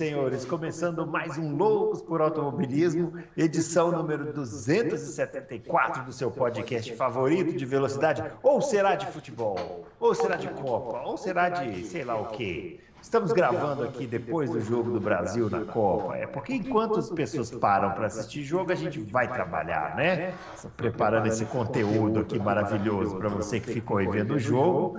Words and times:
senhores, 0.00 0.46
começando 0.46 1.06
mais 1.06 1.36
um 1.36 1.54
Loucos 1.54 2.00
por 2.00 2.22
Automobilismo, 2.22 3.12
edição 3.36 3.92
número 3.92 4.32
274 4.32 6.04
do 6.04 6.10
seu 6.10 6.30
podcast 6.30 6.96
favorito 6.96 7.54
de 7.54 7.66
velocidade, 7.66 8.24
ou 8.42 8.62
será 8.62 8.94
de 8.94 9.04
futebol, 9.08 9.84
ou 10.00 10.14
será 10.14 10.36
de 10.36 10.48
Copa, 10.48 11.02
ou 11.02 11.18
será 11.18 11.50
de 11.50 11.84
sei 11.84 12.02
lá 12.02 12.18
o 12.18 12.28
quê. 12.28 12.80
Estamos 13.02 13.30
gravando 13.32 13.82
aqui 13.82 14.06
depois 14.06 14.48
do 14.48 14.62
jogo 14.62 14.90
do 14.90 15.00
Brasil 15.00 15.50
na 15.50 15.66
Copa. 15.66 16.16
É 16.16 16.26
porque 16.26 16.54
enquanto 16.54 16.98
as 16.98 17.10
pessoas 17.10 17.50
param 17.50 17.90
para 17.90 18.06
assistir 18.06 18.42
jogo, 18.42 18.72
a 18.72 18.74
gente 18.74 19.00
vai 19.00 19.30
trabalhar, 19.30 19.96
né? 19.96 20.32
Preparando 20.78 21.26
esse 21.26 21.44
conteúdo 21.44 22.20
aqui 22.20 22.38
maravilhoso 22.38 23.16
para 23.16 23.28
você 23.28 23.60
que 23.60 23.70
ficou 23.70 23.98
aí 23.98 24.06
vendo 24.06 24.32
o 24.32 24.38
jogo. 24.38 24.98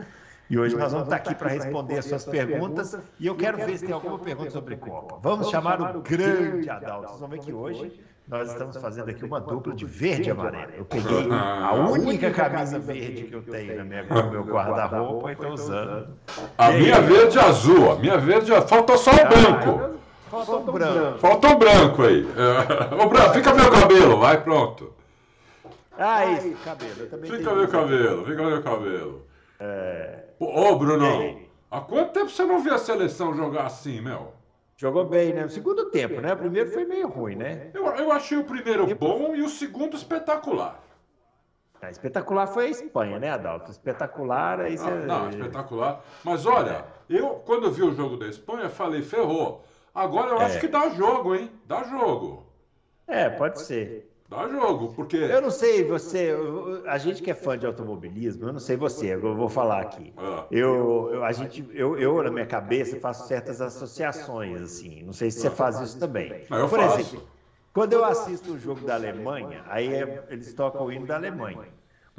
E 0.52 0.60
hoje 0.60 0.76
nós 0.76 0.92
vamos 0.92 1.08
estar 1.08 1.16
aqui 1.16 1.34
para 1.34 1.48
responder 1.48 2.00
as 2.00 2.04
suas 2.04 2.26
perguntas. 2.26 2.98
E 3.18 3.26
eu 3.26 3.38
quero 3.38 3.58
ver 3.58 3.78
se 3.78 3.86
tem 3.86 3.96
alguma 3.96 4.20
pergunta 4.20 4.52
sobre 4.52 4.76
Copa. 4.76 5.18
Vamos 5.24 5.50
chamar 5.50 5.80
o 5.96 6.02
grande 6.02 6.70
Adalto. 6.70 7.08
Vocês 7.08 7.20
vão 7.22 7.30
ver 7.30 7.40
que 7.40 7.54
hoje 7.54 8.02
nós 8.28 8.52
estamos 8.52 8.76
fazendo 8.76 9.10
aqui 9.10 9.24
uma 9.24 9.40
dupla 9.40 9.74
de 9.74 9.86
verde 9.86 10.28
e 10.28 10.32
amarelo. 10.32 10.74
Eu 10.76 10.84
peguei 10.84 11.26
a 11.32 11.74
única 11.74 12.32
camisa 12.32 12.80
verde 12.80 13.24
que 13.24 13.34
eu 13.34 13.42
tenho 13.44 13.78
na 13.78 13.86
minha, 13.86 14.04
no 14.04 14.30
meu 14.30 14.44
guarda-roupa 14.44 15.30
e 15.30 15.34
estou 15.36 15.54
usando. 15.54 16.18
A 16.58 16.72
minha 16.72 17.00
verde 17.00 17.38
e 17.38 17.40
azul. 17.40 17.90
A 17.94 17.96
minha 17.96 18.18
verde. 18.18 18.52
Falta 18.68 18.98
só 18.98 19.12
o 19.12 19.16
branco. 19.16 20.00
Falta 20.30 20.52
um 20.52 20.74
branco. 20.74 21.18
Falta 21.20 21.48
o 21.48 21.58
branco 21.58 22.04
aí. 22.04 22.28
Ô, 23.02 23.08
branco, 23.08 23.34
fica 23.36 23.54
meu 23.54 23.72
cabelo, 23.72 24.20
vai, 24.20 24.44
pronto. 24.44 24.94
Ah, 25.98 26.26
isso, 26.26 26.58
cabelo. 26.66 26.92
Eu 27.00 27.10
também 27.10 27.32
Fica 27.32 27.56
meu 27.56 27.68
cabelo, 27.70 28.26
fica 28.26 28.44
meu 28.44 28.62
cabelo. 28.62 29.32
É, 29.60 30.31
Ô, 30.44 30.76
Bruno, 30.76 31.06
E 31.06 31.10
aí? 31.10 31.50
há 31.70 31.82
quanto 31.82 32.14
tempo 32.14 32.30
você 32.30 32.44
não 32.44 32.60
viu 32.60 32.74
a 32.74 32.80
seleção 32.80 33.36
jogar 33.36 33.68
assim, 33.68 34.02
meu? 34.02 34.34
Jogou 34.76 35.06
bem, 35.06 35.32
né? 35.34 35.44
No 35.44 35.50
segundo 35.50 35.92
tempo, 35.92 36.20
né? 36.20 36.34
O 36.34 36.38
primeiro 36.38 36.72
foi 36.72 36.84
meio 36.86 37.08
ruim, 37.08 37.36
né? 37.36 37.70
Eu, 37.74 37.86
eu 37.86 38.12
achei 38.12 38.40
o 38.40 38.44
primeiro 38.44 38.88
bom 38.96 39.36
e 39.36 39.42
o 39.44 39.50
segundo 39.50 39.96
espetacular. 39.96 40.82
A 41.80 41.92
espetacular 41.92 42.48
foi 42.48 42.66
a 42.66 42.70
Espanha, 42.70 43.20
né, 43.20 43.30
Adalto? 43.30 43.70
Espetacular, 43.70 44.62
aí 44.62 44.78
você... 44.78 44.90
Ah, 44.90 44.96
não, 45.06 45.30
espetacular. 45.30 46.04
Mas 46.24 46.46
olha, 46.48 46.86
eu 47.10 47.36
quando 47.46 47.72
vi 47.72 47.84
o 47.84 47.94
jogo 47.94 48.18
da 48.18 48.28
Espanha, 48.28 48.70
falei, 48.70 49.04
ferrou. 49.04 49.64
Agora 49.94 50.32
eu 50.32 50.40
acho 50.40 50.58
É. 50.58 50.60
que 50.60 50.68
dá 50.68 50.90
jogo, 50.90 51.36
hein? 51.36 51.52
Dá 51.66 51.84
jogo. 51.84 52.48
É, 53.08 53.30
pode 53.30 53.62
ser. 53.62 54.11
Dá 54.32 54.48
jogo, 54.48 54.94
porque. 54.96 55.18
Eu 55.18 55.42
não 55.42 55.52
sei, 55.52 55.84
você, 55.84 56.34
a 56.88 56.98
gente 56.98 57.22
que 57.22 57.30
é 57.30 57.34
fã 57.36 57.58
de 57.60 57.66
automobilismo, 57.66 58.48
eu 58.48 58.54
não 58.54 58.62
sei 58.62 58.78
você, 58.78 59.14
eu 59.14 59.36
vou 59.36 59.50
falar 59.50 59.82
aqui. 59.82 60.14
Ah. 60.16 60.46
Eu, 60.50 61.10
eu, 61.12 61.24
a 61.26 61.34
gente, 61.34 61.70
eu, 61.74 62.00
eu, 62.00 62.24
na 62.24 62.32
minha 62.32 62.46
cabeça, 62.46 62.98
faço 62.98 63.28
certas 63.28 63.60
associações, 63.62 64.62
assim. 64.62 65.04
Não 65.04 65.12
sei 65.12 65.30
se 65.32 65.42
você 65.42 65.50
faz 65.50 65.82
isso 65.82 66.00
também. 66.00 66.46
Ah, 66.50 66.60
eu 66.60 66.70
Por 66.70 66.80
faço. 66.80 67.00
exemplo, 67.02 67.28
quando 67.74 67.92
eu 67.92 68.06
assisto 68.06 68.54
o 68.54 68.58
jogo 68.58 68.86
da 68.86 68.96
Alemanha, 68.96 69.66
aí 69.68 69.94
é- 69.94 70.24
eles 70.30 70.54
tocam 70.54 70.86
o 70.86 70.92
hino 70.94 71.06
da 71.06 71.16
Alemanha. 71.16 71.68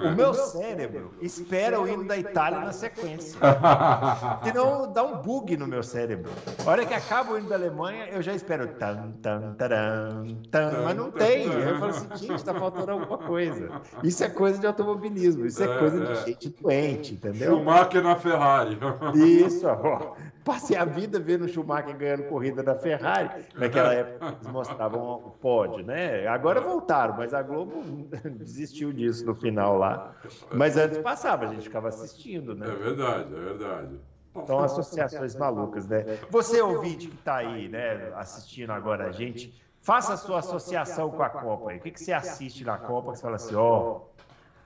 O 0.03 0.15
meu 0.17 0.35
cérebro 0.35 1.13
espera 1.21 1.81
o 1.81 1.89
hino 1.89 2.05
da 2.07 2.17
Itália 2.17 2.61
na 2.61 2.73
sequência. 2.73 3.39
Senão 4.43 4.93
dá 4.93 5.03
um 5.05 5.23
bug 5.23 5.57
no 5.57 5.67
meu 5.67 5.83
cérebro. 5.83 6.31
A 6.65 6.71
hora 6.71 6.85
que 6.87 6.95
acaba 6.95 7.33
o 7.33 7.39
hino 7.39 7.49
da 7.49 7.55
Alemanha, 7.55 8.07
eu 8.09 8.23
já 8.23 8.35
espero. 8.35 8.67
Tan, 8.79 9.13
tan, 9.23 9.55
taran, 9.55 10.27
tan, 10.51 10.83
mas 10.85 10.97
não 10.97 11.11
tem. 11.11 11.49
Aí 11.51 11.69
eu 11.69 11.79
falo 11.79 11.91
assim, 11.91 12.09
gente, 12.17 12.45
tá 12.45 12.55
faltando 12.55 12.93
alguma 12.93 13.19
coisa. 13.19 13.71
Isso 14.03 14.25
é 14.25 14.29
coisa 14.29 14.59
de 14.59 14.67
automobilismo, 14.67 15.47
isso 15.47 15.63
é 15.63 15.67
É, 15.67 15.79
coisa 15.79 16.03
é. 16.05 16.13
de 16.13 16.25
gente 16.25 16.49
doente, 16.61 17.15
entendeu? 17.15 17.57
Schumacher 17.57 18.03
na 18.03 18.17
Ferrari. 18.17 18.79
Isso, 19.15 19.67
ó. 19.67 20.15
Passei 20.45 20.77
a 20.77 20.85
vida 20.85 21.21
vendo 21.21 21.45
o 21.45 21.49
Schumacher 21.49 21.97
ganhando 21.97 22.25
corrida 22.25 22.63
da 22.63 22.75
Ferrari. 22.75 23.45
Naquela 23.55 23.95
época 23.95 24.27
eles 24.37 24.47
mostravam 24.49 25.15
o 25.15 25.31
pódio, 25.31 25.85
né? 25.85 26.27
Agora 26.27 26.61
voltaram, 26.61 27.17
mas 27.17 27.33
a 27.33 27.43
Globo 27.43 27.83
desistiu 28.39 28.93
disso 28.93 29.25
no 29.25 29.35
final 29.35 29.79
lá. 29.79 30.15
Mas 30.53 30.77
antes 30.77 30.99
passava, 30.99 31.45
a 31.45 31.49
gente 31.49 31.63
ficava 31.63 31.89
assistindo, 31.89 32.53
É 32.53 32.55
né? 32.55 32.67
verdade, 32.67 33.35
é 33.35 33.39
verdade. 33.41 34.01
São 34.47 34.61
associações 34.61 35.37
malucas, 35.37 35.87
né? 35.87 36.19
Você, 36.31 36.61
ouvinte 36.61 37.07
que 37.09 37.15
está 37.15 37.37
aí, 37.37 37.69
né, 37.69 38.13
assistindo 38.17 38.71
agora 38.71 39.09
a 39.09 39.13
gente, 39.13 39.53
faça 39.83 40.15
a 40.15 40.17
sua 40.17 40.39
associação 40.39 41.11
com 41.11 41.23
a 41.23 41.29
Copa 41.29 41.71
aí. 41.71 41.77
O 41.79 41.81
que, 41.81 41.91
que 41.91 42.01
você 42.03 42.13
assiste 42.13 42.65
na 42.65 42.79
Copa 42.79 43.13
que 43.13 43.19
você 43.19 43.23
fala 43.23 43.37
assim, 43.37 43.55
ó, 43.55 44.01
isso 44.19 44.22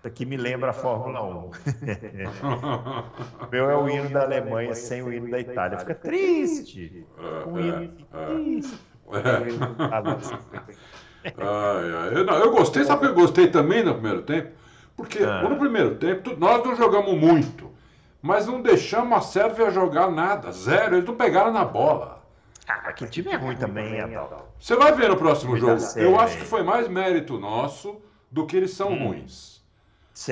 aqui 0.06 0.25
me 0.25 0.37
lembra 0.37 0.71
a 0.71 0.72
Fórmula 0.72 1.22
1. 1.22 1.37
O 1.37 1.50
meu 3.50 3.71
é 3.71 3.77
o 3.77 3.89
hino 3.89 4.09
da 4.11 4.22
Alemanha 4.22 4.75
sem 4.75 5.03
o 5.03 5.12
hino 5.12 5.31
da 5.31 5.41
Itália. 5.41 5.78
Fica 5.78 5.94
triste. 5.94 7.06
Com 7.44 7.53
o 7.55 7.61
hino 7.61 7.93
triste. 8.34 8.78
Da 9.11 9.41
Itália. 9.49 10.19
Ai, 11.25 11.33
ai. 11.39 12.19
Eu, 12.19 12.25
não, 12.25 12.34
eu 12.39 12.50
gostei, 12.53 12.84
sabe 12.84 13.00
que 13.03 13.06
eu 13.09 13.15
gostei 13.15 13.49
também 13.49 13.83
no 13.84 13.95
primeiro 13.95 14.22
tempo? 14.22 14.50
Porque 14.97 15.19
Ah. 15.22 15.43
no 15.49 15.56
primeiro 15.56 15.97
tempo 15.97 16.34
nós 16.37 16.65
não 16.65 16.75
jogamos 16.77 17.15
muito, 17.19 17.71
mas 18.22 18.47
não 18.47 18.62
deixamos 18.62 19.19
a 19.19 19.21
Sérvia 19.21 19.71
jogar 19.71 20.11
nada, 20.11 20.50
zero. 20.53 20.97
Eles 20.97 21.06
não 21.06 21.15
pegaram 21.16 21.53
na 21.53 21.65
bola. 21.65 22.16
Ah, 22.69 22.93
que 22.93 23.06
time 23.06 23.31
é 23.31 23.37
ruim 23.37 23.56
também, 23.56 24.00
Adalto? 24.00 24.45
Você 24.59 24.75
vai 24.75 24.93
ver 24.93 25.09
no 25.09 25.16
próximo 25.16 25.56
jogo. 25.56 25.81
Eu 25.97 26.19
acho 26.19 26.39
que 26.39 26.45
foi 26.45 26.62
mais 26.62 26.89
mérito 26.89 27.39
nosso 27.39 27.97
do 28.31 28.47
que 28.47 28.56
eles 28.56 28.72
são 28.72 28.91
Hum. 28.93 29.09
ruins. 29.09 29.56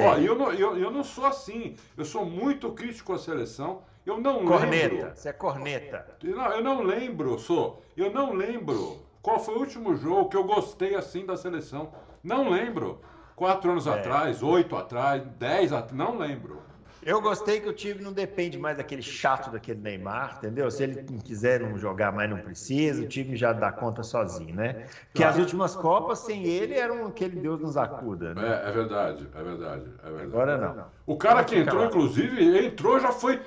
Ó, 0.01 0.17
eu, 0.17 0.35
não, 0.37 0.53
eu, 0.53 0.79
eu 0.79 0.91
não 0.91 1.05
sou 1.05 1.27
assim. 1.27 1.77
Eu 1.97 2.05
sou 2.05 2.25
muito 2.25 2.73
crítico 2.73 3.13
à 3.13 3.19
seleção. 3.19 3.83
Eu 4.07 4.21
não 4.21 4.45
Corneta. 4.45 4.95
lembro. 4.95 5.11
Você 5.15 5.29
é 5.29 5.33
corneta. 5.33 6.07
Eu 6.23 6.37
não, 6.37 6.47
eu 6.53 6.63
não 6.63 6.83
lembro, 6.83 7.39
sou. 7.39 7.83
Eu 7.97 8.11
não 8.13 8.33
lembro 8.33 8.99
qual 9.23 9.39
foi 9.39 9.55
o 9.55 9.59
último 9.61 9.95
jogo 9.97 10.29
que 10.29 10.37
eu 10.37 10.45
gostei 10.45 10.95
assim 10.95 11.25
da 11.25 11.37
seleção. 11.37 11.93
Não 12.23 12.49
lembro. 12.51 13.01
Quatro 13.37 13.71
anos 13.71 13.87
É. 13.87 13.91
atrás, 13.91 14.43
oito 14.43 14.77
atrás, 14.77 15.23
dez 15.39 15.73
atrás, 15.73 15.93
não 15.93 16.17
lembro. 16.19 16.63
Eu 17.05 17.21
gostei 17.21 17.61
que 17.61 17.69
o 17.69 17.73
time 17.73 18.03
não 18.03 18.13
depende 18.13 18.59
mais 18.59 18.77
daquele 18.77 19.03
chato 19.03 19.51
daquele 19.51 19.81
Neymar, 19.81 20.37
entendeu? 20.39 20.71
Se 20.71 20.83
ele 20.83 21.05
não 21.11 21.19
quiser 21.19 21.61
não 21.61 21.77
jogar 21.79 22.13
mais, 22.13 22.31
não 22.31 22.39
precisa, 22.39 23.03
o 23.03 23.07
time 23.07 23.37
já 23.37 23.53
dá 23.53 23.71
conta 23.71 24.03
sozinho, 24.03 24.55
né? 24.55 24.87
Porque 25.13 25.23
as 25.23 25.37
últimas 25.39 25.75
Copas, 25.77 26.21
sem 26.21 26.45
ele, 26.45 26.75
eram 26.75 27.07
aquele 27.07 27.37
Deus 27.37 27.61
nos 27.61 27.77
acuda, 27.77 28.35
né? 28.35 28.63
É, 28.65 28.69
é 28.69 28.73
verdade, 28.73 29.29
é 29.35 29.43
verdade, 29.43 29.85
é 30.03 30.07
verdade. 30.07 30.23
Agora 30.23 30.57
não. 30.57 30.87
O 31.07 31.17
cara 31.17 31.45
que 31.45 31.57
entrou, 31.57 31.85
inclusive, 31.85 32.67
entrou, 32.67 32.99
já 32.99 33.13
foi, 33.13 33.41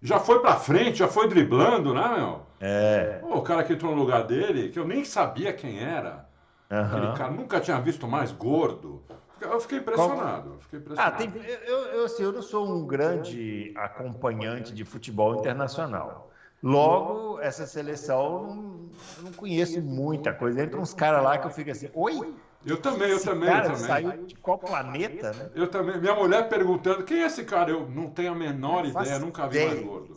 já 0.00 0.18
foi 0.18 0.40
pra 0.40 0.56
frente, 0.56 0.98
já 0.98 1.08
foi 1.08 1.28
driblando, 1.28 1.92
né, 1.92 2.16
meu? 2.16 2.46
É. 2.60 3.18
Pô, 3.20 3.36
o 3.36 3.42
cara 3.42 3.62
que 3.62 3.72
entrou 3.72 3.94
no 3.94 4.00
lugar 4.00 4.24
dele, 4.24 4.70
que 4.70 4.78
eu 4.78 4.86
nem 4.86 5.04
sabia 5.04 5.52
quem 5.52 5.80
era. 5.80 6.26
Aquele 6.70 7.06
aham. 7.06 7.14
cara, 7.14 7.30
nunca 7.30 7.60
tinha 7.60 7.78
visto 7.80 8.08
mais 8.08 8.32
gordo. 8.32 9.02
Eu 9.42 9.60
fiquei 9.60 9.78
impressionado. 9.78 10.50
eu 10.50 10.58
Fiquei 10.60 10.78
Ah, 10.78 10.82
impressionado. 10.82 11.16
tem, 11.16 11.44
eu, 11.66 11.78
eu, 11.86 12.04
assim, 12.04 12.22
eu 12.22 12.32
não 12.32 12.42
sou 12.42 12.66
um 12.66 12.86
grande 12.86 13.72
acompanhante 13.76 14.72
de 14.74 14.84
futebol 14.84 15.36
internacional. 15.36 16.30
Logo, 16.62 17.40
essa 17.40 17.66
seleção, 17.66 18.54
não- 18.54 18.90
eu 19.18 19.22
não 19.24 19.32
conheço 19.32 19.80
muita 19.82 20.32
coisa. 20.32 20.62
Entra 20.62 20.80
uns 20.80 20.94
caras 20.94 21.22
lá 21.22 21.38
que 21.38 21.46
eu 21.46 21.50
fico 21.50 21.70
assim, 21.70 21.90
oi? 21.92 22.34
Eu 22.64 22.80
também, 22.80 23.10
eu 23.10 23.16
Esse 23.16 23.24
também, 23.26 23.48
eu 23.48 23.54
cara 23.56 23.66
também. 23.74 23.86
saiu 23.88 24.26
de 24.26 24.36
qual 24.36 24.56
planeta, 24.56 25.32
né? 25.32 25.50
Eu 25.56 25.68
também. 25.68 26.00
Minha 26.00 26.14
mulher 26.14 26.48
perguntando 26.48 27.02
quem 27.02 27.22
é 27.22 27.26
esse 27.26 27.44
cara? 27.44 27.70
Eu 27.72 27.88
não 27.90 28.08
tenho 28.08 28.30
a 28.30 28.34
menor 28.36 28.86
ideia, 28.86 29.18
nunca 29.18 29.48
vi 29.48 29.64
mais 29.64 29.80
gordo. 29.80 30.14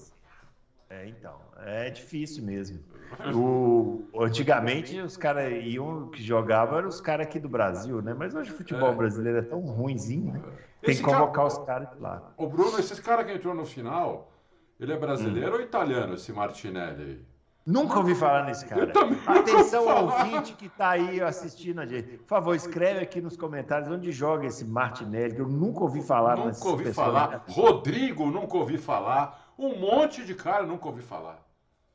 É, 0.87 1.07
então, 1.07 1.41
é 1.57 1.89
difícil 1.89 2.43
mesmo. 2.43 2.79
O, 3.33 4.03
antigamente 4.23 4.99
os 4.99 5.17
caras 5.17 5.51
iam 5.63 6.07
que 6.09 6.21
jogavam 6.23 6.77
eram 6.79 6.89
os 6.89 7.01
caras 7.01 7.27
aqui 7.27 7.39
do 7.39 7.49
Brasil, 7.49 8.01
né? 8.01 8.13
Mas 8.17 8.33
hoje 8.35 8.51
o 8.51 8.55
futebol 8.55 8.89
É. 8.89 8.95
brasileiro 8.95 9.37
é 9.39 9.41
tão 9.41 9.59
ruinzinho, 9.61 10.33
né? 10.33 10.41
Tem 10.81 10.91
Esse 10.91 11.01
que 11.01 11.05
cara- 11.09 11.19
convocar 11.19 11.45
os 11.47 11.57
caras 11.59 11.89
de 11.91 11.99
lá. 11.99 12.31
Ô 12.37 12.47
Bruno, 12.47 12.77
esse 12.79 13.01
cara 13.01 13.23
que 13.23 13.31
entrou 13.31 13.53
no 13.55 13.65
final, 13.65 14.31
ele 14.79 14.93
é 14.93 14.97
brasileiro 14.97 15.51
Hum. 15.51 15.55
ou 15.55 15.61
italiano, 15.61 16.13
esse 16.13 16.31
Martinelli 16.31 17.03
aí? 17.03 17.21
Nunca 17.67 17.97
ouvi 17.97 18.13
falar 18.13 18.43
nesse 18.45 18.63
cara. 18.67 18.91
Atenção, 19.25 19.85
falar. 19.85 20.01
ouvinte 20.19 20.53
que 20.53 20.67
está 20.67 20.91
aí 20.91 21.19
assistindo 21.19 21.81
a 21.81 21.85
gente. 21.87 22.17
Por 22.17 22.27
favor, 22.27 22.55
escreve 22.55 22.99
aqui 22.99 23.19
nos 23.19 23.35
comentários 23.35 23.89
onde 23.89 24.11
joga 24.11 24.45
esse 24.45 24.63
Martinelli, 24.63 25.33
que 25.33 25.41
eu 25.41 25.47
nunca 25.47 25.79
ouvi 25.81 26.03
falar. 26.03 26.37
Nunca 26.37 26.67
ouvi 26.67 26.83
pessoas. 26.83 27.07
falar. 27.07 27.43
Rodrigo, 27.47 28.27
nunca 28.27 28.55
ouvi 28.55 28.77
falar. 28.77 29.51
Um 29.57 29.79
monte 29.79 30.23
de 30.23 30.35
cara, 30.35 30.63
nunca 30.63 30.85
ouvi 30.87 31.01
falar. 31.01 31.43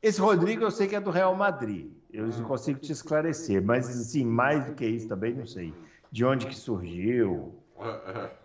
Esse 0.01 0.19
Rodrigo 0.19 0.63
eu 0.63 0.71
sei 0.71 0.87
que 0.87 0.95
é 0.95 0.99
do 0.99 1.11
Real 1.11 1.35
Madrid. 1.35 1.91
Eu 2.11 2.27
não 2.27 2.43
consigo 2.43 2.79
te 2.79 2.91
esclarecer, 2.91 3.63
mas 3.63 3.87
assim, 3.87 4.25
mais 4.25 4.65
do 4.65 4.73
que 4.73 4.85
isso 4.85 5.07
também 5.07 5.33
não 5.33 5.45
sei. 5.45 5.73
De 6.11 6.25
onde 6.25 6.47
que 6.47 6.55
surgiu? 6.55 7.55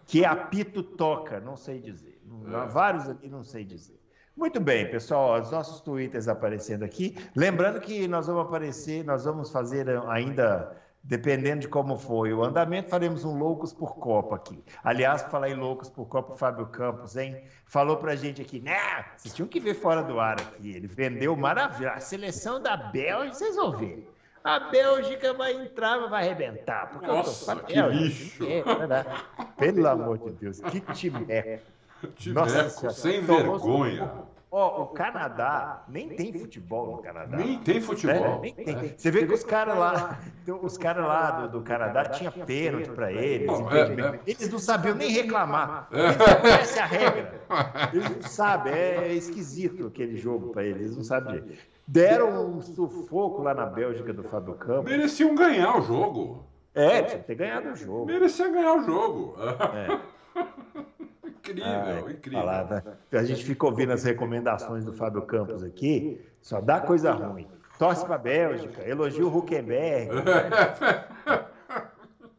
Que 0.06 0.25
apito 0.25 0.82
toca? 0.82 1.41
Não 1.41 1.56
sei 1.56 1.81
dizer. 1.81 2.20
É. 2.47 2.67
Vários 2.69 3.08
aqui 3.08 3.29
não 3.29 3.43
sei 3.43 3.64
dizer. 3.64 3.99
Muito 4.37 4.61
bem, 4.61 4.91
pessoal, 4.91 5.41
os 5.41 5.50
nossos 5.50 5.81
twitters 5.81 6.29
aparecendo 6.29 6.85
aqui. 6.85 7.17
Lembrando 7.35 7.81
que 7.81 8.06
nós 8.06 8.26
vamos 8.26 8.43
aparecer, 8.43 9.02
nós 9.02 9.25
vamos 9.25 9.50
fazer 9.50 9.88
ainda, 10.09 10.76
dependendo 11.06 11.61
de 11.61 11.69
como 11.69 11.97
foi 11.97 12.32
o 12.32 12.43
andamento, 12.43 12.91
faremos 12.91 13.25
um 13.25 13.38
Loucos 13.38 13.73
por 13.73 13.97
Copa 13.97 14.37
aqui. 14.37 14.62
Aliás, 14.82 15.23
falar 15.23 15.49
em 15.49 15.55
Loucos 15.55 15.88
por 15.88 16.06
Copa, 16.06 16.32
o 16.32 16.37
Fábio 16.37 16.67
Campos, 16.67 17.17
hein? 17.17 17.44
Falou 17.64 17.97
pra 17.97 18.17
gente 18.17 18.43
aqui, 18.43 18.61
né? 18.61 19.05
Vocês 19.17 19.32
tinham 19.32 19.49
que 19.49 19.61
ver 19.61 19.75
fora 19.75 20.03
do 20.03 20.19
ar 20.19 20.41
aqui. 20.41 20.73
Ele 20.75 20.88
vendeu 20.88 21.37
maravilha. 21.37 21.93
A 21.93 22.00
seleção 22.00 22.61
da 22.61 22.76
Bélgica, 22.76 23.35
vocês 23.35 23.56
vão 23.56 23.76
ver. 23.76 24.12
A 24.43 24.61
Bélgica 24.61 25.32
vai 25.32 25.53
entrar, 25.53 26.08
vai 26.08 26.25
arrebentar. 26.25 26.91
Porque 26.91 27.06
Nossa, 27.06 27.52
eu 27.52 27.59
tô... 27.59 27.64
que 27.67 27.81
lixo! 27.81 28.44
É, 28.44 28.62
Pelo 29.56 29.88
amor 29.88 30.19
de 30.19 30.31
Deus, 30.32 30.61
que 30.61 30.81
time 30.93 31.25
é. 31.29 31.61
Timeco, 32.17 32.91
sem 32.93 33.20
vergonha. 33.23 34.11
Ó, 34.58 34.85
o 34.85 34.87
Canadá 34.87 35.85
nem 35.87 36.08
tem 36.08 36.32
futebol 36.32 36.97
no 36.97 37.03
Canadá. 37.03 37.37
Nem 37.37 37.58
tem 37.58 37.79
futebol. 37.79 38.17
É, 38.17 38.38
nem 38.41 38.55
tem. 38.55 38.75
É. 38.75 38.94
Você 38.97 39.11
vê 39.11 39.26
que 39.26 39.35
os 39.35 39.44
caras 39.44 39.76
lá, 39.76 40.19
os 40.62 40.79
caras 40.79 41.05
lá 41.05 41.31
do, 41.32 41.58
do 41.58 41.61
Canadá 41.61 42.06
tinha 42.06 42.32
pênalti 42.32 42.88
para 42.88 43.12
eles. 43.12 43.50
é, 43.50 44.17
é. 44.17 44.20
Eles 44.26 44.49
não 44.49 44.58
sabiam 44.58 44.94
nem 44.94 45.11
reclamar. 45.11 45.88
É. 45.93 46.00
Eles 46.00 46.17
não 46.17 46.41
conhecem 46.41 46.81
a 46.82 46.87
regra. 46.87 47.41
Eles 47.93 48.11
não 48.11 48.23
sabem. 48.23 48.73
É 48.73 49.12
esquisito 49.12 49.88
aquele 49.88 50.17
jogo 50.17 50.55
para 50.55 50.64
eles. 50.64 50.81
Eles 50.81 50.97
não 50.97 51.05
sabem. 51.05 51.44
Deram 51.87 52.56
um 52.56 52.62
sufoco 52.62 53.43
lá 53.43 53.52
na 53.52 53.67
Bélgica 53.67 54.11
do 54.14 54.23
Fábio 54.23 54.55
Campos. 54.55 54.91
Mereciam 54.91 55.35
ganhar 55.35 55.76
o 55.76 55.82
jogo. 55.82 56.47
É, 56.75 57.02
tinha 57.02 57.19
que 57.19 57.26
ter 57.26 57.35
ganhado 57.35 57.69
o 57.69 57.76
jogo. 57.76 58.06
Merecia 58.06 58.49
ganhar 58.49 58.73
o 58.73 58.82
jogo. 58.85 59.37
É. 59.75 60.17
incrível, 61.53 62.11
incrível. 62.11 62.41
Palavra. 62.41 62.99
A 63.13 63.25
gente 63.25 63.45
fica 63.45 63.67
ouvindo 63.67 63.93
as 63.93 64.05
recomendações 64.05 64.85
do 64.85 64.93
Fábio 64.93 65.23
Campos 65.23 65.63
aqui, 65.63 66.21
só 66.41 66.61
dá 66.61 66.81
coisa 66.81 67.13
ruim. 67.13 67.47
Torce 67.79 68.05
para 68.05 68.15
a 68.15 68.19
Bélgica, 68.19 68.89
elogia 68.89 69.27
o 69.27 69.37
Huckenberg. 69.37 70.11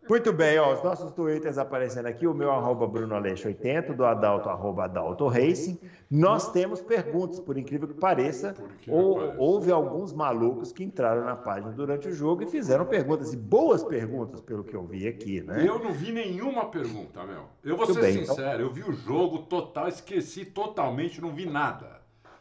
Muito 0.10 0.32
bem, 0.32 0.58
ó, 0.58 0.74
os 0.74 0.82
nossos 0.82 1.12
twitters 1.12 1.58
aparecendo 1.58 2.06
aqui, 2.06 2.26
o 2.26 2.34
meu 2.34 2.50
arroba 2.50 2.88
BrunoAleixo80, 2.88 3.94
do 3.94 4.06
Adalto, 4.06 4.48
arroba 4.48 4.86
Adalto 4.86 5.28
Racing. 5.28 5.78
Nós 6.10 6.50
temos 6.52 6.82
perguntas, 6.82 7.40
por 7.40 7.58
incrível 7.58 7.88
que 7.88 7.94
pareça, 7.94 8.56
ou, 8.88 9.34
houve 9.38 9.70
alguns 9.70 10.14
malucos 10.14 10.72
que 10.72 10.84
entraram 10.84 11.26
na 11.26 11.36
página 11.36 11.74
durante 11.74 12.08
o 12.08 12.14
jogo 12.14 12.44
e 12.44 12.48
fizeram 12.48 12.86
perguntas, 12.86 13.34
e 13.34 13.38
boas 13.38 13.84
perguntas, 13.84 14.40
pelo 14.40 14.64
que 14.64 14.74
eu 14.74 14.86
vi 14.86 15.08
aqui, 15.08 15.42
né? 15.42 15.66
Eu 15.68 15.80
não 15.80 15.92
vi 15.92 16.14
nenhuma 16.14 16.70
pergunta, 16.70 17.26
meu. 17.26 17.44
Eu 17.64 17.76
vou 17.76 17.86
Muito 17.86 17.94
ser 17.96 18.02
bem, 18.02 18.24
então. 18.24 18.36
sincero, 18.36 18.54
então... 18.54 18.68
eu 18.68 18.72
vi 18.72 18.84
o 18.84 18.94
jogo 18.94 19.40
total, 19.40 19.90
esqueci 19.90 20.46
totalmente, 20.46 21.20
não 21.20 21.34
vi 21.34 21.46
nada. 21.46 21.97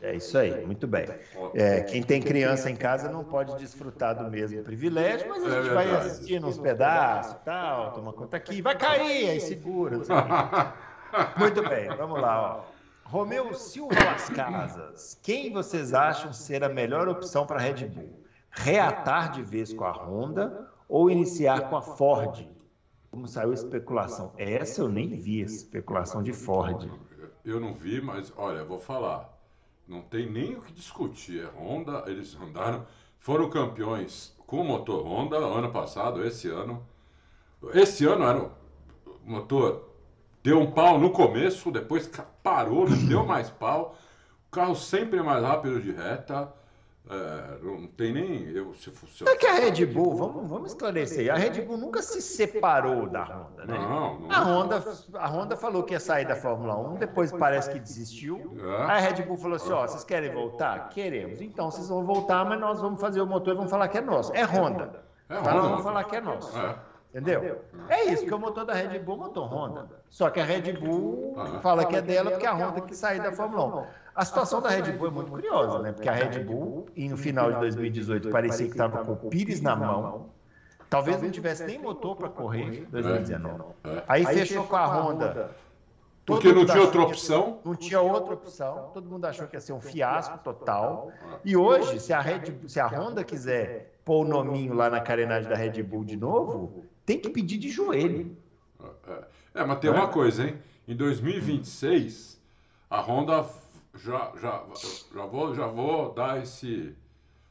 É 0.06 0.14
isso 0.14 0.38
aí, 0.38 0.64
muito 0.64 0.86
bem. 0.86 1.04
É, 1.52 1.80
quem 1.80 2.00
tem 2.00 2.22
criança 2.22 2.70
em 2.70 2.76
casa 2.76 3.10
não 3.10 3.24
pode 3.24 3.56
desfrutar 3.56 4.16
do 4.16 4.30
mesmo 4.30 4.62
privilégio, 4.62 5.28
mas 5.28 5.44
a 5.44 5.48
é 5.48 5.62
gente 5.62 5.74
vai 5.74 5.90
assistindo 5.96 6.46
uns 6.46 6.56
pedaços, 6.56 7.36
tal, 7.44 7.92
toma 7.92 8.12
conta 8.12 8.36
aqui, 8.36 8.62
vai 8.62 8.76
cair, 8.78 9.30
aí 9.30 9.40
segura. 9.40 9.98
Muito 11.36 11.68
bem, 11.68 11.88
vamos 11.96 12.20
lá. 12.20 12.56
Ó. 12.56 13.10
Romeu 13.10 13.52
Silva 13.52 13.96
Las 14.04 14.28
Casas, 14.28 15.18
quem 15.24 15.52
vocês 15.52 15.92
acham 15.92 16.32
ser 16.32 16.62
a 16.62 16.68
melhor 16.68 17.08
opção 17.08 17.44
para 17.44 17.56
a 17.56 17.60
Red 17.60 17.86
Bull? 17.86 18.24
Reatar 18.50 19.32
de 19.32 19.42
vez 19.42 19.72
com 19.72 19.84
a 19.84 19.90
Honda 19.90 20.70
ou 20.88 21.10
iniciar 21.10 21.68
com 21.68 21.76
a 21.76 21.82
Ford? 21.82 22.48
Como 23.10 23.26
saiu 23.26 23.50
a 23.50 23.54
especulação? 23.54 24.32
Essa 24.38 24.82
eu 24.82 24.88
nem 24.88 25.08
vi, 25.08 25.42
a 25.42 25.46
especulação 25.46 26.22
de 26.22 26.32
Ford. 26.32 26.88
Eu 27.44 27.58
não 27.58 27.74
vi, 27.74 28.00
mas 28.00 28.32
olha, 28.36 28.64
vou 28.64 28.78
falar. 28.78 29.35
Não 29.86 30.02
tem 30.02 30.28
nem 30.30 30.56
o 30.56 30.62
que 30.62 30.72
discutir. 30.72 31.44
É 31.44 31.58
Honda, 31.58 32.04
eles 32.06 32.36
andaram, 32.36 32.86
foram 33.18 33.48
campeões 33.48 34.34
com 34.46 34.60
o 34.60 34.64
motor 34.64 35.04
Honda 35.06 35.36
ano 35.36 35.70
passado, 35.70 36.24
esse 36.24 36.48
ano. 36.48 36.86
Esse 37.72 38.04
ano 38.04 38.24
era 38.24 38.38
o 38.38 38.50
motor 39.24 39.86
deu 40.46 40.60
um 40.60 40.70
pau 40.70 40.96
no 40.96 41.10
começo, 41.10 41.72
depois 41.72 42.08
parou, 42.40 42.88
não 42.88 43.06
deu 43.06 43.26
mais 43.26 43.50
pau. 43.50 43.96
O 44.46 44.50
carro 44.52 44.76
sempre 44.76 45.18
é 45.18 45.22
mais 45.22 45.42
rápido 45.42 45.80
de 45.82 45.90
reta. 45.90 46.52
É, 47.08 47.58
não 47.62 47.86
tem 47.86 48.12
nem. 48.12 48.50
Eu, 48.50 48.74
se 48.74 48.90
fosse, 48.90 49.28
é 49.28 49.36
que 49.36 49.46
a 49.46 49.54
Red 49.54 49.86
Bull, 49.86 50.16
vamos, 50.16 50.50
vamos 50.50 50.72
esclarecer, 50.72 51.32
a 51.32 51.36
Red 51.36 51.62
Bull 51.62 51.76
nunca 51.76 52.02
se 52.02 52.20
separou 52.20 53.08
da 53.08 53.22
Honda, 53.22 53.64
né? 53.64 53.78
Não, 53.78 54.20
não. 54.20 54.30
A, 54.32 54.42
Honda, 54.42 54.84
a 55.14 55.28
Honda 55.28 55.56
falou 55.56 55.84
que 55.84 55.92
ia 55.94 56.00
sair 56.00 56.26
da 56.26 56.34
Fórmula 56.34 56.76
1, 56.76 56.96
depois 56.96 57.30
parece 57.30 57.70
que 57.70 57.78
desistiu. 57.78 58.56
É. 58.60 58.82
A 58.82 58.98
Red 58.98 59.22
Bull 59.22 59.36
falou 59.36 59.54
assim: 59.54 59.70
ó, 59.70 59.86
vocês 59.86 60.02
querem 60.02 60.32
voltar? 60.32 60.88
Queremos. 60.88 61.40
Então 61.40 61.70
vocês 61.70 61.88
vão 61.88 62.04
voltar, 62.04 62.44
mas 62.44 62.58
nós 62.58 62.80
vamos 62.80 63.00
fazer 63.00 63.20
o 63.20 63.26
motor 63.26 63.54
e 63.54 63.56
vamos 63.56 63.70
falar 63.70 63.86
que 63.86 63.98
é 63.98 64.00
nosso. 64.00 64.32
É 64.34 64.42
Honda. 64.42 65.04
É 65.28 65.38
Honda. 65.38 65.52
Nós 65.52 65.62
vamos 65.62 65.82
falar 65.84 66.04
que 66.04 66.16
é 66.16 66.20
nosso. 66.20 66.58
É. 66.58 66.74
Entendeu? 67.16 67.62
É 67.88 68.04
isso, 68.04 68.22
porque 68.22 68.34
o 68.34 68.38
motor 68.38 68.66
da 68.66 68.74
Red 68.74 68.98
Bull 68.98 69.14
é 69.14 69.18
motor 69.20 69.50
Honda. 69.50 69.88
Só 70.10 70.28
que 70.28 70.38
a 70.38 70.44
Red 70.44 70.72
Bull 70.74 71.34
fala 71.62 71.86
que 71.86 71.96
é 71.96 72.02
dela 72.02 72.30
porque 72.30 72.44
é 72.44 72.48
a 72.48 72.54
Honda 72.54 72.82
que 72.82 72.94
saiu 72.94 73.22
da 73.22 73.32
Fórmula 73.32 73.82
1. 73.82 73.86
A 74.14 74.24
situação 74.24 74.60
da 74.60 74.68
Red 74.68 74.92
Bull 74.92 75.08
é 75.08 75.10
muito 75.10 75.30
curiosa, 75.30 75.78
né? 75.78 75.92
Porque 75.92 76.08
a 76.08 76.12
Red 76.12 76.44
Bull, 76.44 76.86
no 76.94 77.16
final 77.16 77.52
de 77.52 77.60
2018, 77.60 78.28
parecia 78.28 78.66
que 78.66 78.72
estava 78.72 79.02
com 79.02 79.12
o 79.12 79.30
Pires 79.30 79.62
na 79.62 79.74
mão. 79.74 80.28
Talvez 80.90 81.20
não 81.22 81.30
tivesse 81.30 81.64
nem 81.64 81.78
motor 81.78 82.16
para 82.16 82.28
correr 82.28 82.82
em 82.82 82.84
2019. 82.84 83.64
É. 83.84 84.02
Aí 84.06 84.26
fechou 84.26 84.64
com 84.64 84.76
a 84.76 84.86
Honda. 84.86 85.50
Porque 86.26 86.52
não 86.52 86.66
tinha 86.66 86.82
outra 86.82 87.02
opção. 87.02 87.60
Não 87.64 87.74
tinha 87.74 88.00
outra 88.00 88.34
opção. 88.34 88.90
Todo 88.92 89.08
mundo 89.08 89.24
achou 89.24 89.46
que 89.46 89.56
ia 89.56 89.60
ser 89.60 89.72
um 89.72 89.80
fiasco 89.80 90.38
total. 90.38 91.12
E 91.44 91.56
hoje, 91.56 91.98
se 91.98 92.12
a, 92.12 92.20
Red, 92.20 92.52
se 92.66 92.78
a 92.78 92.86
Honda 92.86 93.24
quiser 93.24 93.96
pôr 94.04 94.24
o 94.24 94.28
nominho 94.28 94.74
lá 94.74 94.90
na 94.90 95.00
carenagem 95.00 95.48
da 95.48 95.56
Red 95.56 95.82
Bull 95.82 96.04
de 96.04 96.16
novo, 96.16 96.84
tem 97.06 97.20
que 97.20 97.30
pedir 97.30 97.56
de 97.56 97.70
joelho. 97.70 98.36
É, 99.54 99.64
mas 99.64 99.78
tem 99.78 99.90
uma 99.90 100.08
coisa, 100.08 100.46
hein? 100.46 100.58
Em 100.86 100.94
2026, 100.94 102.38
a 102.90 103.00
Honda 103.00 103.46
já, 103.94 104.32
já, 104.40 104.62
já, 105.14 105.24
vou, 105.24 105.54
já 105.54 105.66
vou 105.66 106.12
dar 106.12 106.42
esse. 106.42 106.94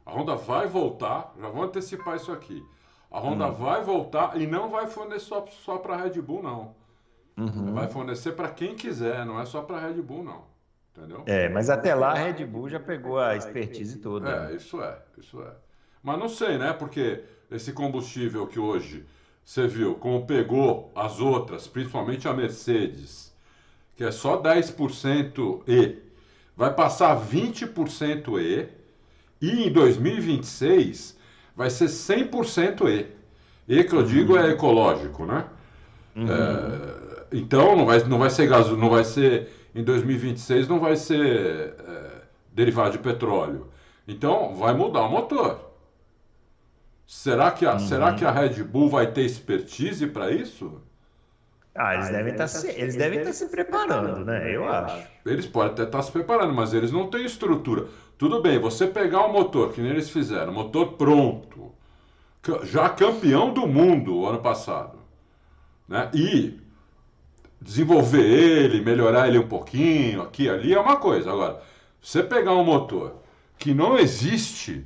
A 0.06 0.12
Honda 0.12 0.36
vai 0.36 0.68
voltar, 0.68 1.34
já 1.40 1.50
vou 1.50 1.64
antecipar 1.64 2.18
isso 2.18 2.32
aqui. 2.32 2.64
A 3.10 3.20
Honda 3.20 3.48
hum. 3.48 3.54
vai 3.54 3.84
voltar 3.84 4.40
e 4.40 4.46
não 4.46 4.70
vai 4.70 4.88
fornecer 4.88 5.26
só, 5.26 5.46
só 5.48 5.78
para 5.78 5.96
a 5.96 5.98
Red 5.98 6.22
Bull, 6.22 6.44
não. 6.44 6.76
Uhum. 7.38 7.74
Vai 7.74 7.88
fornecer 7.88 8.34
para 8.34 8.50
quem 8.50 8.76
quiser, 8.76 9.26
não 9.26 9.40
é 9.40 9.46
só 9.46 9.62
para 9.62 9.78
a 9.78 9.88
Red 9.88 10.02
Bull, 10.02 10.24
não. 10.24 10.44
Entendeu? 10.96 11.24
É, 11.26 11.50
mas 11.50 11.70
até 11.70 11.94
lá 11.94 12.12
a 12.12 12.14
Red 12.14 12.46
Bull 12.46 12.70
já 12.70 12.80
pegou 12.80 13.20
a 13.20 13.36
expertise 13.36 14.00
toda. 14.00 14.50
É, 14.50 14.56
isso 14.56 14.82
é, 14.82 14.98
isso 15.18 15.42
é. 15.42 15.52
Mas 16.02 16.20
não 16.20 16.30
sei, 16.30 16.58
né? 16.58 16.72
Porque 16.72 17.24
esse 17.52 17.74
combustível 17.74 18.48
que 18.48 18.60
hoje 18.60 19.06
você 19.46 19.68
viu 19.68 19.94
como 19.96 20.26
pegou 20.26 20.92
as 20.96 21.20
outras, 21.20 21.68
principalmente 21.68 22.28
a 22.28 22.34
Mercedes, 22.34 23.32
que 23.96 24.04
é 24.04 24.12
só 24.12 24.42
10% 24.42 25.62
E 25.68 26.00
vai 26.58 26.74
passar 26.74 27.16
20% 27.16 28.40
E 28.42 28.68
e 29.40 29.68
em 29.68 29.72
2026 29.72 31.18
vai 31.56 31.70
ser 31.70 31.86
100% 31.86 32.90
E. 32.90 33.08
E 33.68 33.84
que 33.84 33.94
eu 33.94 34.04
digo 34.04 34.36
é 34.36 34.50
ecológico, 34.50 35.26
né? 35.26 35.46
Uhum. 36.16 36.28
É, 36.28 37.26
então 37.32 37.76
não 37.76 37.86
vai, 37.86 38.04
não 38.04 38.18
vai 38.18 38.30
ser 38.30 38.48
gás, 38.48 38.68
não 38.70 38.90
vai 38.90 39.04
ser 39.04 39.50
em 39.76 39.84
2026 39.84 40.68
não 40.68 40.80
vai 40.80 40.96
ser 40.96 41.76
é, 41.88 42.22
derivado 42.52 42.92
de 42.94 43.00
petróleo. 43.00 43.68
Então 44.08 44.56
vai 44.56 44.74
mudar 44.74 45.02
o 45.02 45.12
motor. 45.12 45.65
Será 47.08 47.52
que 47.52 47.66
a, 47.66 47.74
uhum. 47.74 47.80
será 47.80 48.14
que 48.14 48.26
a 48.26 48.32
Red 48.32 48.64
Bull 48.64 48.90
vai 48.90 49.08
ter 49.08 49.22
expertise 49.22 50.08
para 50.08 50.32
isso? 50.32 50.82
Ah, 51.76 51.94
eles 51.94 52.10
devem 52.10 52.32
estar 52.32 52.46
tá 52.46 52.48
se, 52.48 52.68
eles 52.70 52.96
devem 52.96 53.20
estar 53.20 53.32
tá 53.32 53.36
se 53.36 53.50
preparando, 53.50 54.24
né? 54.24 54.56
Eu 54.56 54.68
acho. 54.68 55.08
Eles 55.26 55.46
podem 55.46 55.74
até 55.74 55.84
estar 55.84 55.98
tá 55.98 56.04
se 56.04 56.12
preparando, 56.12 56.54
mas 56.54 56.74
eles 56.74 56.92
não 56.92 57.08
têm 57.08 57.26
estrutura. 57.26 57.88
Tudo 58.18 58.42
bem, 58.42 58.58
você 58.58 58.88
pegar 58.88 59.26
o 59.26 59.34
motor, 59.34 59.74
que 59.74 59.82
nem 59.82 59.92
eles 59.92 60.10
fizeram, 60.10 60.54
motor 60.54 60.94
pronto, 60.94 61.74
já 62.64 62.88
campeão 62.88 63.54
do 63.54 63.68
mundo 63.68 64.26
ano 64.26 64.40
passado, 64.40 64.98
né? 65.88 66.10
E 66.14 66.58
desenvolver 67.60 68.24
ele, 68.26 68.84
melhorar 68.84 69.28
ele 69.28 69.40
um 69.40 69.48
pouquinho, 69.48 70.22
aqui 70.22 70.50
ali, 70.50 70.74
é 70.74 70.80
uma 70.80 70.98
coisa. 70.98 71.32
Agora, 71.32 71.62
você 72.02 72.24
pegar 72.24 72.54
um 72.54 72.64
motor 72.64 73.16
que 73.58 73.74
não 73.74 73.98
existe, 73.98 74.86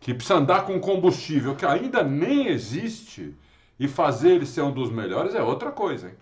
que 0.00 0.14
precisa 0.14 0.38
andar 0.38 0.64
com 0.64 0.80
combustível 0.80 1.54
que 1.54 1.66
ainda 1.66 2.02
nem 2.02 2.48
existe 2.48 3.34
e 3.78 3.88
fazer 3.88 4.30
ele 4.30 4.46
ser 4.46 4.62
um 4.62 4.72
dos 4.72 4.90
melhores 4.90 5.34
é 5.34 5.42
outra 5.42 5.70
coisa, 5.70 6.08
hein? 6.08 6.14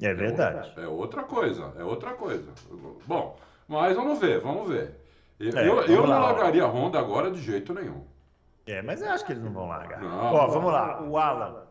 É 0.00 0.12
verdade. 0.12 0.72
É 0.76 0.86
outra 0.86 1.22
coisa, 1.22 1.72
é 1.78 1.84
outra 1.84 2.12
coisa. 2.14 2.50
Bom, 3.06 3.38
mas 3.68 3.94
vamos 3.94 4.18
ver, 4.18 4.40
vamos 4.40 4.68
ver. 4.68 4.96
Eu, 5.38 5.58
é, 5.58 5.68
eu, 5.68 5.80
eu 5.82 6.06
não 6.06 6.20
largaria 6.20 6.64
a 6.64 6.66
Honda 6.66 6.98
agora 6.98 7.30
de 7.30 7.40
jeito 7.40 7.72
nenhum. 7.72 8.04
É, 8.66 8.82
mas 8.82 9.00
eu 9.00 9.10
acho 9.10 9.24
que 9.24 9.32
eles 9.32 9.42
não 9.42 9.52
vão 9.52 9.68
largar. 9.68 10.00
Não, 10.00 10.34
Ó, 10.34 10.46
vamos 10.48 10.72
lá, 10.72 11.02
o 11.02 11.16
Alan. 11.16 11.61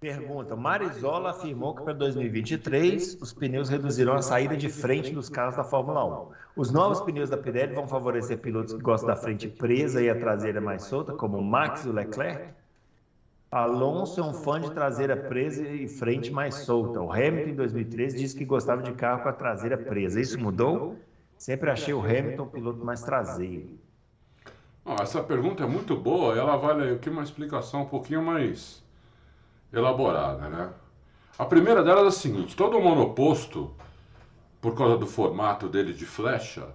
Pergunta: 0.00 0.54
Marizola 0.54 1.30
afirmou 1.30 1.74
que 1.74 1.82
para 1.82 1.92
2023 1.92 3.18
os 3.20 3.32
pneus 3.32 3.68
reduzirão 3.68 4.14
a 4.14 4.22
saída 4.22 4.56
de 4.56 4.68
frente 4.68 5.10
dos 5.10 5.28
carros 5.28 5.56
da 5.56 5.64
Fórmula 5.64 6.04
1. 6.04 6.28
Os 6.54 6.70
novos 6.70 7.00
pneus 7.00 7.28
da 7.28 7.36
Pirelli 7.36 7.74
vão 7.74 7.88
favorecer 7.88 8.38
pilotos 8.38 8.74
que 8.74 8.80
gostam 8.80 9.08
da 9.08 9.16
frente 9.16 9.48
presa 9.48 10.00
e 10.00 10.08
a 10.08 10.14
traseira 10.14 10.60
mais 10.60 10.84
solta, 10.84 11.14
como 11.14 11.42
Max 11.42 11.84
e 11.84 11.88
Leclerc? 11.88 12.54
Alonso 13.50 14.20
é 14.20 14.22
um 14.22 14.32
fã 14.32 14.60
de 14.60 14.70
traseira 14.70 15.16
presa 15.16 15.66
e 15.66 15.88
frente 15.88 16.30
mais 16.30 16.54
solta. 16.54 17.00
O 17.00 17.10
Hamilton, 17.10 17.50
em 17.50 17.54
2013, 17.56 18.18
disse 18.18 18.36
que 18.36 18.44
gostava 18.44 18.82
de 18.82 18.92
carro 18.92 19.24
com 19.24 19.30
a 19.30 19.32
traseira 19.32 19.76
presa. 19.76 20.20
Isso 20.20 20.38
mudou? 20.38 20.96
Sempre 21.36 21.70
achei 21.70 21.92
o 21.92 22.00
Hamilton 22.00 22.44
um 22.44 22.48
piloto 22.48 22.84
mais 22.84 23.02
traseiro. 23.02 23.70
essa 25.00 25.24
pergunta 25.24 25.64
é 25.64 25.66
muito 25.66 25.96
boa. 25.96 26.38
Ela 26.38 26.56
vale 26.56 26.92
aqui 26.92 27.10
uma 27.10 27.24
explicação 27.24 27.82
um 27.82 27.86
pouquinho 27.86 28.22
mais 28.22 28.86
elaborada, 29.72 30.48
né? 30.48 30.70
A 31.38 31.44
primeira 31.44 31.82
delas 31.82 32.04
é 32.04 32.08
a 32.08 32.20
seguinte: 32.20 32.56
todo 32.56 32.80
monoposto, 32.80 33.70
por 34.60 34.74
causa 34.74 34.96
do 34.96 35.06
formato 35.06 35.68
dele 35.68 35.92
de 35.92 36.04
flecha, 36.04 36.68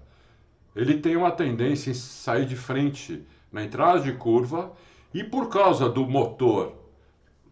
ele 0.76 1.00
tem 1.00 1.16
uma 1.16 1.32
tendência 1.32 1.92
em 1.92 1.94
sair 1.94 2.46
de 2.46 2.56
frente 2.56 3.26
na 3.52 3.64
entrada 3.64 4.00
de 4.00 4.14
curva 4.14 4.72
e 5.14 5.24
por 5.24 5.50
causa 5.50 5.90
do 5.90 6.06
motor. 6.08 6.74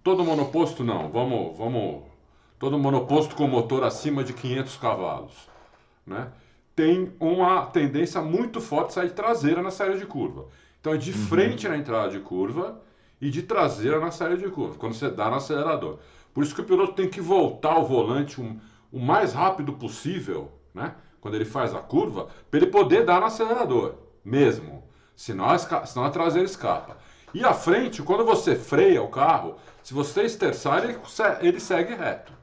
Todo 0.04 0.24
monoposto 0.24 0.84
não, 0.84 1.12
vamos, 1.12 1.56
vamos, 1.58 2.04
todo 2.58 2.80
monoposto 2.80 3.36
com 3.36 3.48
motor 3.48 3.84
acima 3.84 4.24
de 4.24 4.34
500 4.34 4.78
cavalos, 4.78 5.50
né? 6.06 6.32
Tem 6.76 7.12
uma 7.20 7.66
tendência 7.66 8.22
muito 8.22 8.62
forte 8.62 8.88
de 8.88 8.94
sair 8.94 9.12
traseira 9.12 9.62
na 9.62 9.70
saída 9.70 9.98
de 9.98 10.06
curva. 10.06 10.46
Então 10.80 10.94
é 10.94 10.98
de 10.98 11.12
uhum. 11.12 11.18
frente 11.18 11.68
na 11.68 11.78
entrada 11.78 12.10
de 12.10 12.20
curva 12.20 12.82
e 13.22 13.30
de 13.30 13.44
traseira 13.44 14.00
na 14.00 14.10
saída 14.10 14.38
de 14.38 14.50
curva, 14.50 14.76
quando 14.76 14.96
você 14.96 15.10
dá 15.10 15.30
no 15.30 15.36
acelerador. 15.36 16.00
Por 16.34 16.44
isso 16.44 16.56
que 16.56 16.62
o 16.62 16.66
piloto 16.66 16.94
tem 16.94 17.08
que 17.08 17.22
voltar 17.22 17.78
o 17.78 17.86
volante 17.86 18.42
um, 18.42 18.60
o 18.92 19.00
mais 19.00 19.34
rápido 19.34 19.74
possível, 19.74 20.52
né? 20.74 20.96
Quando 21.20 21.36
ele 21.36 21.46
faz 21.46 21.76
a 21.76 21.80
curva, 21.80 22.30
para 22.50 22.60
ele 22.60 22.72
poder 22.72 23.06
dar 23.06 23.20
no 23.20 23.28
acelerador, 23.28 23.94
mesmo. 24.26 24.84
Senão 25.16 25.46
a, 25.46 25.58
senão 25.58 26.06
a 26.06 26.10
traseira 26.10 26.48
escapa. 26.48 26.98
E 27.34 27.46
a 27.46 27.54
frente, 27.54 28.02
quando 28.02 28.26
você 28.26 28.56
freia 28.56 29.04
o 29.04 29.10
carro, 29.10 29.56
se 29.84 29.94
você 29.94 30.24
esterçar, 30.24 30.84
ele, 30.84 30.98
ele 31.42 31.60
segue 31.60 31.94
reto. 31.94 32.34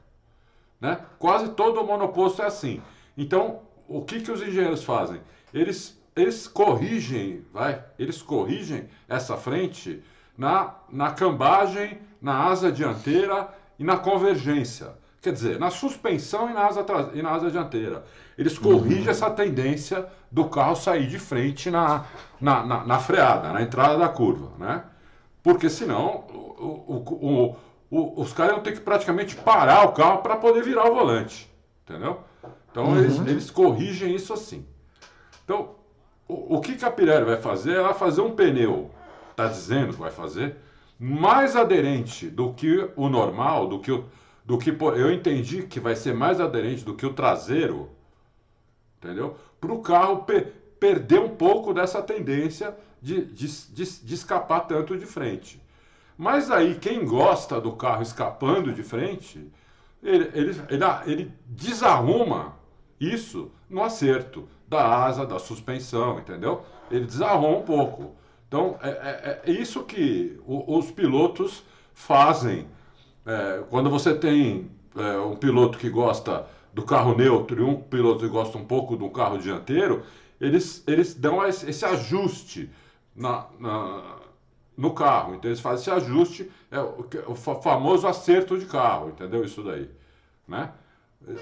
Né? 0.79 0.97
Quase 1.19 1.49
todo 1.49 1.83
monoposto 1.83 2.41
é 2.41 2.45
assim. 2.45 2.81
Então, 3.17 3.61
o 3.87 4.01
que, 4.01 4.21
que 4.21 4.31
os 4.31 4.41
engenheiros 4.41 4.83
fazem? 4.83 5.19
Eles, 5.53 6.01
eles 6.15 6.47
corrigem, 6.47 7.45
vai, 7.51 7.83
eles 7.99 8.21
corrigem 8.21 8.87
essa 9.09 9.35
frente 9.35 10.01
na, 10.39 10.73
na 10.89 11.11
cambagem, 11.11 11.99
na 12.21 12.45
asa 12.45 12.71
dianteira 12.71 13.49
e 13.77 13.83
na 13.83 13.97
convergência. 13.97 14.93
Quer 15.21 15.33
dizer, 15.33 15.59
na 15.59 15.69
suspensão 15.69 16.49
e 16.49 16.53
na 16.53 16.65
asa, 16.65 16.85
e 17.13 17.21
na 17.21 17.31
asa 17.31 17.51
dianteira. 17.51 18.05
Eles 18.37 18.57
corrigem 18.57 19.03
uhum. 19.03 19.09
essa 19.09 19.29
tendência 19.29 20.07
do 20.31 20.45
carro 20.45 20.77
sair 20.77 21.07
de 21.07 21.19
frente 21.19 21.69
na, 21.69 22.05
na, 22.39 22.65
na, 22.65 22.85
na, 22.85 22.99
freada, 22.99 23.51
na 23.51 23.61
entrada 23.61 23.97
da 23.97 24.07
curva. 24.07 24.53
Né? 24.57 24.81
Porque 25.43 25.69
senão 25.69 26.23
o, 26.57 27.03
o, 27.19 27.55
o, 27.91 28.21
os 28.21 28.31
caras 28.31 28.53
iam 28.53 28.63
ter 28.63 28.71
que 28.71 28.79
praticamente 28.79 29.35
parar 29.35 29.83
o 29.83 29.91
carro 29.91 30.19
para 30.19 30.37
poder 30.37 30.63
virar 30.63 30.89
o 30.89 30.95
volante. 30.95 31.51
Entendeu? 31.83 32.21
Então 32.71 32.85
uhum. 32.85 32.97
eles, 32.97 33.19
eles 33.19 33.51
corrigem 33.51 34.15
isso 34.15 34.31
assim. 34.31 34.65
Então, 35.43 35.71
o, 36.29 36.55
o 36.55 36.61
que, 36.61 36.77
que 36.77 36.85
a 36.85 36.91
Pirelli 36.91 37.25
vai 37.25 37.41
fazer? 37.41 37.75
Ela 37.75 37.89
vai 37.89 37.97
fazer 37.97 38.21
um 38.21 38.31
pneu 38.31 38.89
está 39.39 39.47
dizendo 39.47 39.93
que 39.93 39.99
vai 39.99 40.11
fazer, 40.11 40.57
mais 40.99 41.55
aderente 41.55 42.29
do 42.29 42.53
que 42.53 42.89
o 42.95 43.07
normal, 43.07 43.67
do 43.67 43.79
que 43.79 43.91
o, 43.91 44.05
do 44.43 44.57
que 44.57 44.69
eu 44.69 45.11
entendi 45.11 45.63
que 45.63 45.79
vai 45.79 45.95
ser 45.95 46.13
mais 46.13 46.41
aderente 46.41 46.83
do 46.83 46.93
que 46.93 47.05
o 47.05 47.13
traseiro, 47.13 47.89
entendeu? 48.97 49.37
Para 49.61 49.71
o 49.71 49.81
carro 49.81 50.25
perder 50.79 51.19
um 51.19 51.29
pouco 51.29 51.73
dessa 51.73 52.01
tendência 52.01 52.75
de, 53.01 53.23
de, 53.25 53.47
de, 53.47 53.85
de, 54.03 54.13
escapar 54.13 54.61
tanto 54.61 54.97
de 54.97 55.05
frente. 55.05 55.61
Mas 56.17 56.51
aí 56.51 56.75
quem 56.75 57.05
gosta 57.05 57.61
do 57.61 57.71
carro 57.73 58.01
escapando 58.01 58.73
de 58.73 58.83
frente, 58.83 59.49
ele, 60.03 60.29
ele, 60.33 60.61
ele, 60.69 60.83
ele 61.05 61.33
desarruma 61.45 62.57
isso 62.99 63.49
no 63.69 63.81
acerto 63.81 64.49
da 64.67 64.85
asa, 65.05 65.25
da 65.25 65.39
suspensão, 65.39 66.19
entendeu? 66.19 66.63
Ele 66.91 67.05
desarruma 67.05 67.57
um 67.57 67.63
pouco. 67.63 68.19
Então, 68.49 68.79
é, 68.81 68.89
é, 68.89 69.41
é 69.45 69.51
isso 69.51 69.83
que 69.83 70.41
o, 70.45 70.77
os 70.77 70.89
pilotos 70.89 71.63
fazem. 71.93 72.67
É, 73.23 73.63
quando 73.69 73.91
você 73.91 74.15
tem 74.15 74.71
é, 74.95 75.19
um 75.19 75.35
piloto 75.35 75.77
que 75.77 75.87
gosta 75.87 76.47
do 76.73 76.83
carro 76.83 77.15
neutro 77.15 77.61
e 77.61 77.63
um 77.63 77.79
piloto 77.79 78.21
que 78.21 78.27
gosta 78.27 78.57
um 78.57 78.65
pouco 78.65 78.97
do 78.97 79.07
carro 79.11 79.37
dianteiro, 79.37 80.03
eles, 80.41 80.83
eles 80.87 81.13
dão 81.13 81.45
esse 81.45 81.85
ajuste 81.85 82.71
na, 83.15 83.45
na, 83.59 84.15
no 84.75 84.93
carro. 84.93 85.35
Então, 85.35 85.51
eles 85.51 85.59
fazem 85.59 85.81
esse 85.81 85.91
ajuste, 85.91 86.51
é 86.71 86.79
o, 86.79 87.05
o 87.27 87.35
famoso 87.35 88.07
acerto 88.07 88.57
de 88.57 88.65
carro, 88.65 89.09
entendeu? 89.09 89.45
Isso 89.45 89.61
daí. 89.61 89.87
Né? 90.47 90.71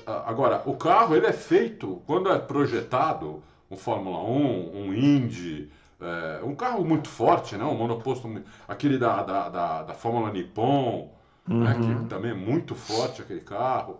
Agora, 0.05 0.61
o 0.65 0.75
carro 0.75 1.15
ele 1.15 1.27
é 1.27 1.33
feito, 1.33 2.01
quando 2.05 2.29
é 2.29 2.37
projetado, 2.37 3.41
um 3.71 3.77
Fórmula 3.77 4.19
1, 4.19 4.77
um 4.77 4.93
Indy, 4.93 5.69
é, 5.99 6.43
um 6.43 6.55
carro 6.55 6.85
muito 6.85 7.09
forte, 7.09 7.55
né? 7.55 7.63
Um 7.63 7.75
monoposto, 7.75 8.29
aquele 8.67 8.97
da, 8.97 9.23
da, 9.23 9.49
da, 9.49 9.83
da 9.83 9.93
Fórmula 9.93 10.31
Nippon, 10.31 11.13
uhum. 11.49 11.63
né? 11.63 11.73
que 11.75 12.09
também 12.09 12.31
é 12.31 12.35
muito 12.35 12.75
forte 12.75 13.21
aquele 13.21 13.41
carro. 13.41 13.99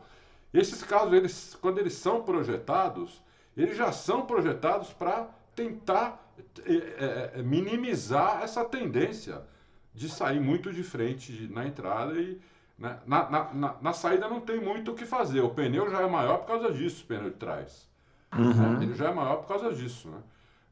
Esses 0.54 0.84
carros, 0.84 1.14
eles, 1.14 1.58
quando 1.62 1.80
eles 1.80 1.94
são 1.94 2.24
projetados, 2.24 3.22
eles 3.56 3.76
já 3.76 3.92
são 3.92 4.26
projetados 4.26 4.94
para 4.94 5.28
tentar 5.56 6.24
é, 6.66 6.74
é, 6.74 7.32
é, 7.36 7.42
minimizar 7.42 8.42
essa 8.44 8.64
tendência 8.64 9.42
de 9.94 10.08
sair 10.08 10.40
muito 10.40 10.72
de 10.72 10.84
frente 10.84 11.50
na 11.52 11.66
entrada 11.66 12.14
e 12.14 12.40
né? 12.78 13.00
na, 13.08 13.30
na, 13.30 13.54
na, 13.54 13.76
na, 13.82 13.94
saída 13.94 14.30
não 14.30 14.40
tem 14.40 14.60
muito 14.60 14.92
o 14.92 14.96
que 14.96 15.06
fazer. 15.06 15.42
O 15.42 15.50
pneu 15.50 15.90
já 15.90 16.02
é 16.02 16.08
maior 16.08 16.38
por 16.38 16.48
causa 16.48 16.72
disso, 16.72 17.04
o 17.04 17.08
pneu 17.08 17.32
de 17.32 17.38
trás. 17.38 17.88
Uhum. 18.38 18.78
Né? 18.78 18.84
Ele 18.84 18.94
já 18.94 19.10
é 19.10 19.14
maior 19.14 19.38
por 19.38 19.48
causa 19.48 19.74
disso. 19.74 20.08
Né? 20.10 20.20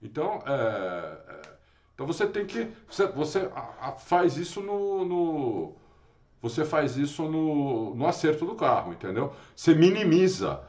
Então, 0.05 0.39
é, 0.45 1.17
é, 1.27 1.41
então 1.93 2.05
você 2.05 2.27
tem 2.27 2.45
que. 2.45 2.71
Você, 2.87 3.07
você 3.07 3.49
faz 3.97 4.37
isso 4.37 4.61
no, 4.61 5.03
no, 5.03 5.73
Você 6.41 6.63
faz 6.63 6.95
isso 6.95 7.23
no, 7.23 7.95
no 7.95 8.07
acerto 8.07 8.45
do 8.45 8.55
carro, 8.55 8.93
entendeu? 8.93 9.33
Você 9.55 9.73
minimiza. 9.73 10.61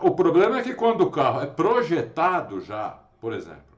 O 0.00 0.12
problema 0.12 0.58
é 0.58 0.62
que 0.62 0.74
quando 0.74 1.02
o 1.02 1.10
carro 1.10 1.40
é 1.40 1.46
projetado 1.46 2.60
já, 2.60 2.98
por 3.20 3.32
exemplo, 3.32 3.72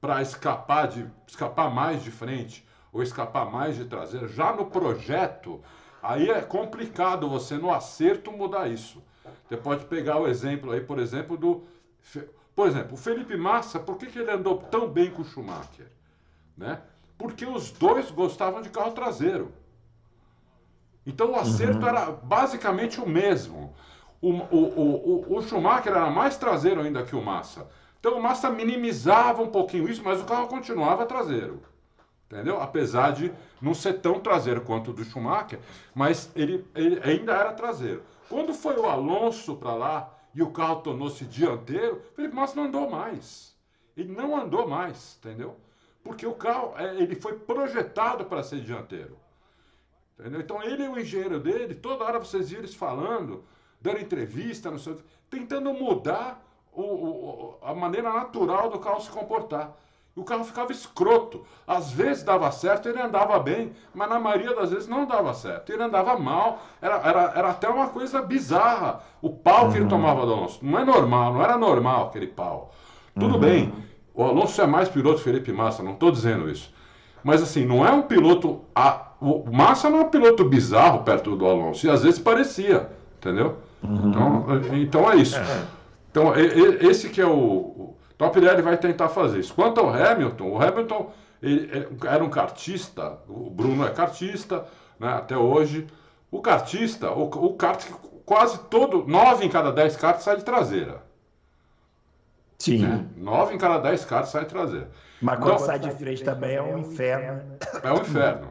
para 0.00 0.20
escapar 0.22 0.86
de 0.86 1.06
escapar 1.26 1.70
mais 1.74 2.04
de 2.04 2.10
frente 2.10 2.64
ou 2.92 3.02
escapar 3.02 3.50
mais 3.50 3.76
de 3.76 3.86
traseira, 3.86 4.28
já 4.28 4.52
no 4.52 4.66
projeto, 4.66 5.60
aí 6.02 6.30
é 6.30 6.42
complicado 6.42 7.28
você 7.28 7.56
no 7.56 7.72
acerto 7.72 8.30
mudar 8.30 8.68
isso. 8.68 9.02
Você 9.48 9.56
pode 9.56 9.86
pegar 9.86 10.18
o 10.18 10.28
exemplo 10.28 10.72
aí, 10.72 10.80
por 10.80 10.98
exemplo, 10.98 11.36
do 11.36 11.64
por 12.54 12.68
exemplo, 12.68 12.94
o 12.94 12.96
Felipe 12.96 13.36
Massa, 13.36 13.80
por 13.80 13.96
que, 13.96 14.06
que 14.06 14.18
ele 14.18 14.30
andou 14.30 14.58
tão 14.58 14.88
bem 14.88 15.10
com 15.10 15.22
o 15.22 15.24
Schumacher? 15.24 15.86
Né? 16.56 16.80
Porque 17.18 17.44
os 17.44 17.70
dois 17.72 18.10
gostavam 18.10 18.62
de 18.62 18.68
carro 18.68 18.92
traseiro. 18.92 19.52
Então 21.06 21.32
o 21.32 21.36
acerto 21.36 21.80
uhum. 21.80 21.88
era 21.88 22.10
basicamente 22.10 23.00
o 23.00 23.08
mesmo. 23.08 23.74
O, 24.20 24.30
o, 24.30 25.26
o, 25.30 25.36
o, 25.36 25.42
Schumacher 25.42 25.92
era 25.92 26.10
mais 26.10 26.36
traseiro 26.36 26.80
ainda 26.80 27.02
que 27.02 27.14
o 27.14 27.22
Massa. 27.22 27.68
Então 28.00 28.16
o 28.16 28.22
Massa 28.22 28.48
minimizava 28.50 29.42
um 29.42 29.50
pouquinho 29.50 29.88
isso, 29.88 30.02
mas 30.04 30.20
o 30.20 30.24
carro 30.24 30.46
continuava 30.46 31.04
traseiro. 31.04 31.60
Entendeu? 32.30 32.60
Apesar 32.60 33.12
de 33.12 33.32
não 33.60 33.74
ser 33.74 33.94
tão 33.94 34.18
traseiro 34.18 34.62
quanto 34.62 34.90
o 34.90 34.94
do 34.94 35.04
Schumacher, 35.04 35.58
mas 35.94 36.30
ele, 36.34 36.64
ele 36.74 37.00
ainda 37.04 37.32
era 37.32 37.52
traseiro. 37.52 38.02
Quando 38.28 38.54
foi 38.54 38.76
o 38.76 38.86
Alonso 38.86 39.56
para 39.56 39.74
lá, 39.74 40.13
e 40.34 40.42
o 40.42 40.50
carro 40.50 40.80
tornou-se 40.80 41.24
dianteiro, 41.24 42.02
Felipe 42.14 42.34
Massa 42.34 42.56
não 42.56 42.64
andou 42.64 42.90
mais. 42.90 43.54
Ele 43.96 44.12
não 44.12 44.36
andou 44.36 44.68
mais, 44.68 45.16
entendeu? 45.18 45.56
Porque 46.02 46.26
o 46.26 46.34
carro 46.34 46.74
é, 46.76 46.96
ele 46.96 47.14
foi 47.14 47.38
projetado 47.38 48.24
para 48.24 48.42
ser 48.42 48.60
dianteiro. 48.60 49.16
Entendeu? 50.18 50.40
Então 50.40 50.62
ele 50.62 50.84
e 50.84 50.88
o 50.88 50.98
engenheiro 50.98 51.38
dele, 51.38 51.74
toda 51.74 52.04
hora 52.04 52.18
vocês 52.18 52.48
viram 52.48 52.62
eles 52.62 52.74
falando, 52.74 53.44
dando 53.80 54.00
entrevista, 54.00 54.70
não 54.70 54.78
sei, 54.78 54.96
tentando 55.30 55.72
mudar 55.72 56.44
o, 56.72 56.82
o, 56.82 57.58
a 57.62 57.74
maneira 57.74 58.12
natural 58.12 58.68
do 58.68 58.80
carro 58.80 59.00
se 59.00 59.10
comportar. 59.10 59.76
E 60.16 60.20
o 60.20 60.24
carro 60.24 60.44
ficava 60.44 60.70
escroto. 60.70 61.44
Às 61.66 61.90
vezes 61.90 62.22
dava 62.22 62.50
certo, 62.52 62.88
ele 62.88 63.00
andava 63.00 63.38
bem, 63.38 63.72
mas 63.92 64.08
na 64.08 64.20
maioria 64.20 64.54
das 64.54 64.70
vezes 64.70 64.86
não 64.86 65.06
dava 65.06 65.34
certo. 65.34 65.72
Ele 65.72 65.82
andava 65.82 66.16
mal, 66.18 66.62
era, 66.80 66.96
era, 66.96 67.32
era 67.34 67.50
até 67.50 67.68
uma 67.68 67.88
coisa 67.88 68.22
bizarra. 68.22 69.00
O 69.20 69.30
pau 69.30 69.70
que 69.70 69.76
ele 69.76 69.84
uhum. 69.84 69.90
tomava 69.90 70.24
do 70.24 70.32
Alonso. 70.32 70.60
Não 70.62 70.78
é 70.78 70.84
normal, 70.84 71.34
não 71.34 71.42
era 71.42 71.58
normal 71.58 72.06
aquele 72.06 72.28
pau. 72.28 72.72
Tudo 73.18 73.34
uhum. 73.34 73.40
bem, 73.40 73.72
o 74.14 74.22
Alonso 74.22 74.60
é 74.62 74.66
mais 74.66 74.88
piloto 74.88 75.18
que 75.18 75.24
Felipe 75.24 75.52
Massa, 75.52 75.82
não 75.82 75.92
estou 75.92 76.10
dizendo 76.10 76.48
isso. 76.48 76.72
Mas 77.24 77.42
assim, 77.42 77.64
não 77.64 77.84
é 77.84 77.90
um 77.90 78.02
piloto. 78.02 78.60
A, 78.74 79.12
o 79.20 79.50
Massa 79.50 79.90
não 79.90 80.00
é 80.00 80.02
um 80.02 80.10
piloto 80.10 80.44
bizarro 80.44 81.02
perto 81.02 81.34
do 81.34 81.46
Alonso, 81.46 81.86
e 81.86 81.90
às 81.90 82.02
vezes 82.04 82.20
parecia, 82.20 82.90
entendeu? 83.16 83.56
Uhum. 83.82 84.10
Então, 84.10 84.46
então 84.74 85.10
é 85.10 85.16
isso. 85.16 85.36
É. 85.38 85.64
Então, 86.10 86.32
esse 86.36 87.08
que 87.08 87.20
é 87.20 87.26
o. 87.26 87.94
Então 88.14 88.28
a 88.28 88.30
Pirelli 88.30 88.62
vai 88.62 88.76
tentar 88.76 89.08
fazer 89.08 89.40
isso. 89.40 89.54
Quanto 89.54 89.80
ao 89.80 89.88
Hamilton, 89.88 90.48
o 90.48 90.62
Hamilton 90.62 91.12
ele 91.42 91.88
era 92.06 92.24
um 92.24 92.30
cartista, 92.30 93.18
o 93.28 93.50
Bruno 93.50 93.86
é 93.86 93.90
cartista, 93.90 94.64
né, 94.98 95.08
até 95.08 95.36
hoje. 95.36 95.86
O 96.30 96.40
cartista, 96.40 97.10
o, 97.12 97.24
o 97.24 97.54
kart, 97.54 97.84
quase 98.24 98.58
todo, 98.70 99.06
nove 99.06 99.44
em 99.44 99.50
cada 99.50 99.70
dez 99.70 99.96
karts 99.96 100.24
sai 100.24 100.36
de 100.36 100.44
traseira. 100.44 101.02
Sim. 102.58 102.78
Né? 102.78 103.06
Nove 103.16 103.54
em 103.54 103.58
cada 103.58 103.78
dez 103.78 104.04
karts 104.04 104.30
sai 104.30 104.44
de 104.44 104.50
traseira. 104.50 104.90
Mas 105.20 105.38
quando 105.38 105.54
então, 105.54 105.66
sai 105.66 105.78
de 105.78 105.90
frente 105.90 106.24
também 106.24 106.56
é 106.56 106.62
um 106.62 106.78
inferno. 106.78 107.42
É 107.82 107.92
um 107.92 108.00
inferno. 108.00 108.48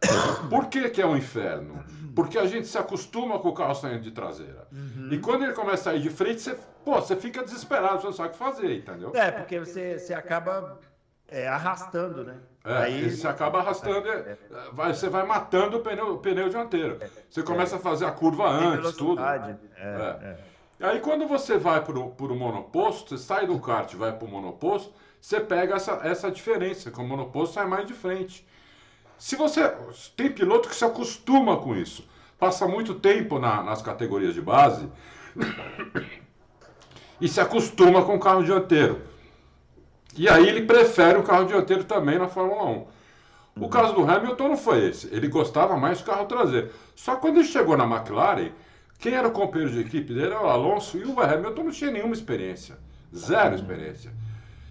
Por 0.48 0.66
que, 0.66 0.88
que 0.90 1.02
é 1.02 1.06
um 1.06 1.16
inferno? 1.16 1.82
Porque 2.14 2.38
a 2.38 2.46
gente 2.46 2.66
se 2.66 2.76
acostuma 2.76 3.38
com 3.38 3.48
o 3.48 3.54
carro 3.54 3.74
saindo 3.74 4.00
de 4.00 4.10
traseira. 4.10 4.66
Uhum. 4.72 5.08
E 5.12 5.18
quando 5.18 5.44
ele 5.44 5.52
começa 5.52 5.90
a 5.90 5.92
sair 5.92 6.00
de 6.00 6.10
frente, 6.10 6.40
você, 6.40 6.58
pô, 6.84 6.94
você 6.96 7.14
fica 7.14 7.44
desesperado, 7.44 8.00
você 8.00 8.06
não 8.06 8.12
sabe 8.12 8.30
o 8.30 8.32
que 8.32 8.38
fazer, 8.38 8.76
entendeu? 8.76 9.12
É, 9.14 9.30
porque 9.30 9.60
você, 9.60 9.98
você 9.98 10.14
acaba 10.14 10.80
é, 11.28 11.46
arrastando, 11.46 12.24
né? 12.24 12.36
É, 12.64 12.76
Aí... 12.76 13.10
você 13.10 13.28
acaba 13.28 13.60
arrastando, 13.60 14.08
é, 14.08 14.36
vai, 14.72 14.92
você 14.94 15.08
vai 15.08 15.24
matando 15.24 15.76
o 15.76 15.80
pneu, 15.80 16.14
o 16.14 16.18
pneu 16.18 16.48
dianteiro. 16.48 16.98
Você 17.30 17.42
começa 17.42 17.76
a 17.76 17.78
fazer 17.78 18.06
a 18.06 18.10
curva 18.10 18.48
antes, 18.48 18.96
tudo. 18.96 19.22
É, 19.22 19.58
é. 19.76 20.36
E 20.80 20.84
aí 20.84 21.00
quando 21.00 21.26
você 21.26 21.56
vai 21.56 21.84
para 21.84 21.98
o 21.98 22.36
monoposto, 22.36 23.16
você 23.16 23.24
sai 23.24 23.46
do 23.46 23.58
kart 23.60 23.92
e 23.92 23.96
vai 23.96 24.12
para 24.12 24.26
o 24.26 24.30
monoposto, 24.30 24.92
você 25.20 25.40
pega 25.40 25.76
essa, 25.76 26.00
essa 26.02 26.30
diferença, 26.30 26.90
que 26.90 27.00
o 27.00 27.04
monoposto 27.04 27.54
sai 27.54 27.66
mais 27.66 27.86
de 27.86 27.94
frente. 27.94 28.46
Se 29.18 29.34
você. 29.34 29.68
Tem 30.16 30.30
piloto 30.30 30.68
que 30.68 30.74
se 30.74 30.84
acostuma 30.84 31.56
com 31.56 31.74
isso, 31.74 32.06
passa 32.38 32.66
muito 32.68 32.94
tempo 32.94 33.38
na, 33.38 33.62
nas 33.62 33.82
categorias 33.82 34.32
de 34.32 34.40
base 34.40 34.88
e 37.20 37.28
se 37.28 37.40
acostuma 37.40 38.04
com 38.04 38.14
o 38.14 38.20
carro 38.20 38.44
dianteiro. 38.44 39.02
E 40.16 40.28
aí 40.28 40.48
ele 40.48 40.62
prefere 40.62 41.18
o 41.18 41.22
carro 41.22 41.46
dianteiro 41.46 41.84
também 41.84 42.18
na 42.18 42.28
Fórmula 42.28 42.64
1. 42.64 42.66
O 42.66 43.62
uhum. 43.62 43.68
caso 43.68 43.92
do 43.94 44.08
Hamilton 44.08 44.48
não 44.48 44.56
foi 44.56 44.88
esse. 44.88 45.12
Ele 45.12 45.26
gostava 45.26 45.76
mais 45.76 45.98
do 45.98 46.04
carro 46.04 46.26
traseiro. 46.26 46.70
Só 46.94 47.16
que 47.16 47.20
quando 47.20 47.38
ele 47.38 47.46
chegou 47.46 47.76
na 47.76 47.84
McLaren, 47.84 48.50
quem 48.98 49.14
era 49.14 49.28
o 49.28 49.32
companheiro 49.32 49.72
de 49.72 49.80
equipe 49.80 50.14
dele 50.14 50.32
era 50.34 50.42
o 50.42 50.48
Alonso 50.48 50.96
e 50.96 51.04
o 51.04 51.20
Hamilton 51.20 51.64
não 51.64 51.70
tinha 51.70 51.90
nenhuma 51.90 52.14
experiência. 52.14 52.78
Zero 53.14 53.54
experiência. 53.54 54.12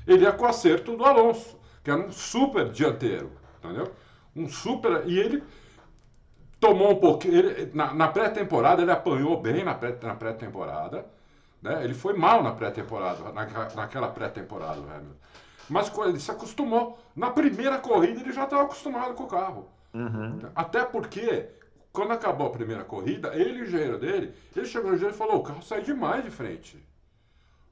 Ele 0.06 0.24
ia 0.24 0.32
com 0.32 0.46
o 0.46 0.48
acerto 0.48 0.96
do 0.96 1.04
Alonso, 1.04 1.58
que 1.84 1.92
era 1.92 2.00
um 2.00 2.12
super 2.12 2.70
dianteiro. 2.70 3.32
Entendeu? 3.62 3.92
Um 4.38 4.48
super. 4.50 5.04
E 5.08 5.20
ele 5.20 5.44
tomou 6.60 6.92
um 6.92 7.00
pouquinho. 7.00 7.36
Ele, 7.36 7.72
na, 7.74 7.94
na 7.94 8.08
pré-temporada, 8.08 8.82
ele 8.82 8.92
apanhou 8.92 9.42
bem 9.42 9.64
na 9.64 9.74
pré-temporada. 9.74 11.00
Pré 11.00 11.18
né? 11.62 11.84
Ele 11.84 11.94
foi 11.94 12.14
mal 12.14 12.44
na 12.44 12.52
pré-temporada, 12.52 13.32
na, 13.32 13.46
naquela 13.76 14.10
pré-temporada, 14.10 14.82
Mas 15.70 15.92
ele 15.98 16.20
se 16.20 16.32
acostumou. 16.32 17.00
Na 17.16 17.30
primeira 17.32 17.78
corrida, 17.80 18.22
ele 18.22 18.32
já 18.32 18.44
estava 18.44 18.64
acostumado 18.64 19.14
com 19.16 19.24
o 19.24 19.28
carro. 19.28 19.70
Uhum. 19.94 20.40
Até 20.56 20.86
porque, 20.86 21.48
quando 21.92 22.12
acabou 22.12 22.48
a 22.48 22.52
primeira 22.52 22.84
corrida, 22.84 23.34
ele 23.36 23.60
e 23.60 23.62
o 23.64 23.66
engenheiro 23.66 23.98
dele, 23.98 24.34
ele 24.56 24.66
chegou 24.66 24.90
no 24.90 24.96
engenheiro 24.96 25.16
e 25.16 25.18
falou: 25.18 25.38
o 25.38 25.44
carro 25.44 25.62
sai 25.62 25.82
demais 25.82 26.24
de 26.24 26.30
frente. 26.30 26.82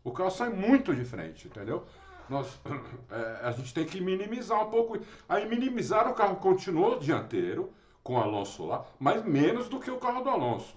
O 0.04 0.12
carro 0.12 0.32
sai 0.32 0.50
muito 0.50 0.94
de 0.94 1.04
frente, 1.04 1.48
entendeu? 1.48 1.86
Nós, 2.30 2.60
é, 3.12 3.40
a 3.44 3.52
gente 3.52 3.74
tem 3.74 3.86
que 3.86 4.02
minimizar 4.02 4.62
um 4.62 4.70
pouco. 4.70 4.98
Aí 5.28 5.48
minimizar 5.48 6.10
o 6.10 6.14
carro 6.14 6.36
continuou 6.38 7.00
dianteiro, 7.00 7.72
com 8.04 8.16
o 8.16 8.20
Alonso 8.20 8.66
lá, 8.66 8.86
mas 9.00 9.26
menos 9.26 9.68
do 9.68 9.80
que 9.80 9.90
o 9.90 9.98
carro 9.98 10.24
do 10.24 10.30
Alonso. 10.30 10.76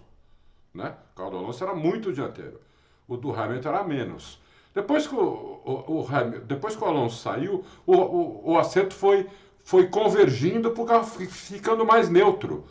Né? 0.72 0.94
O 1.12 1.16
carro 1.16 1.30
do 1.30 1.36
Alonso 1.36 1.62
era 1.62 1.74
muito 1.74 2.12
dianteiro. 2.12 2.58
O 3.06 3.16
do 3.16 3.34
Hamilton 3.34 3.68
era 3.68 3.84
menos. 3.84 4.40
Depois 4.74 5.06
que 5.06 5.14
o, 5.14 5.20
o, 5.64 6.00
o 6.00 6.06
depois 6.46 6.74
que 6.74 6.82
o 6.82 6.86
Alonso 6.86 7.22
saiu, 7.22 7.64
o, 7.86 7.94
o, 7.94 8.52
o 8.52 8.58
acerto 8.58 8.94
foi, 8.94 9.26
foi 9.64 9.88
convergindo 9.88 10.70
para 10.70 10.82
o 10.82 10.86
carro 10.86 11.04
ficando 11.04 11.84
mais 11.84 12.08
neutro. 12.08 12.64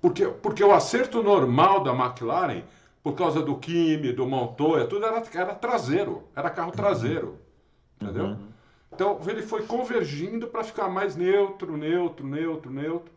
Porque, 0.00 0.26
porque 0.26 0.62
o 0.62 0.72
acerto 0.72 1.22
normal 1.22 1.82
da 1.82 1.94
McLaren, 1.94 2.64
por 3.02 3.14
causa 3.14 3.40
do 3.40 3.56
Kimi, 3.56 4.12
do 4.12 4.26
Montoya, 4.26 4.86
tudo 4.86 5.06
era, 5.06 5.22
era 5.32 5.54
traseiro, 5.54 6.24
era 6.34 6.50
carro 6.50 6.72
traseiro. 6.72 7.38
Entendeu? 8.00 8.24
Uhum. 8.26 8.48
Então 8.92 9.20
ele 9.26 9.42
foi 9.42 9.66
convergindo 9.66 10.46
para 10.46 10.64
ficar 10.64 10.88
mais 10.88 11.16
neutro, 11.16 11.76
neutro, 11.76 12.26
neutro, 12.26 12.70
neutro. 12.70 13.12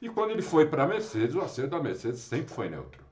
E 0.00 0.08
quando 0.08 0.30
ele 0.30 0.42
foi 0.42 0.66
para 0.66 0.82
a 0.82 0.86
Mercedes, 0.86 1.34
o 1.34 1.40
acerto 1.40 1.70
da 1.70 1.82
Mercedes 1.82 2.20
sempre 2.20 2.52
foi 2.52 2.68
neutro. 2.68 3.02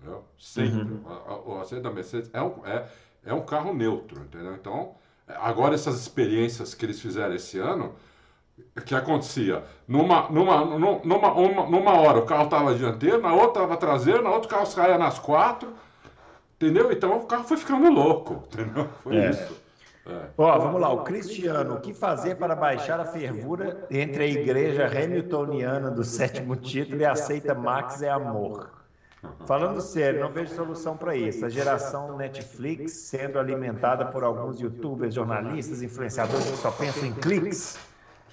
Entendeu? 0.00 0.24
Sempre. 0.38 0.92
Uhum. 0.92 1.02
O, 1.46 1.60
acerto 1.60 1.84
da 1.84 1.90
Mercedes 1.90 2.30
é 2.32 2.42
um, 2.42 2.66
é, 2.66 2.88
é 3.24 3.34
um 3.34 3.42
carro 3.42 3.72
neutro, 3.72 4.22
entendeu? 4.22 4.54
Então, 4.54 4.94
agora 5.28 5.74
essas 5.74 6.00
experiências 6.00 6.74
que 6.74 6.84
eles 6.84 7.00
fizeram 7.00 7.34
esse 7.34 7.58
ano, 7.58 7.94
que 8.84 8.94
acontecia? 8.94 9.64
Numa, 9.86 10.28
numa, 10.30 10.64
numa, 10.64 11.32
uma, 11.32 11.66
numa 11.66 11.92
hora 11.92 12.18
o 12.18 12.26
carro 12.26 12.44
estava 12.44 12.74
dianteiro, 12.74 13.20
na 13.20 13.32
outra 13.32 13.62
estava 13.62 13.76
traseiro, 13.76 14.22
na 14.22 14.30
outra 14.30 14.48
o 14.48 14.50
carro 14.50 14.66
saía 14.66 14.98
nas 14.98 15.18
quatro, 15.18 15.72
entendeu? 16.56 16.90
Então 16.90 17.18
o 17.18 17.26
carro 17.26 17.44
foi 17.44 17.56
ficando 17.56 17.90
louco, 17.90 18.44
entendeu? 18.52 18.88
Foi 19.02 19.16
é. 19.16 19.30
isso. 19.30 19.60
É. 20.06 20.28
Ó, 20.36 20.58
vamos 20.58 20.80
lá, 20.80 20.90
o 20.90 21.04
Cristiano, 21.04 21.74
o 21.74 21.80
que 21.80 21.92
fazer 21.92 22.36
para 22.36 22.56
baixar 22.56 22.98
a 22.98 23.04
fervura 23.04 23.86
entre 23.90 24.24
a 24.24 24.26
igreja 24.26 24.86
hamiltoniana 24.86 25.90
do 25.90 26.02
sétimo 26.02 26.56
título 26.56 27.02
e 27.02 27.04
aceita 27.04 27.54
Max 27.54 28.00
é 28.00 28.10
amor? 28.10 28.70
Falando 29.44 29.80
sério, 29.82 30.20
não 30.20 30.32
vejo 30.32 30.54
solução 30.54 30.96
para 30.96 31.14
isso. 31.14 31.44
A 31.44 31.48
geração 31.50 32.16
Netflix 32.16 32.92
sendo 32.92 33.38
alimentada 33.38 34.06
por 34.06 34.24
alguns 34.24 34.58
youtubers, 34.58 35.14
jornalistas, 35.14 35.82
influenciadores 35.82 36.50
que 36.50 36.56
só 36.56 36.70
pensam 36.70 37.04
em 37.06 37.12
cliques. 37.12 37.78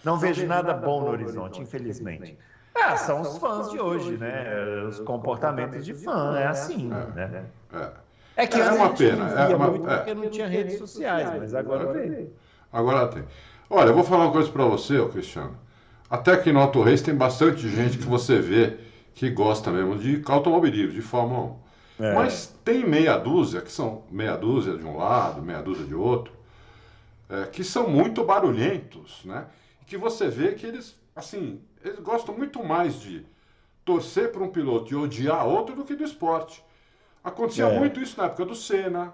Não 0.03 0.17
vejo 0.17 0.47
nada 0.47 0.73
bom 0.73 1.01
no 1.01 1.09
horizonte, 1.09 1.61
infelizmente. 1.61 2.37
Ah, 2.73 2.95
são 2.95 3.21
os 3.21 3.37
fãs 3.37 3.69
de 3.69 3.79
hoje, 3.79 4.17
né? 4.17 4.85
Os 4.87 4.99
comportamentos 5.01 5.83
de 5.83 5.93
fã, 5.93 6.37
é 6.37 6.47
assim, 6.47 6.87
né? 6.87 7.45
É. 7.73 8.06
É 8.37 8.45
que 8.45 8.61
é 8.61 8.71
uma 8.71 8.93
pena. 8.93 9.29
É 9.31 9.55
uma, 9.55 9.67
muito 9.67 9.89
é. 9.89 9.97
porque 9.97 10.13
não 10.13 10.29
tinha 10.29 10.47
redes 10.47 10.77
sociais, 10.77 11.27
mas 11.39 11.55
agora 11.55 11.91
vem. 11.91 12.29
Agora 12.71 13.07
tem. 13.07 13.23
Olha, 13.67 13.89
eu 13.89 13.95
vou 13.95 14.03
falar 14.03 14.25
uma 14.25 14.31
coisa 14.31 14.49
para 14.49 14.63
você, 14.63 15.03
Cristiano. 15.07 15.57
Até 16.07 16.37
que 16.37 16.51
no 16.51 16.59
Auto 16.59 16.81
Race 16.83 17.03
tem 17.03 17.15
bastante 17.15 17.67
gente 17.67 17.97
que 17.97 18.05
você 18.05 18.39
vê 18.39 18.77
que 19.15 19.31
gosta 19.31 19.71
mesmo 19.71 19.97
de 19.97 20.21
automobilismo, 20.27 20.93
de 20.93 21.01
Fórmula 21.01 21.55
1. 21.99 22.03
É. 22.05 22.13
Mas 22.13 22.55
tem 22.63 22.87
meia 22.87 23.17
dúzia, 23.17 23.59
que 23.59 23.71
são 23.71 24.03
meia 24.11 24.37
dúzia 24.37 24.77
de 24.77 24.85
um 24.85 24.97
lado, 24.97 25.41
meia 25.41 25.61
dúzia 25.61 25.85
de 25.85 25.95
outro, 25.95 26.31
é, 27.27 27.45
que 27.45 27.63
são 27.63 27.89
muito 27.89 28.23
barulhentos, 28.23 29.21
né? 29.25 29.47
Que 29.87 29.97
você 29.97 30.27
vê 30.27 30.53
que 30.53 30.67
eles, 30.67 30.95
assim, 31.15 31.59
eles 31.83 31.99
gostam 31.99 32.37
muito 32.37 32.63
mais 32.63 32.99
de 33.01 33.25
torcer 33.83 34.31
para 34.31 34.43
um 34.43 34.49
piloto 34.49 34.93
e 34.93 34.95
odiar 34.95 35.47
outro 35.47 35.75
do 35.75 35.83
que 35.83 35.95
do 35.95 36.03
esporte. 36.03 36.63
Acontecia 37.27 37.65
é. 37.65 37.77
muito 37.77 37.99
isso 37.99 38.17
na 38.17 38.27
época 38.27 38.45
do 38.45 38.55
Senna. 38.55 39.13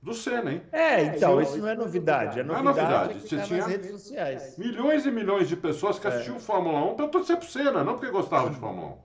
Do 0.00 0.14
Senna, 0.14 0.52
hein? 0.52 0.62
É, 0.70 1.02
então, 1.02 1.40
isso 1.40 1.58
não 1.58 1.68
é 1.68 1.74
novidade. 1.74 2.38
É 2.38 2.42
novidade, 2.42 2.44
não 2.44 2.56
é 2.56 2.62
novidade. 2.62 3.20
Você 3.20 3.42
tinha 3.42 3.58
nas 3.58 3.68
redes 3.68 3.90
sociais. 3.90 4.56
milhões 4.56 5.06
e 5.06 5.10
milhões 5.10 5.48
de 5.48 5.56
pessoas 5.56 5.98
que 5.98 6.06
assistiam 6.06 6.36
é. 6.36 6.40
Fórmula 6.40 6.84
1 6.92 6.94
para 6.94 7.08
torcer 7.08 7.36
pro 7.36 7.48
Senna, 7.48 7.82
não 7.82 7.94
porque 7.94 8.10
gostavam 8.10 8.50
de 8.50 8.56
Fórmula 8.58 8.88
1. 8.88 8.98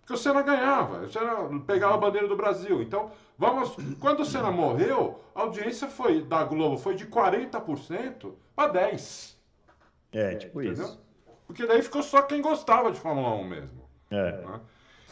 Porque 0.00 0.12
o 0.14 0.16
Senna 0.16 0.42
ganhava, 0.42 0.98
o 1.02 1.10
Senna 1.12 1.60
pegava 1.64 1.94
a 1.94 1.98
bandeira 1.98 2.26
do 2.26 2.36
Brasil. 2.36 2.82
Então, 2.82 3.10
vamos. 3.38 3.76
Quando 4.00 4.20
o 4.20 4.24
Senna 4.24 4.50
morreu, 4.50 5.20
a 5.32 5.42
audiência 5.42 5.86
foi 5.86 6.22
da 6.22 6.42
Globo 6.42 6.76
foi 6.76 6.96
de 6.96 7.06
40% 7.06 8.32
para 8.54 8.72
10%. 8.72 9.34
É, 10.12 10.34
tipo 10.34 10.60
Entendeu? 10.60 10.86
isso. 10.86 11.06
Porque 11.46 11.66
daí 11.66 11.82
ficou 11.82 12.02
só 12.02 12.22
quem 12.22 12.42
gostava 12.42 12.90
de 12.90 12.98
Fórmula 12.98 13.30
1 13.30 13.44
mesmo. 13.44 13.82
É. 14.10 14.32
Né? 14.32 14.60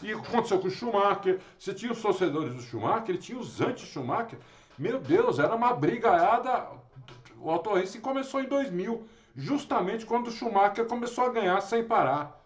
E 0.05 0.13
aconteceu 0.13 0.59
com 0.59 0.69
o 0.69 0.71
Schumacher. 0.71 1.41
Você 1.59 1.73
tinha 1.73 1.91
os 1.91 2.01
torcedores 2.03 2.55
do 2.55 2.61
Schumacher, 2.61 3.17
tinha 3.17 3.39
os 3.39 3.61
anti-Schumacher. 3.61 4.39
Meu 4.79 5.01
Deus, 5.01 5.39
era 5.39 5.55
uma 5.55 5.73
brigaiada. 5.73 6.67
O 7.41 7.51
Auto 7.51 7.73
Racing 7.73 8.01
começou 8.01 8.43
em 8.43 8.47
2000, 8.47 9.03
justamente 9.35 10.05
quando 10.05 10.29
o 10.29 10.31
Schumacher 10.31 10.85
começou 10.85 11.25
a 11.25 11.31
ganhar 11.31 11.61
sem 11.63 11.83
parar. 11.83 12.39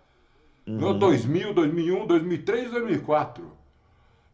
Uhum. 0.66 0.98
2000, 0.98 1.52
2001, 1.52 2.06
2003, 2.06 2.70
2004. 2.70 3.58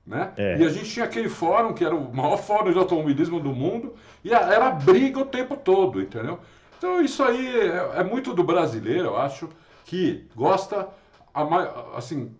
Né? 0.06 0.32
É. 0.36 0.58
E 0.58 0.64
a 0.64 0.68
gente 0.68 0.90
tinha 0.90 1.06
aquele 1.06 1.30
fórum 1.30 1.72
que 1.72 1.82
era 1.82 1.94
o 1.94 2.14
maior 2.14 2.36
fórum 2.36 2.70
de 2.70 2.78
automobilismo 2.78 3.40
do 3.40 3.54
mundo 3.54 3.94
e 4.22 4.34
era 4.34 4.70
briga 4.70 5.20
o 5.20 5.24
tempo 5.24 5.56
todo, 5.56 6.02
entendeu? 6.02 6.38
Então 6.76 7.00
isso 7.00 7.22
aí 7.22 7.56
é, 7.56 8.00
é 8.00 8.04
muito 8.04 8.34
do 8.34 8.44
brasileiro, 8.44 9.06
eu 9.06 9.16
acho, 9.16 9.48
que 9.86 10.28
gosta, 10.36 10.88
assim, 11.96 12.34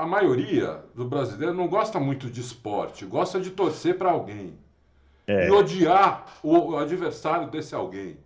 a 0.00 0.06
maioria 0.06 0.82
do 0.94 1.04
brasileiro 1.04 1.52
não 1.54 1.68
gosta 1.68 2.00
muito 2.00 2.30
de 2.30 2.40
esporte, 2.40 3.04
gosta 3.04 3.38
de 3.38 3.50
torcer 3.50 3.98
para 3.98 4.10
alguém. 4.10 4.58
É. 5.26 5.46
E 5.46 5.50
odiar 5.50 6.38
o 6.42 6.76
adversário 6.76 7.48
desse 7.50 7.74
alguém. 7.74 8.16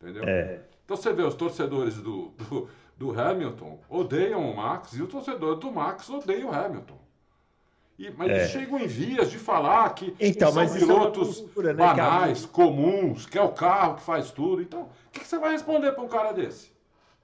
Entendeu? 0.00 0.24
É. 0.24 0.60
Então 0.84 0.96
você 0.96 1.12
vê 1.12 1.22
os 1.22 1.34
torcedores 1.34 1.96
do, 1.96 2.28
do, 2.30 2.68
do 2.96 3.20
Hamilton 3.20 3.78
odeiam 3.90 4.50
o 4.50 4.56
Max 4.56 4.94
e 4.94 5.02
o 5.02 5.06
torcedor 5.06 5.56
do 5.56 5.70
Max 5.70 6.08
odeia 6.08 6.46
o 6.46 6.54
Hamilton. 6.54 6.98
E, 7.98 8.10
mas 8.10 8.30
é. 8.30 8.34
eles 8.36 8.50
chegam 8.50 8.78
em 8.78 8.86
vias 8.86 9.30
de 9.30 9.38
falar 9.38 9.90
que 9.90 10.16
então, 10.18 10.50
são 10.50 10.62
é 10.62 10.66
pilotos 10.66 11.40
cultura, 11.40 11.74
né, 11.74 11.86
banais, 11.86 12.46
comuns, 12.46 13.26
que 13.26 13.36
é 13.36 13.42
o 13.42 13.50
carro 13.50 13.96
que 13.96 14.02
faz 14.02 14.30
tudo. 14.30 14.62
Então, 14.62 14.82
o 14.82 14.88
que, 15.12 15.20
que 15.20 15.28
você 15.28 15.38
vai 15.38 15.52
responder 15.52 15.92
para 15.92 16.02
um 16.02 16.08
cara 16.08 16.32
desse? 16.32 16.72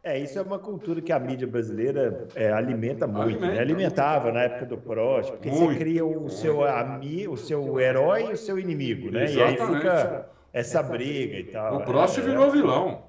É, 0.05 0.19
isso 0.19 0.38
é 0.38 0.43
uma 0.43 0.59
cultura 0.59 1.01
que 1.01 1.11
a 1.11 1.19
mídia 1.19 1.47
brasileira 1.47 2.29
é, 2.35 2.53
alimenta 2.53 3.07
muito, 3.07 3.23
alimenta. 3.23 3.55
Né? 3.55 3.59
Alimentava 3.59 4.31
na 4.31 4.43
época 4.43 4.67
do 4.67 4.77
Prost, 4.77 5.31
porque 5.31 5.49
muito. 5.49 5.73
você 5.73 5.79
cria 5.79 6.05
o 6.05 6.29
seu, 6.29 6.62
ami, 6.62 7.27
o 7.27 7.38
seu 7.38 7.81
herói 7.81 8.27
e 8.27 8.33
o 8.35 8.37
seu 8.37 8.59
inimigo, 8.59 9.11
né? 9.11 9.25
Exatamente. 9.25 9.61
E 9.61 9.64
aí 9.64 9.75
fica 9.75 10.29
essa 10.53 10.83
briga 10.83 11.38
e 11.38 11.45
tal. 11.45 11.79
O 11.79 11.85
Prost 11.85 12.19
é, 12.19 12.21
virou 12.21 12.51
vilão. 12.51 13.03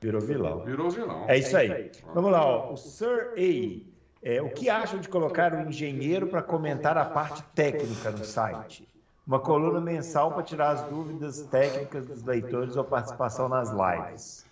Virou 0.00 0.20
vilão. 0.20 0.64
Virou 0.64 0.90
vilão. 0.90 1.24
É 1.28 1.38
isso 1.38 1.56
aí. 1.56 1.92
Vamos 2.12 2.32
lá, 2.32 2.44
ó. 2.44 2.72
o 2.72 2.76
Sir 2.76 3.34
A. 3.36 3.92
É, 4.24 4.42
o 4.42 4.50
que 4.50 4.68
acham 4.68 4.98
de 4.98 5.08
colocar 5.08 5.54
um 5.54 5.68
engenheiro 5.68 6.26
para 6.26 6.42
comentar 6.42 6.98
a 6.98 7.04
parte 7.04 7.40
técnica 7.54 8.10
no 8.10 8.24
site? 8.24 8.88
Uma 9.24 9.38
coluna 9.38 9.80
mensal 9.80 10.32
para 10.32 10.42
tirar 10.42 10.70
as 10.70 10.82
dúvidas 10.82 11.42
técnicas 11.42 12.04
dos 12.06 12.24
leitores 12.24 12.76
ou 12.76 12.82
participação 12.82 13.48
nas 13.48 13.70
lives. 13.70 14.44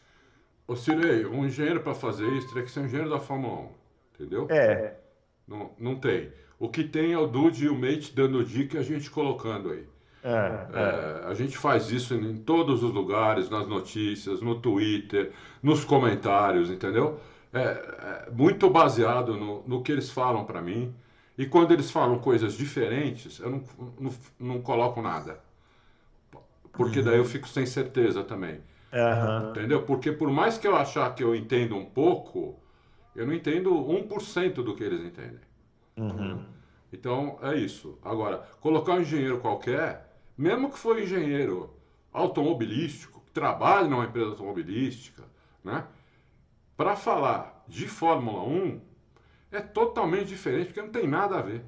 Ô 0.71 0.77
Cirei, 0.77 1.27
um 1.27 1.45
engenheiro 1.45 1.81
para 1.81 1.95
fazer 1.95 2.29
isso 2.35 2.47
teria 2.47 2.63
que 2.63 2.71
ser 2.71 2.79
um 2.79 2.85
engenheiro 2.85 3.11
da 3.11 3.19
Fórmula 3.19 3.63
1, 3.63 3.69
entendeu? 4.15 4.47
É. 4.49 4.95
Não, 5.45 5.73
não 5.77 5.97
tem. 5.97 6.31
O 6.61 6.69
que 6.69 6.85
tem 6.85 7.13
é 7.13 7.19
o 7.19 7.27
Dude 7.27 7.65
e 7.65 7.69
o 7.69 7.75
Mate 7.75 8.15
dando 8.15 8.45
dica 8.45 8.77
e 8.77 8.81
a 8.81 8.83
gente 8.85 9.11
colocando 9.11 9.71
aí. 9.71 9.85
É, 10.23 10.29
é. 10.31 11.25
É, 11.25 11.27
a 11.27 11.35
gente 11.35 11.59
faz 11.59 11.91
isso 11.91 12.15
em 12.15 12.37
todos 12.37 12.85
os 12.85 12.95
lugares, 12.95 13.51
nas 13.51 13.67
notícias, 13.67 14.41
no 14.41 14.61
Twitter, 14.61 15.33
nos 15.61 15.85
comentários, 15.85 16.71
entendeu? 16.71 17.19
É, 17.53 18.29
é 18.29 18.31
muito 18.31 18.71
baseado 18.71 19.37
no, 19.37 19.65
no, 19.67 19.83
que 19.83 19.91
eles 19.91 20.09
falam 20.09 20.45
para 20.45 20.63
mim. 20.63 20.95
E 21.37 21.47
quando 21.47 21.73
eles 21.73 21.91
falam 21.91 22.21
coisas 22.21 22.55
diferentes, 22.55 23.41
eu 23.41 23.51
não, 23.51 23.65
não, 23.99 24.15
não 24.39 24.63
coloco 24.63 25.03
nada. 25.03 25.41
Porque 26.71 27.03
daí 27.03 27.17
eu 27.17 27.25
fico 27.25 27.49
sem 27.49 27.67
certeza 27.67 28.23
também. 28.23 28.61
Uhum. 28.93 29.51
Entendeu? 29.51 29.83
Porque 29.83 30.11
por 30.11 30.31
mais 30.31 30.59
que 30.59 30.67
eu 30.67 30.77
achar 30.77 31.15
que 31.15 31.23
eu 31.23 31.35
entendo 31.35 31.77
um 31.77 31.85
pouco, 31.85 32.59
eu 33.15 33.27
não 33.27 33.33
entendo 33.33 33.71
1% 33.73 34.55
do 34.55 34.75
que 34.75 34.83
eles 34.83 35.01
entendem. 35.01 35.41
Uhum. 35.97 36.45
Então, 36.93 37.39
é 37.43 37.55
isso. 37.55 37.99
Agora, 38.03 38.39
colocar 38.61 38.95
um 38.95 39.01
engenheiro 39.01 39.39
qualquer, 39.39 40.19
mesmo 40.37 40.71
que 40.71 40.79
for 40.79 40.99
engenheiro 40.99 41.75
automobilístico, 42.13 43.21
que 43.21 43.31
trabalhe 43.31 43.89
numa 43.89 44.05
empresa 44.05 44.31
automobilística, 44.31 45.23
né? 45.63 45.85
Para 46.77 46.97
falar 46.97 47.65
de 47.69 47.87
Fórmula 47.87 48.43
1, 48.43 48.81
é 49.53 49.61
totalmente 49.61 50.29
diferente, 50.29 50.67
porque 50.67 50.83
não 50.83 50.91
tem 50.91 51.07
nada 51.07 51.39
a 51.39 51.43
ver. 51.43 51.63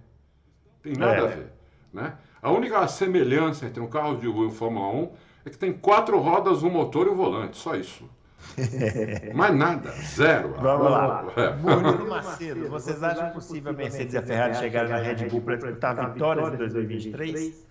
Tem 0.83 0.95
nada 0.95 1.15
é. 1.15 1.21
a 1.21 1.27
ver. 1.27 1.53
Né? 1.93 2.17
A 2.41 2.51
única 2.51 2.87
semelhança 2.89 3.67
entre 3.67 3.81
um 3.81 3.89
carro 3.89 4.17
de 4.17 4.27
rua 4.27 4.49
e 4.49 4.51
Fórmula 4.51 4.89
1 4.89 5.13
é 5.45 5.51
que 5.51 5.59
tem 5.59 5.73
quatro 5.73 6.19
rodas, 6.19 6.63
um 6.63 6.71
motor 6.71 7.07
e 7.07 7.11
um 7.11 7.17
volante, 7.17 7.57
só 7.57 7.75
isso. 7.75 8.09
Mais 9.35 9.55
nada, 9.55 9.91
zero. 9.91 10.55
Vamos 10.61 10.91
lá. 10.91 11.25
É. 11.37 11.55
Murilo 11.55 12.09
Macedo, 12.11 12.69
vocês 12.69 13.03
acham 13.03 13.31
possível 13.31 13.71
a 13.71 13.75
Mercedes 13.75 14.15
e 14.15 14.19
a 14.19 14.23
Ferrari 14.23 14.55
chegarem 14.57 14.91
na 14.91 14.99
Red 14.99 15.29
Bull 15.29 15.41
para 15.41 15.57
disputar 15.57 16.13
vitórias 16.13 16.53
em 16.53 16.57
2023? 16.57 17.67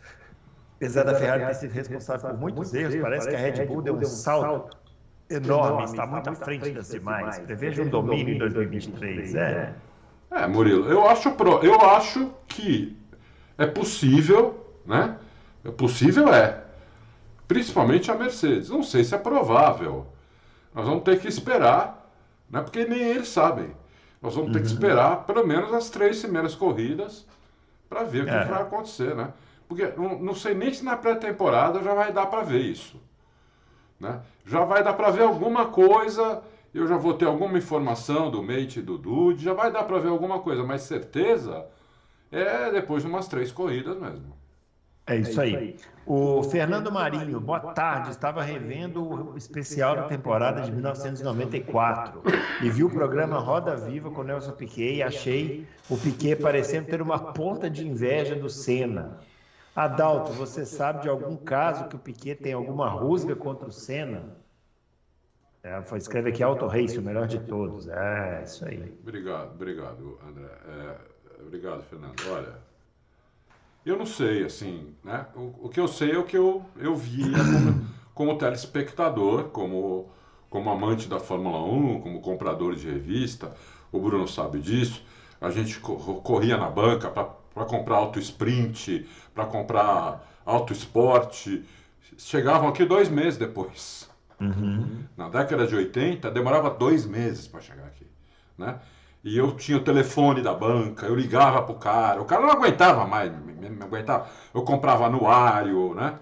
Apesar 0.77 1.03
da 1.03 1.15
Ferrari 1.15 1.45
ter 1.45 1.53
sido 1.53 1.73
responsável 1.73 2.29
por 2.31 2.39
muitos 2.39 2.73
erros, 2.73 2.95
parece 2.95 3.29
que 3.29 3.35
a 3.35 3.39
Red 3.39 3.65
Bull 3.65 3.81
deu 3.81 3.95
um 3.95 4.03
salto 4.03 4.77
enorme, 5.29 5.85
está 5.85 6.05
muito 6.05 6.29
à 6.29 6.35
frente 6.35 6.71
das 6.71 6.89
demais. 6.89 7.39
Preveja 7.39 7.83
um 7.83 7.89
domínio 7.89 8.35
em 8.35 8.37
2023. 8.39 9.35
É. 9.35 9.73
é, 10.31 10.47
Murilo, 10.47 10.89
eu 10.89 11.07
acho, 11.07 11.31
pro, 11.31 11.63
eu 11.63 11.79
acho 11.81 12.31
que 12.47 12.97
é 13.57 13.65
possível, 13.67 14.65
né? 14.85 15.17
É 15.63 15.69
possível 15.69 16.33
é 16.33 16.60
principalmente 17.51 18.09
a 18.09 18.15
Mercedes. 18.15 18.69
Não 18.69 18.81
sei 18.81 19.03
se 19.03 19.13
é 19.13 19.17
provável. 19.17 20.07
Nós 20.73 20.87
vamos 20.87 21.03
ter 21.03 21.19
que 21.19 21.27
esperar, 21.27 22.09
né? 22.49 22.61
porque 22.61 22.85
nem 22.85 23.01
eles 23.01 23.27
sabem. 23.27 23.75
Nós 24.21 24.35
vamos 24.35 24.53
ter 24.53 24.59
que 24.59 24.67
uhum. 24.67 24.73
esperar 24.73 25.25
pelo 25.25 25.45
menos 25.45 25.73
as 25.73 25.89
três 25.89 26.21
primeiras 26.21 26.55
corridas 26.55 27.27
para 27.89 28.03
ver 28.03 28.23
o 28.23 28.25
que, 28.25 28.31
é. 28.31 28.45
vai 28.45 28.61
acontecer, 28.61 29.13
né? 29.13 29.33
Porque 29.67 29.85
não, 29.97 30.17
não 30.17 30.33
sei 30.33 30.53
nem 30.53 30.73
se 30.73 30.85
na 30.85 30.95
pré-temporada 30.95 31.83
já 31.83 31.93
vai 31.93 32.13
dar 32.13 32.27
para 32.27 32.41
ver 32.41 32.61
isso. 32.61 32.95
Né? 33.99 34.21
Já 34.45 34.63
vai 34.63 34.81
dar 34.81 34.93
para 34.93 35.11
ver 35.11 35.23
alguma 35.23 35.65
coisa, 35.65 36.41
eu 36.73 36.87
já 36.87 36.95
vou 36.95 37.15
ter 37.15 37.25
alguma 37.25 37.57
informação 37.57 38.31
do 38.31 38.41
Mate 38.41 38.79
e 38.79 38.81
do 38.81 38.97
Dude, 38.97 39.43
já 39.43 39.53
vai 39.53 39.69
dar 39.69 39.83
para 39.83 39.99
ver 39.99 40.07
alguma 40.07 40.39
coisa, 40.39 40.63
mas 40.63 40.83
certeza 40.83 41.65
é 42.31 42.71
depois 42.71 43.03
de 43.03 43.09
umas 43.09 43.27
três 43.27 43.51
corridas 43.51 43.97
mesmo. 43.97 44.40
É 45.07 45.15
isso 45.15 45.41
aí. 45.41 45.77
O 46.05 46.43
Fernando 46.43 46.91
Marinho, 46.91 47.39
boa 47.39 47.59
tarde. 47.73 48.11
Estava 48.11 48.43
revendo 48.43 49.03
o 49.03 49.37
especial 49.37 49.95
da 49.95 50.03
temporada 50.03 50.61
de 50.61 50.71
1994 50.71 52.21
e 52.61 52.69
vi 52.69 52.83
o 52.83 52.89
programa 52.89 53.39
Roda 53.39 53.75
Viva 53.75 54.11
com 54.11 54.23
Nelson 54.23 54.51
Piquet 54.51 54.95
e 54.95 55.03
achei 55.03 55.67
o 55.89 55.97
Piquet 55.97 56.35
parecendo 56.35 56.87
ter 56.87 57.01
uma 57.01 57.33
ponta 57.33 57.69
de 57.69 57.87
inveja 57.87 58.35
do 58.35 58.49
Senna. 58.49 59.19
Adalto, 59.75 60.33
você 60.33 60.65
sabe 60.65 61.03
de 61.03 61.09
algum 61.09 61.35
caso 61.37 61.87
que 61.87 61.95
o 61.95 61.99
Piquet 61.99 62.35
tem 62.35 62.53
alguma 62.53 62.89
rusga 62.89 63.35
contra 63.35 63.67
o 63.67 63.71
Senna? 63.71 64.37
É, 65.63 65.79
escreve 65.95 66.29
aqui 66.29 66.41
Auto 66.41 66.65
Race, 66.65 66.97
o 66.97 67.01
melhor 67.01 67.27
de 67.27 67.39
todos. 67.39 67.87
É, 67.87 68.41
isso 68.43 68.65
aí. 68.65 68.97
Obrigado, 69.01 69.51
obrigado, 69.51 70.19
André. 70.27 70.49
É, 70.67 70.97
obrigado, 71.41 71.83
Fernando. 71.83 72.15
Olha, 72.31 72.70
eu 73.85 73.97
não 73.97 74.05
sei, 74.05 74.43
assim, 74.43 74.95
né? 75.03 75.25
O, 75.35 75.65
o, 75.65 75.69
que 75.69 75.79
eu 75.79 75.87
sei 75.87 76.11
é 76.11 76.17
o 76.17 76.23
que 76.23 76.37
eu, 76.37 76.63
eu 76.77 76.95
via 76.95 77.37
como, 77.37 77.87
como 78.13 78.37
telespectador, 78.37 79.45
como, 79.45 80.11
como 80.49 80.69
amante 80.69 81.07
da 81.07 81.19
Fórmula 81.19 81.63
1, 81.63 82.01
como 82.01 82.21
comprador 82.21 82.75
de 82.75 82.87
revista. 82.89 83.55
O 83.91 83.99
Bruno 83.99 84.27
sabe 84.27 84.59
disso. 84.59 85.03
A 85.39 85.49
gente 85.49 85.79
corria 85.79 86.55
na 86.57 86.69
banca 86.69 87.09
para 87.09 87.65
comprar 87.65 87.95
auto 87.95 88.19
sprint, 88.19 89.07
para 89.33 89.45
comprar 89.45 90.23
auto 90.45 90.71
esporte. 90.71 91.65
Chegavam 92.17 92.69
aqui 92.69 92.85
dois 92.85 93.09
meses 93.09 93.37
depois. 93.37 94.09
Uhum. 94.39 95.03
Na 95.17 95.29
década 95.29 95.65
de 95.65 95.75
80, 95.75 96.29
demorava 96.31 96.69
dois 96.69 97.05
meses 97.05 97.47
para 97.47 97.61
chegar 97.61 97.85
aqui, 97.85 98.07
né? 98.57 98.79
E 99.23 99.37
eu 99.37 99.51
tinha 99.55 99.77
o 99.77 99.83
telefone 99.83 100.41
da 100.41 100.53
banca, 100.53 101.05
eu 101.05 101.15
ligava 101.15 101.61
pro 101.61 101.75
cara, 101.75 102.21
o 102.21 102.25
cara 102.25 102.41
não 102.41 102.51
aguentava 102.51 103.05
mais, 103.05 103.31
me 103.31 103.83
aguentava. 103.83 104.27
Eu 104.53 104.63
comprava 104.63 105.05
anuário, 105.05 105.93
né? 105.93 106.17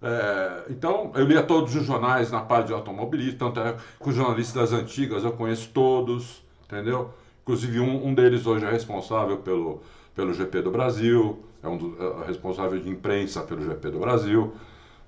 É, 0.00 0.64
então, 0.70 1.10
eu 1.14 1.24
lia 1.24 1.42
todos 1.42 1.74
os 1.74 1.84
jornais 1.84 2.30
na 2.30 2.40
parte 2.40 2.68
de 2.68 2.72
automobilismo, 2.72 3.38
tanto 3.38 3.60
é 3.60 3.76
com 3.98 4.10
os 4.10 4.16
jornalistas 4.16 4.70
das 4.70 4.80
antigas 4.80 5.24
eu 5.24 5.32
conheço 5.32 5.70
todos, 5.72 6.42
entendeu? 6.64 7.10
Inclusive, 7.42 7.80
um, 7.80 8.06
um 8.08 8.14
deles 8.14 8.46
hoje 8.46 8.64
é 8.64 8.70
responsável 8.70 9.38
pelo, 9.38 9.82
pelo 10.14 10.32
GP 10.34 10.62
do 10.62 10.70
Brasil, 10.70 11.44
é 11.62 11.68
um 11.68 11.76
do, 11.76 11.96
é 12.22 12.26
responsável 12.26 12.78
de 12.78 12.88
imprensa 12.88 13.42
pelo 13.42 13.64
GP 13.64 13.90
do 13.90 13.98
Brasil. 13.98 14.54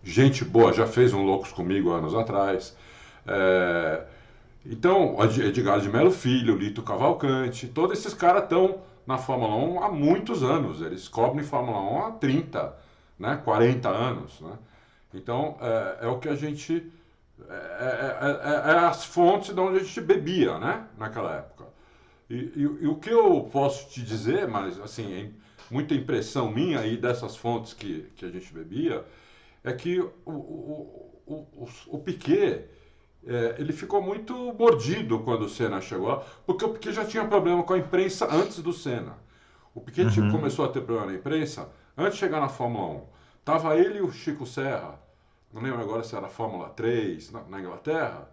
Gente 0.02 0.44
boa, 0.44 0.72
já 0.72 0.86
fez 0.86 1.12
um 1.12 1.22
Loucos 1.22 1.52
comigo 1.52 1.90
anos 1.92 2.14
atrás. 2.14 2.76
É, 3.26 4.02
então, 4.66 5.16
Edgar 5.22 5.80
de 5.80 5.88
Melo 5.88 6.10
Filho, 6.10 6.56
Lito 6.56 6.82
Cavalcante, 6.82 7.68
todos 7.68 7.98
esses 7.98 8.12
caras 8.12 8.44
estão 8.44 8.82
na 9.06 9.16
Fórmula 9.16 9.54
1 9.54 9.82
há 9.82 9.90
muitos 9.90 10.42
anos. 10.42 10.82
Eles 10.82 11.08
cobrem 11.08 11.44
Fórmula 11.44 11.80
1 11.80 12.06
há 12.06 12.10
30, 12.12 12.76
né, 13.18 13.40
40 13.42 13.88
anos. 13.88 14.40
Né? 14.40 14.58
Então, 15.14 15.56
é, 15.60 15.98
é 16.02 16.06
o 16.08 16.18
que 16.18 16.28
a 16.28 16.34
gente. 16.34 16.92
É, 17.48 17.54
é, 17.54 18.18
é, 18.20 18.72
é, 18.72 18.78
as 18.78 19.04
fontes 19.04 19.54
de 19.54 19.60
onde 19.60 19.78
a 19.78 19.82
gente 19.82 20.00
bebia 20.00 20.58
né, 20.58 20.86
naquela 20.98 21.36
época. 21.36 21.66
E, 22.28 22.34
e, 22.34 22.60
e, 22.60 22.86
o 22.86 22.96
que 22.96 23.10
eu 23.10 23.48
posso 23.50 23.88
te 23.88 24.02
dizer, 24.02 24.46
mas 24.48 24.78
assim, 24.80 25.32
muita 25.70 25.94
impressão 25.94 26.50
minha 26.50 26.80
aí 26.80 26.96
dessas 26.96 27.36
fontes 27.36 27.72
que, 27.72 28.10
que 28.16 28.24
a 28.24 28.28
gente 28.28 28.52
bebia, 28.52 29.04
é 29.64 29.72
que 29.72 30.00
o, 30.00 30.10
o, 30.26 31.12
o, 31.26 31.34
o, 31.34 31.68
o 31.86 31.98
Piquet 32.00 32.68
é, 33.26 33.56
ele 33.58 33.72
ficou 33.72 34.00
muito 34.00 34.34
mordido 34.54 35.18
quando 35.20 35.42
o 35.42 35.48
Senna 35.48 35.80
chegou 35.80 36.08
lá, 36.08 36.24
porque 36.46 36.64
o 36.64 36.70
Piquet 36.70 36.92
já 36.92 37.04
tinha 37.04 37.24
problema 37.26 37.62
com 37.62 37.72
a 37.72 37.78
imprensa 37.78 38.28
antes 38.30 38.60
do 38.60 38.72
Senna. 38.72 39.16
O 39.74 39.80
Piquet 39.80 40.06
uhum. 40.18 40.30
começou 40.30 40.64
a 40.64 40.68
ter 40.68 40.80
problema 40.80 41.12
na 41.12 41.18
imprensa 41.18 41.68
antes 41.96 42.14
de 42.14 42.18
chegar 42.20 42.40
na 42.40 42.48
Fórmula 42.48 43.02
1. 43.02 43.06
Tava 43.44 43.76
ele 43.76 43.98
e 43.98 44.02
o 44.02 44.12
Chico 44.12 44.46
Serra, 44.46 45.00
não 45.52 45.62
lembro 45.62 45.80
agora 45.80 46.02
se 46.02 46.14
era 46.14 46.28
Fórmula 46.28 46.68
3 46.70 47.30
na, 47.32 47.42
na 47.44 47.60
Inglaterra, 47.60 48.28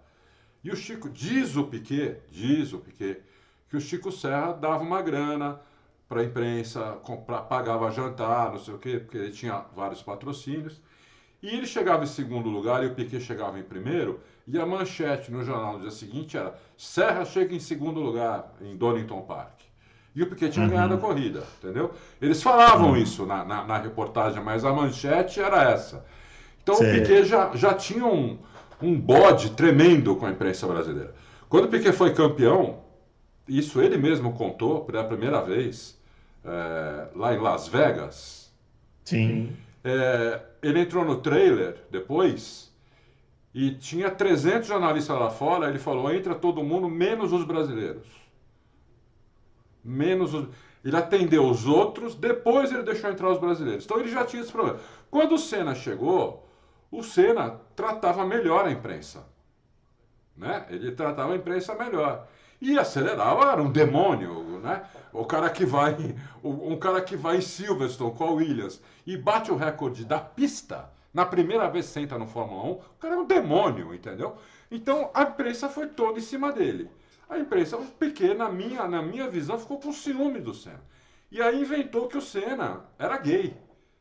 e 0.64 0.72
o 0.72 0.76
Chico, 0.76 1.08
diz 1.10 1.56
o 1.56 1.66
Piquet, 1.66 2.22
diz 2.32 2.74
o 2.74 2.80
Piquet, 2.80 3.22
que 3.70 3.78
o 3.78 3.82
Chico 3.82 4.12
Serra 4.12 4.52
dava 4.54 4.84
uma 4.84 5.02
grana 5.02 5.62
para 6.08 6.22
a 6.22 6.24
imprensa, 6.24 7.00
comprar, 7.04 7.42
pagava 7.44 7.92
jantar, 7.92 8.52
não 8.52 8.60
sei 8.60 8.74
o 8.74 8.80
quê, 8.80 9.00
porque 9.00 9.18
ele 9.18 9.32
tinha 9.32 9.64
vários 9.76 10.02
patrocínios. 10.02 10.82
E 11.42 11.50
ele 11.50 11.66
chegava 11.66 12.04
em 12.04 12.08
segundo 12.08 12.50
lugar 12.50 12.84
e 12.84 12.88
o 12.88 12.96
Piquet 12.96 13.22
chegava 13.22 13.60
em 13.60 13.64
primeiro, 13.64 14.20
e 14.48 14.60
a 14.60 14.66
manchete 14.66 15.32
no 15.32 15.44
jornal 15.44 15.74
no 15.74 15.80
dia 15.82 15.92
seguinte 15.92 16.38
era: 16.38 16.56
Serra 16.78 17.26
chega 17.26 17.56
em 17.56 17.60
segundo 17.60 18.00
lugar 18.00 18.54
em 18.62 18.76
Donington 18.76 19.22
Park. 19.22 19.62
E 20.16 20.24
o 20.24 20.28
Piquet 20.28 20.50
tinha 20.50 20.64
uhum. 20.64 20.72
ganhado 20.72 20.94
a 20.94 20.98
corrida, 20.98 21.44
entendeu? 21.58 21.92
Eles 22.22 22.42
falavam 22.42 22.92
uhum. 22.92 22.98
isso 22.98 23.26
na, 23.26 23.44
na, 23.44 23.66
na, 23.66 23.78
reportagem, 23.78 24.42
mas 24.42 24.64
a 24.64 24.72
manchete 24.72 25.42
era 25.42 25.72
essa. 25.72 26.06
Então 26.64 26.76
Sim. 26.76 26.90
o 26.90 26.94
Piquet 26.94 27.26
já, 27.26 27.54
já 27.54 27.74
tinha 27.74 28.06
um, 28.06 28.38
um 28.82 28.98
bode 28.98 29.52
tremendo 29.52 30.16
com 30.16 30.26
a 30.26 30.32
imprensa 30.32 30.66
brasileira. 30.68 31.14
Quando 31.50 31.66
o 31.66 31.68
Piquet 31.68 31.92
foi 31.92 32.14
campeão, 32.14 32.80
isso 33.48 33.82
ele 33.82 33.98
mesmo 33.98 34.34
contou 34.34 34.86
pela 34.86 35.04
primeira 35.04 35.42
vez, 35.42 36.00
é, 36.46 37.08
lá 37.14 37.34
em 37.34 37.40
Las 37.40 37.68
Vegas. 37.68 38.52
Sim. 39.04 39.56
É, 39.84 40.40
ele 40.64 40.80
entrou 40.80 41.04
no 41.04 41.18
trailer 41.18 41.78
depois 41.92 42.74
e 43.56 43.72
tinha 43.72 44.12
300 44.12 44.68
jornalistas 44.68 45.18
lá 45.18 45.32
fora. 45.32 45.68
Ele 45.68 45.80
falou: 45.80 46.14
entra 46.14 46.36
todo 46.36 46.64
mundo, 46.64 46.88
menos 46.88 47.34
os 47.34 47.44
brasileiros 47.44 48.26
menos 49.86 50.34
os... 50.34 50.48
Ele 50.84 50.98
atendeu 50.98 51.48
os 51.48 51.66
outros, 51.66 52.16
depois 52.16 52.72
ele 52.72 52.84
deixou 52.84 53.10
entrar 53.10 53.30
os 53.30 53.40
brasileiros. 53.40 53.86
Então 53.86 54.00
ele 54.00 54.10
já 54.10 54.24
tinha 54.24 54.42
esse 54.42 54.52
problema. 54.52 54.80
Quando 55.10 55.34
o 55.34 55.38
Senna 55.38 55.74
chegou, 55.74 56.48
o 56.92 57.02
Senna 57.02 57.60
tratava 57.76 58.26
melhor 58.26 58.66
a 58.66 58.72
imprensa. 58.72 59.26
Né? 60.36 60.66
Ele 60.70 60.92
tratava 60.92 61.34
a 61.34 61.36
imprensa 61.36 61.74
melhor. 61.74 62.28
E 62.62 62.78
acelerava, 62.78 63.52
era 63.52 63.62
um 63.62 63.72
demônio, 63.72 64.60
né? 64.60 64.84
O 65.12 65.26
cara 65.26 65.50
que 65.50 65.66
vai, 65.66 66.16
um 66.44 66.78
cara 66.78 67.02
que 67.02 67.16
vai 67.16 67.38
em 67.38 67.42
Silverstone 67.42 68.14
com 68.14 68.24
a 68.24 68.32
Williams 68.32 68.82
e 69.08 69.18
bate 69.18 69.52
o 69.52 69.56
recorde 69.56 70.06
da 70.06 70.20
pista, 70.20 70.90
na 71.16 71.26
primeira 71.26 71.70
vez 71.70 71.86
senta 71.86 72.20
no 72.20 72.28
Fórmula 72.28 72.66
1, 72.66 72.72
o 72.72 72.80
cara 73.00 73.16
é 73.16 73.18
um 73.18 73.26
demônio, 73.26 73.94
entendeu? 73.94 74.36
Então 74.70 75.10
a 75.14 75.24
imprensa 75.24 75.70
foi 75.70 75.88
toda 75.88 76.20
em 76.20 76.22
cima 76.22 76.52
dele. 76.52 76.92
A 77.30 77.40
imprensa 77.40 77.78
pequena, 77.98 78.44
na 78.44 78.50
minha, 78.50 78.86
na 78.86 79.02
minha 79.02 79.26
visão, 79.30 79.58
ficou 79.58 79.80
com 79.80 79.94
ciúme 79.94 80.42
do 80.42 80.54
Senna. 80.54 80.84
E 81.32 81.42
aí 81.42 81.62
inventou 81.62 82.10
que 82.10 82.18
o 82.18 82.22
Senna 82.22 82.82
era 83.00 83.18
gay, 83.18 83.56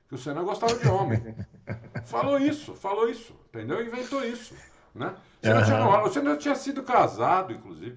que 0.08 0.16
o 0.16 0.18
Senna 0.18 0.42
gostava 0.42 0.74
de 0.74 0.88
homem. 0.88 1.36
falou 2.04 2.36
isso, 2.36 2.74
falou 2.74 3.08
isso, 3.08 3.32
entendeu? 3.48 3.80
Inventou 3.80 4.24
isso, 4.24 4.52
né? 4.92 5.14
O 5.40 5.46
Senna, 5.46 5.58
uhum. 5.60 5.64
tinha, 5.64 6.02
o 6.02 6.12
Senna 6.12 6.36
tinha 6.36 6.54
sido 6.56 6.82
casado, 6.82 7.52
inclusive. 7.52 7.96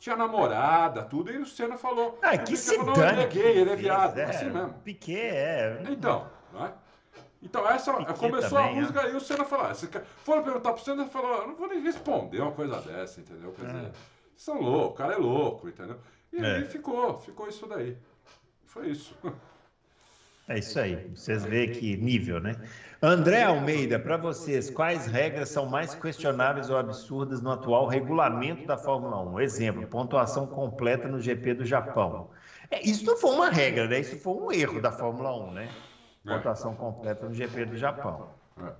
Tinha 0.00 0.16
namorada, 0.16 1.04
tudo, 1.04 1.30
e 1.30 1.38
o 1.38 1.46
Senna 1.46 1.76
falou. 1.76 2.18
Ah, 2.22 2.36
que 2.36 2.56
se 2.56 2.76
falou, 2.76 2.96
ele 2.96 3.22
é 3.22 3.26
gay, 3.28 3.58
ele 3.58 3.70
é 3.70 3.76
viado, 3.76 4.18
é, 4.18 4.24
assim 4.24 4.50
mesmo. 4.50 4.74
Piquet 4.84 5.28
é. 5.28 5.82
Então, 5.90 6.26
não 6.52 6.66
é? 6.66 6.72
Então, 7.42 7.68
essa 7.68 7.92
Piquet 7.94 8.18
começou 8.18 8.58
também, 8.58 8.78
a 8.78 8.80
música 8.80 9.02
é. 9.02 9.12
e 9.12 9.16
o 9.16 9.20
Senna 9.20 9.44
falou. 9.44 9.66
Ah, 9.66 9.74
foram 10.24 10.42
perguntar 10.42 10.72
pro 10.72 10.82
Senna 10.82 11.04
e 11.04 11.08
falou: 11.08 11.42
eu 11.42 11.48
não 11.48 11.54
vou 11.54 11.68
nem 11.68 11.80
responder 11.80 12.40
uma 12.40 12.52
coisa 12.52 12.80
dessa, 12.80 13.20
entendeu? 13.20 13.52
Quer 13.52 13.66
dizer, 13.66 13.92
são 14.36 14.60
loucos, 14.60 14.90
o 14.90 14.94
cara 14.94 15.14
é 15.14 15.18
louco, 15.18 15.68
entendeu? 15.68 15.98
E 16.32 16.44
é. 16.44 16.56
aí 16.56 16.64
ficou, 16.64 17.16
ficou 17.18 17.48
isso 17.48 17.66
daí. 17.66 17.96
Foi 18.64 18.88
isso. 18.88 19.16
É 20.48 20.58
isso 20.58 20.80
aí. 20.80 20.96
Vocês 21.14 21.44
veem 21.44 21.70
que 21.70 21.96
nível, 21.96 22.40
né? 22.40 22.56
André 23.02 23.44
Almeida, 23.44 23.98
para 23.98 24.16
vocês, 24.16 24.70
quais 24.70 25.06
regras 25.06 25.50
são 25.50 25.66
mais 25.66 25.94
questionáveis 25.94 26.70
ou 26.70 26.76
absurdas 26.76 27.42
no 27.42 27.52
atual 27.52 27.86
regulamento 27.86 28.66
da 28.66 28.76
Fórmula 28.76 29.20
1? 29.20 29.40
Exemplo, 29.40 29.86
pontuação 29.86 30.46
completa 30.46 31.06
no 31.06 31.20
GP 31.20 31.54
do 31.54 31.64
Japão. 31.66 32.30
É, 32.70 32.80
isso 32.82 33.04
não 33.04 33.16
foi 33.16 33.30
uma 33.30 33.50
regra, 33.50 33.86
né? 33.86 34.00
Isso 34.00 34.18
foi 34.18 34.32
um 34.32 34.50
erro 34.50 34.80
da 34.80 34.90
Fórmula 34.90 35.36
1, 35.36 35.52
né? 35.52 35.68
É. 36.28 36.36
Pontuação 36.36 36.74
completa 36.74 37.26
no 37.26 37.34
GP 37.34 37.64
do 37.64 37.76
Japão. 37.76 38.28
É. 38.62 38.72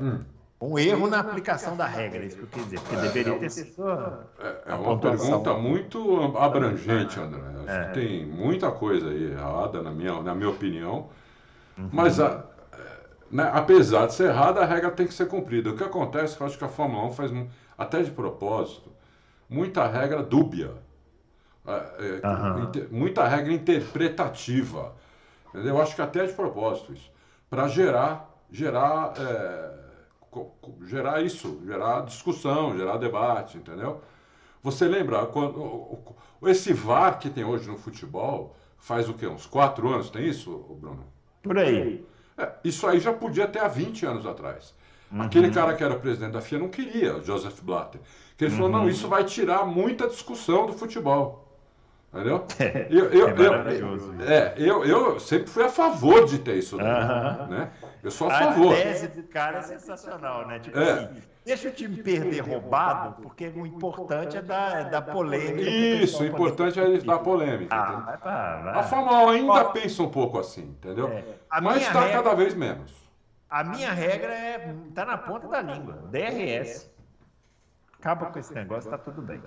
Hum. 0.00 0.24
Um 0.60 0.78
erro 0.78 1.08
na 1.08 1.20
aplicação 1.20 1.76
da 1.76 1.86
regra, 1.86 2.22
é 2.22 2.26
isso 2.26 2.36
que 2.36 2.42
eu 2.42 2.48
quis 2.48 2.64
dizer, 2.64 2.80
porque 2.80 2.96
deveria 2.96 3.38
ter 3.38 3.50
sido. 3.50 3.84
É, 4.38 4.72
é 4.72 4.74
uma 4.74 4.98
pergunta 4.98 5.52
muito 5.54 6.36
abrangente, 6.38 7.20
André. 7.20 7.42
Acho 7.66 7.88
que 7.88 8.00
tem 8.00 8.26
muita 8.26 8.70
coisa 8.70 9.08
aí 9.08 9.32
errada, 9.32 9.82
na 9.82 9.90
minha, 9.90 10.22
na 10.22 10.34
minha 10.34 10.48
opinião. 10.48 11.10
Uhum. 11.76 11.90
Mas, 11.92 12.18
a, 12.18 12.44
né, 13.30 13.50
apesar 13.52 14.06
de 14.06 14.14
ser 14.14 14.30
errada, 14.30 14.60
a 14.60 14.64
regra 14.64 14.90
tem 14.90 15.06
que 15.06 15.12
ser 15.12 15.26
cumprida. 15.26 15.70
O 15.70 15.76
que 15.76 15.84
acontece 15.84 16.34
é 16.34 16.36
que 16.36 16.42
eu 16.42 16.46
acho 16.46 16.56
que 16.56 16.64
a 16.64 16.68
Fórmula 16.68 17.04
1 17.08 17.12
faz, 17.12 17.32
até 17.76 18.02
de 18.02 18.10
propósito, 18.10 18.90
muita 19.48 19.86
regra 19.86 20.22
dúbia. 20.22 20.72
Uhum. 21.66 22.88
muita 22.90 23.26
regra 23.26 23.52
interpretativa. 23.52 24.92
Entendeu? 25.54 25.76
Eu 25.76 25.80
acho 25.80 25.94
que 25.94 26.02
até 26.02 26.26
de 26.26 26.32
propósito 26.32 26.92
isso. 26.92 27.08
Para 27.48 27.68
gerar, 27.68 28.28
gerar 28.50 29.12
é, 29.16 29.84
gerar 30.84 31.22
isso, 31.22 31.60
gerar 31.64 32.00
discussão, 32.00 32.76
gerar 32.76 32.96
debate, 32.96 33.58
entendeu? 33.58 34.00
Você 34.62 34.88
lembra 34.88 35.26
quando 35.26 36.00
esse 36.42 36.72
VAR 36.72 37.18
que 37.20 37.30
tem 37.30 37.44
hoje 37.44 37.68
no 37.68 37.78
futebol 37.78 38.56
faz 38.78 39.08
o 39.08 39.14
quê? 39.14 39.26
Uns 39.28 39.46
quatro 39.46 39.88
anos, 39.92 40.10
tem 40.10 40.26
isso, 40.26 40.50
Bruno? 40.80 41.04
Por 41.42 41.58
aí. 41.58 42.04
É, 42.36 42.50
isso 42.64 42.86
aí 42.86 42.98
já 42.98 43.12
podia 43.12 43.46
ter 43.46 43.60
há 43.60 43.68
20 43.68 44.06
anos 44.06 44.26
atrás. 44.26 44.74
Uhum. 45.12 45.22
Aquele 45.22 45.50
cara 45.50 45.74
que 45.74 45.84
era 45.84 45.94
presidente 45.96 46.32
da 46.32 46.40
FIA 46.40 46.58
não 46.58 46.68
queria, 46.68 47.20
Joseph 47.20 47.60
Blatter. 47.60 48.00
Que 48.36 48.44
ele 48.44 48.52
uhum. 48.52 48.56
falou, 48.56 48.72
não, 48.72 48.88
isso 48.88 49.06
vai 49.06 49.22
tirar 49.22 49.64
muita 49.64 50.08
discussão 50.08 50.66
do 50.66 50.72
futebol. 50.72 51.43
Entendeu? 52.14 52.46
É, 52.60 52.86
eu, 52.88 53.10
eu, 53.10 53.28
é 53.28 53.34
maravilhoso. 53.34 54.14
Eu, 54.20 54.28
é, 54.28 54.54
eu, 54.56 54.84
eu 54.84 55.20
sempre 55.20 55.48
fui 55.48 55.64
a 55.64 55.68
favor 55.68 56.24
de 56.24 56.38
ter 56.38 56.56
isso 56.56 56.76
daí, 56.76 56.86
uh 56.86 56.90
-huh. 56.90 57.48
né? 57.48 57.70
Eu 58.02 58.10
sou 58.10 58.30
a, 58.30 58.36
a 58.36 58.38
favor. 58.38 58.72
A 58.72 58.76
tese 58.76 59.08
do 59.08 59.22
cara 59.24 59.58
é 59.58 59.62
sensacional, 59.62 60.46
né? 60.46 60.60
Tipo 60.60 60.78
é. 60.78 60.92
assim, 60.92 61.22
deixa 61.44 61.68
o 61.68 61.72
time 61.72 62.02
perder 62.02 62.40
roubado, 62.40 63.22
porque 63.22 63.48
o 63.48 63.66
importante 63.66 64.36
é 64.36 64.42
dar, 64.42 64.80
é 64.80 64.84
dar 64.90 65.02
polêmica. 65.02 65.68
Isso, 65.68 66.22
o 66.22 66.26
importante 66.26 66.78
é 66.78 66.98
dar 66.98 67.18
polêmica. 67.18 67.74
Ah, 67.74 68.18
vai, 68.22 68.62
vai. 68.62 68.78
A 68.78 68.82
Fórmula 68.82 69.32
ainda 69.32 69.52
Ó, 69.52 69.64
pensa 69.64 70.02
um 70.02 70.10
pouco 70.10 70.38
assim, 70.38 70.62
entendeu? 70.62 71.08
É. 71.08 71.24
Mas 71.60 71.82
está 71.82 72.00
regra, 72.00 72.22
cada 72.22 72.34
vez 72.34 72.54
menos. 72.54 72.92
A 73.50 73.64
minha 73.64 73.92
regra 73.92 74.32
é 74.32 74.74
tá 74.94 75.04
na 75.04 75.18
ponta 75.18 75.48
da 75.48 75.62
língua, 75.62 76.04
DRS. 76.10 76.92
Acaba 77.98 78.26
com 78.26 78.38
esse 78.38 78.52
negócio, 78.52 78.90
tá 78.90 78.98
tudo 78.98 79.22
bem. 79.22 79.42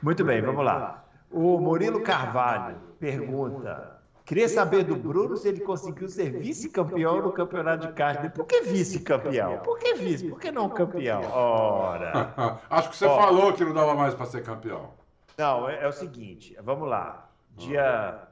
Muito 0.00 0.24
bem, 0.24 0.40
vamos 0.40 0.64
lá. 0.64 1.05
O 1.30 1.58
Murilo 1.58 2.02
Carvalho 2.02 2.76
pergunta: 2.98 4.00
queria 4.24 4.48
saber 4.48 4.84
do 4.84 4.96
Bruno 4.96 5.36
se 5.36 5.48
ele 5.48 5.60
conseguiu 5.60 6.08
ser 6.08 6.30
vice-campeão 6.30 7.22
no 7.22 7.32
campeonato 7.32 7.86
de 7.86 7.92
kart. 7.92 8.30
Por 8.32 8.46
que 8.46 8.62
vice-campeão? 8.62 9.58
Por 9.58 9.78
que 9.78 9.94
vice? 9.94 10.28
Por 10.28 10.40
que 10.40 10.50
não 10.50 10.68
campeão? 10.68 11.22
Ora. 11.30 12.60
Acho 12.70 12.90
que 12.90 12.96
você 12.96 13.06
falou 13.06 13.52
que 13.52 13.64
não 13.64 13.74
dava 13.74 13.94
mais 13.94 14.14
para 14.14 14.26
ser 14.26 14.42
campeão. 14.42 14.90
Não, 15.36 15.68
é, 15.68 15.84
é, 15.84 15.88
o 15.88 15.92
seguinte: 15.92 16.56
vamos 16.62 16.88
lá. 16.88 17.28
Dia 17.56 18.28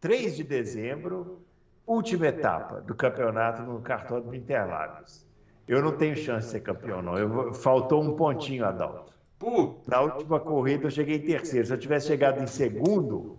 3 0.00 0.36
de 0.36 0.44
dezembro, 0.44 1.42
última 1.86 2.26
etapa 2.26 2.80
do 2.80 2.94
campeonato 2.94 3.62
no 3.62 3.80
cartódromo 3.80 4.34
Interlagos. 4.34 5.26
Eu 5.66 5.80
não 5.80 5.92
tenho 5.92 6.16
chance 6.16 6.46
de 6.46 6.52
ser 6.52 6.60
campeão, 6.60 7.00
não. 7.00 7.16
Eu, 7.16 7.54
faltou 7.54 8.02
um 8.02 8.16
pontinho, 8.16 8.64
Adalto. 8.66 9.12
Puta. 9.42 9.90
Na 9.90 10.00
última 10.02 10.38
corrida 10.38 10.86
eu 10.86 10.90
cheguei 10.90 11.16
em 11.16 11.22
terceiro. 11.22 11.66
Se 11.66 11.72
eu 11.72 11.78
tivesse 11.78 12.06
chegado 12.06 12.40
em 12.40 12.46
segundo, 12.46 13.36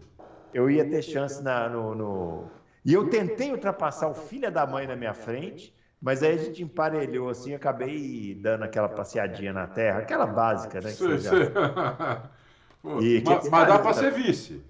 eu 0.53 0.69
ia 0.69 0.83
ter 0.83 1.01
chance 1.01 1.41
na, 1.41 1.69
no, 1.69 1.95
no... 1.95 2.43
E 2.83 2.93
eu 2.93 3.09
tentei 3.09 3.51
ultrapassar 3.51 4.09
o 4.09 4.13
filho 4.13 4.51
da 4.51 4.67
mãe 4.67 4.85
na 4.85 4.97
minha 4.97 5.13
frente, 5.13 5.73
mas 6.01 6.21
aí 6.21 6.33
a 6.33 6.37
gente 6.37 6.61
emparelhou 6.61 7.29
assim, 7.29 7.53
acabei 7.53 8.35
dando 8.35 8.63
aquela 8.63 8.89
passeadinha 8.89 9.53
na 9.53 9.65
terra, 9.65 9.99
aquela 9.99 10.27
básica, 10.27 10.81
né? 10.81 10.89
E, 12.99 13.23
mas, 13.25 13.49
mas 13.49 13.67
dá 13.69 13.79
para 13.79 13.93
ser 13.93 14.11
vice. 14.11 14.61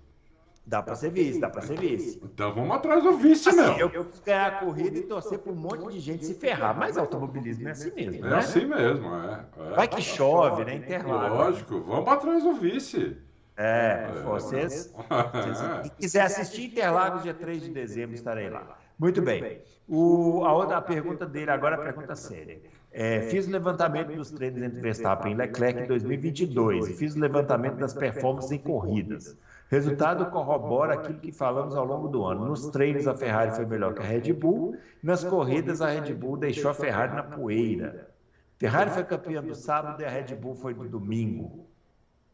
Dá 0.66 0.82
para 0.82 0.96
ser 0.96 1.12
vice, 1.12 1.40
dá 1.42 1.50
para 1.50 1.62
ser 1.62 1.78
vice. 1.78 2.22
Então 2.24 2.54
vamos 2.56 2.72
atrás 2.72 3.04
do 3.04 3.18
vice 3.18 3.50
assim, 3.50 3.58
mesmo. 3.58 3.80
Eu, 3.80 3.90
eu 3.90 4.08
ganhar 4.26 4.48
a 4.48 4.52
corrida 4.60 4.98
e 4.98 5.04
torcer 5.04 5.40
para 5.40 5.52
um 5.52 5.56
monte 5.56 5.92
de 5.92 6.00
gente 6.00 6.26
se 6.26 6.34
ferrar. 6.34 6.78
Mas 6.78 6.98
automobilismo 6.98 7.68
é 7.68 7.72
assim 7.72 7.92
mesmo, 7.94 8.26
é 8.26 8.30
né? 8.30 8.36
É 8.36 8.40
assim 8.40 8.66
mesmo, 8.66 9.08
é. 9.14 9.46
é. 9.58 9.76
Vai 9.76 9.88
que 9.90 10.02
chove, 10.02 10.64
né? 10.64 10.76
Interlagos. 10.76 11.38
Lógico, 11.38 11.82
vamos 11.82 12.08
atrás 12.08 12.44
do 12.44 12.54
vice. 12.54 13.18
É, 13.58 14.08
é. 14.10 14.22
vocês, 14.22 14.94
se 15.84 15.90
quiser 15.92 16.22
assistir 16.22 16.66
Interlagos 16.68 17.24
dia 17.24 17.34
3 17.34 17.64
de 17.64 17.70
dezembro, 17.70 18.16
estarei 18.16 18.50
lá. 18.50 18.80
Muito 18.98 19.22
bem. 19.22 19.62
O, 19.88 20.46
a 20.46 20.54
outra 20.54 20.78
a 20.78 20.82
pergunta 20.82 21.26
dele 21.26 21.52
agora 21.52 21.76
é 21.76 21.80
a 21.80 21.84
pergunta 21.84 22.16
séria. 22.16 22.62
É, 22.90 23.22
fiz 23.24 23.48
o 23.48 23.52
levantamento 23.52 24.16
dos 24.16 24.32
treinos 24.32 24.62
entre 24.62 24.80
Verstappen 24.80 25.34
e 25.34 25.36
Leclerc 25.36 25.82
em 25.82 25.88
2022 25.88 26.90
e 26.90 26.94
fiz 26.94 27.16
o 27.16 27.20
levantamento 27.20 27.76
das 27.76 27.94
performances 27.94 28.52
em 28.52 28.60
corridas. 28.60 29.36
Resultado 29.70 30.26
corrobora 30.28 30.94
aquilo 30.94 31.20
que 31.20 31.32
falamos 31.32 31.76
ao 31.76 31.86
longo 31.86 32.08
do 32.08 32.24
ano. 32.24 32.46
Nos 32.46 32.68
treinos, 32.68 33.08
a 33.08 33.16
Ferrari 33.16 33.52
foi 33.52 33.66
melhor 33.66 33.94
que 33.94 34.02
a 34.02 34.06
Red 34.06 34.32
Bull. 34.34 34.78
Nas 35.02 35.24
corridas, 35.24 35.82
a 35.82 35.88
Red 35.88 36.14
Bull 36.14 36.38
deixou 36.38 36.70
a 36.70 36.74
Ferrari 36.74 37.16
na 37.16 37.24
poeira. 37.24 38.10
Ferrari 38.58 38.92
foi 38.92 39.04
campeã 39.04 39.42
do 39.42 39.56
sábado 39.56 40.02
e 40.02 40.06
a 40.06 40.10
Red 40.10 40.36
Bull 40.36 40.56
foi 40.56 40.74
do 40.74 40.88
domingo. 40.88 41.68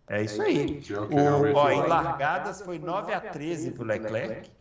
É 0.08 0.24
isso 0.24 0.42
aí. 0.42 0.82
O, 0.92 1.56
ó, 1.56 1.70
em 1.70 1.88
largadas 1.88 2.62
foi 2.62 2.80
9 2.80 3.14
a 3.14 3.22
13 3.22 3.72
para 3.72 3.84
o 3.84 3.86
Leclerc. 3.86 4.52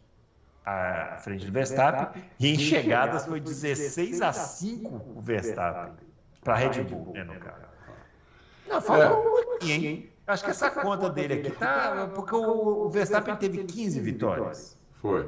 à 0.68 1.16
frente 1.18 1.46
do 1.46 1.52
Verstappen, 1.52 2.22
e 2.38 2.54
em 2.54 2.58
chegadas 2.58 3.24
foi 3.24 3.40
16 3.40 4.20
a 4.20 4.32
5 4.32 4.94
o 5.16 5.20
Verstappen, 5.20 5.94
para 6.44 6.54
a 6.54 6.56
Red 6.56 6.84
Bull, 6.84 7.12
né, 7.14 7.24
no 7.24 7.40
caso. 7.40 7.66
Não, 8.68 8.80
faltou 8.80 9.20
um 9.20 9.44
pouquinho, 9.44 9.88
hein? 9.88 10.12
Acho 10.28 10.44
que 10.44 10.50
essa 10.50 10.70
conta 10.70 11.08
dele 11.08 11.34
aqui 11.34 11.50
tá. 11.52 12.10
Porque 12.14 12.34
o 12.34 12.88
Verstappen 12.90 13.34
teve 13.36 13.64
15 13.64 13.98
vitórias. 14.00 14.78
Foi. 15.00 15.26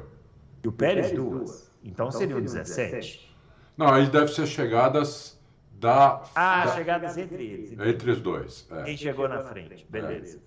E 0.63 0.67
o 0.67 0.71
Pérez 0.71 1.11
duas. 1.11 1.71
Então 1.83 2.11
seriam 2.11 2.39
17. 2.39 3.35
Não, 3.75 3.87
aí 3.87 4.05
deve 4.07 4.31
ser 4.31 4.45
chegadas 4.45 5.39
da. 5.71 6.23
Ah, 6.35 6.65
da, 6.65 6.75
chegadas 6.75 7.17
entre 7.17 7.43
eles. 7.43 7.71
Entre 7.71 8.11
os 8.11 8.21
dois. 8.21 8.67
É. 8.69 8.83
Quem 8.83 8.95
chegou 8.95 9.27
na 9.27 9.41
frente, 9.41 9.87
beleza. 9.89 10.39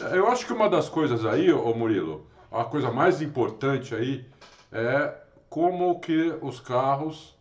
É. 0.00 0.16
Eu 0.16 0.26
acho 0.28 0.46
que 0.46 0.54
uma 0.54 0.70
das 0.70 0.88
coisas 0.88 1.26
aí, 1.26 1.52
ô 1.52 1.74
Murilo, 1.74 2.26
a 2.50 2.64
coisa 2.64 2.90
mais 2.90 3.20
importante 3.20 3.94
aí 3.94 4.26
é 4.72 5.14
como 5.50 6.00
que 6.00 6.34
os 6.40 6.60
carros 6.60 7.36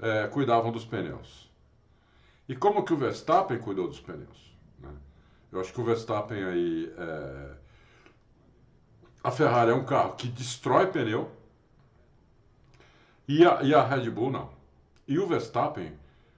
é, 0.00 0.26
cuidavam 0.26 0.72
dos 0.72 0.84
pneus. 0.84 1.48
E 2.48 2.56
como 2.56 2.84
que 2.84 2.92
o 2.92 2.96
Verstappen 2.96 3.58
cuidou 3.58 3.86
dos 3.86 4.00
pneus. 4.00 4.49
Eu 5.52 5.60
acho 5.60 5.72
que 5.72 5.80
o 5.80 5.84
Verstappen 5.84 6.44
aí. 6.44 6.92
É... 6.96 7.50
A 9.22 9.30
Ferrari 9.30 9.70
é 9.70 9.74
um 9.74 9.84
carro 9.84 10.14
que 10.14 10.28
destrói 10.28 10.86
pneu. 10.86 11.30
E 13.28 13.44
a, 13.44 13.62
e 13.62 13.74
a 13.74 13.84
Red 13.84 14.10
Bull 14.10 14.30
não. 14.30 14.50
E 15.06 15.18
o 15.18 15.26
Verstappen, 15.26 15.92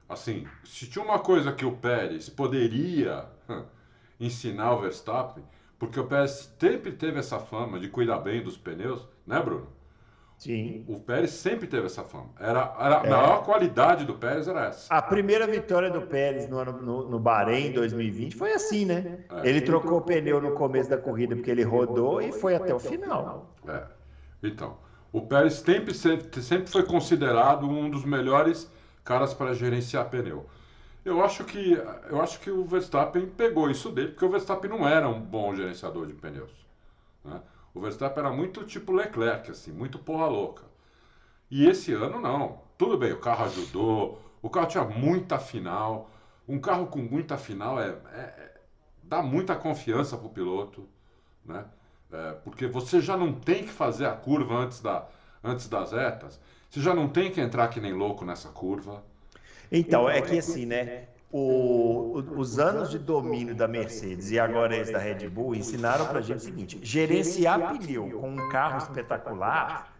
assim, 0.08 0.46
se 0.64 0.86
tinha 0.88 1.04
uma 1.04 1.18
coisa 1.18 1.52
que 1.52 1.64
o 1.64 1.76
Pérez 1.76 2.28
poderia 2.28 3.26
ensinar 4.20 4.72
o 4.72 4.80
Verstappen, 4.80 5.44
porque 5.78 5.98
o 5.98 6.06
Pérez 6.06 6.52
sempre 6.58 6.92
teve 6.92 7.18
essa 7.18 7.38
fama 7.38 7.78
de 7.78 7.88
cuidar 7.88 8.18
bem 8.18 8.42
dos 8.42 8.56
pneus, 8.56 9.06
né, 9.26 9.40
Bruno? 9.40 9.68
Sim. 10.42 10.84
O 10.88 10.98
Pérez 10.98 11.30
sempre 11.30 11.68
teve 11.68 11.86
essa 11.86 12.02
fama. 12.02 12.30
Era, 12.36 12.74
era 12.76 13.00
a 13.00 13.06
é. 13.06 13.10
maior 13.10 13.44
qualidade 13.44 14.04
do 14.04 14.14
Pérez 14.14 14.48
era 14.48 14.66
essa. 14.66 14.92
A 14.92 15.00
primeira 15.00 15.46
vitória 15.46 15.88
do 15.88 16.02
Pérez 16.02 16.48
no, 16.48 16.64
no, 16.64 17.08
no 17.10 17.18
Bahrein 17.20 17.68
em 17.68 17.72
2020 17.72 18.34
foi 18.34 18.52
assim, 18.52 18.84
né? 18.84 19.20
É. 19.30 19.48
Ele 19.48 19.60
trocou 19.60 19.98
o 19.98 20.00
pneu 20.00 20.40
no 20.40 20.50
começo 20.56 20.90
da 20.90 20.98
corrida 20.98 21.36
porque 21.36 21.48
ele 21.48 21.62
rodou 21.62 22.20
e 22.20 22.32
foi 22.32 22.56
até 22.56 22.74
o 22.74 22.80
final. 22.80 23.54
É. 23.68 23.84
Então, 24.42 24.78
o 25.12 25.20
Pérez 25.20 25.54
sempre, 25.54 25.94
sempre 25.94 26.66
foi 26.66 26.82
considerado 26.82 27.64
um 27.68 27.88
dos 27.88 28.04
melhores 28.04 28.68
caras 29.04 29.32
para 29.32 29.54
gerenciar 29.54 30.10
pneu. 30.10 30.44
Eu 31.04 31.22
acho 31.22 31.44
que 31.44 31.80
eu 32.10 32.20
acho 32.20 32.40
que 32.40 32.50
o 32.50 32.64
Verstappen 32.64 33.26
pegou 33.26 33.70
isso 33.70 33.90
dele, 33.90 34.08
porque 34.08 34.24
o 34.24 34.30
Verstappen 34.30 34.68
não 34.68 34.88
era 34.88 35.08
um 35.08 35.20
bom 35.20 35.54
gerenciador 35.54 36.04
de 36.04 36.14
pneus. 36.14 36.50
Né? 37.24 37.40
O 37.74 37.80
Verstappen 37.80 38.24
era 38.24 38.32
muito 38.32 38.64
tipo 38.64 38.92
Leclerc, 38.92 39.50
assim, 39.50 39.72
muito 39.72 39.98
porra 39.98 40.26
louca. 40.26 40.64
E 41.50 41.66
esse 41.66 41.92
ano 41.92 42.20
não. 42.20 42.62
Tudo 42.76 42.98
bem, 42.98 43.12
o 43.12 43.20
carro 43.20 43.44
ajudou, 43.46 44.20
o 44.40 44.50
carro 44.50 44.66
tinha 44.66 44.84
muita 44.84 45.38
final. 45.38 46.10
Um 46.48 46.58
carro 46.58 46.86
com 46.86 46.98
muita 46.98 47.36
final 47.36 47.80
é, 47.80 47.88
é, 48.12 48.20
é 48.20 48.60
dá 49.02 49.22
muita 49.22 49.54
confiança 49.54 50.16
para 50.16 50.26
o 50.26 50.30
piloto, 50.30 50.88
né? 51.44 51.64
É, 52.10 52.32
porque 52.44 52.66
você 52.66 53.00
já 53.00 53.16
não 53.16 53.32
tem 53.32 53.64
que 53.64 53.70
fazer 53.70 54.06
a 54.06 54.12
curva 54.12 54.54
antes, 54.54 54.80
da, 54.80 55.06
antes 55.42 55.68
das 55.68 55.92
retas. 55.92 56.40
Você 56.68 56.80
já 56.80 56.94
não 56.94 57.08
tem 57.08 57.30
que 57.30 57.40
entrar 57.40 57.68
que 57.68 57.80
nem 57.80 57.92
louco 57.92 58.24
nessa 58.24 58.48
curva. 58.48 59.02
Então, 59.70 60.08
é 60.08 60.20
que 60.20 60.38
assim, 60.38 60.66
né? 60.66 61.08
O, 61.32 62.22
os 62.36 62.58
anos 62.58 62.90
de 62.90 62.98
domínio 62.98 63.54
da 63.54 63.66
Mercedes 63.66 64.30
e 64.30 64.38
agora 64.38 64.76
esse 64.76 64.92
da 64.92 64.98
Red 64.98 65.28
Bull 65.30 65.54
ensinaram 65.54 66.06
para 66.06 66.18
a 66.18 66.22
gente 66.22 66.38
o 66.38 66.40
seguinte: 66.40 66.78
gerenciar 66.82 67.78
pneu 67.78 68.10
com 68.20 68.28
um 68.28 68.48
carro 68.50 68.78
espetacular 68.78 69.90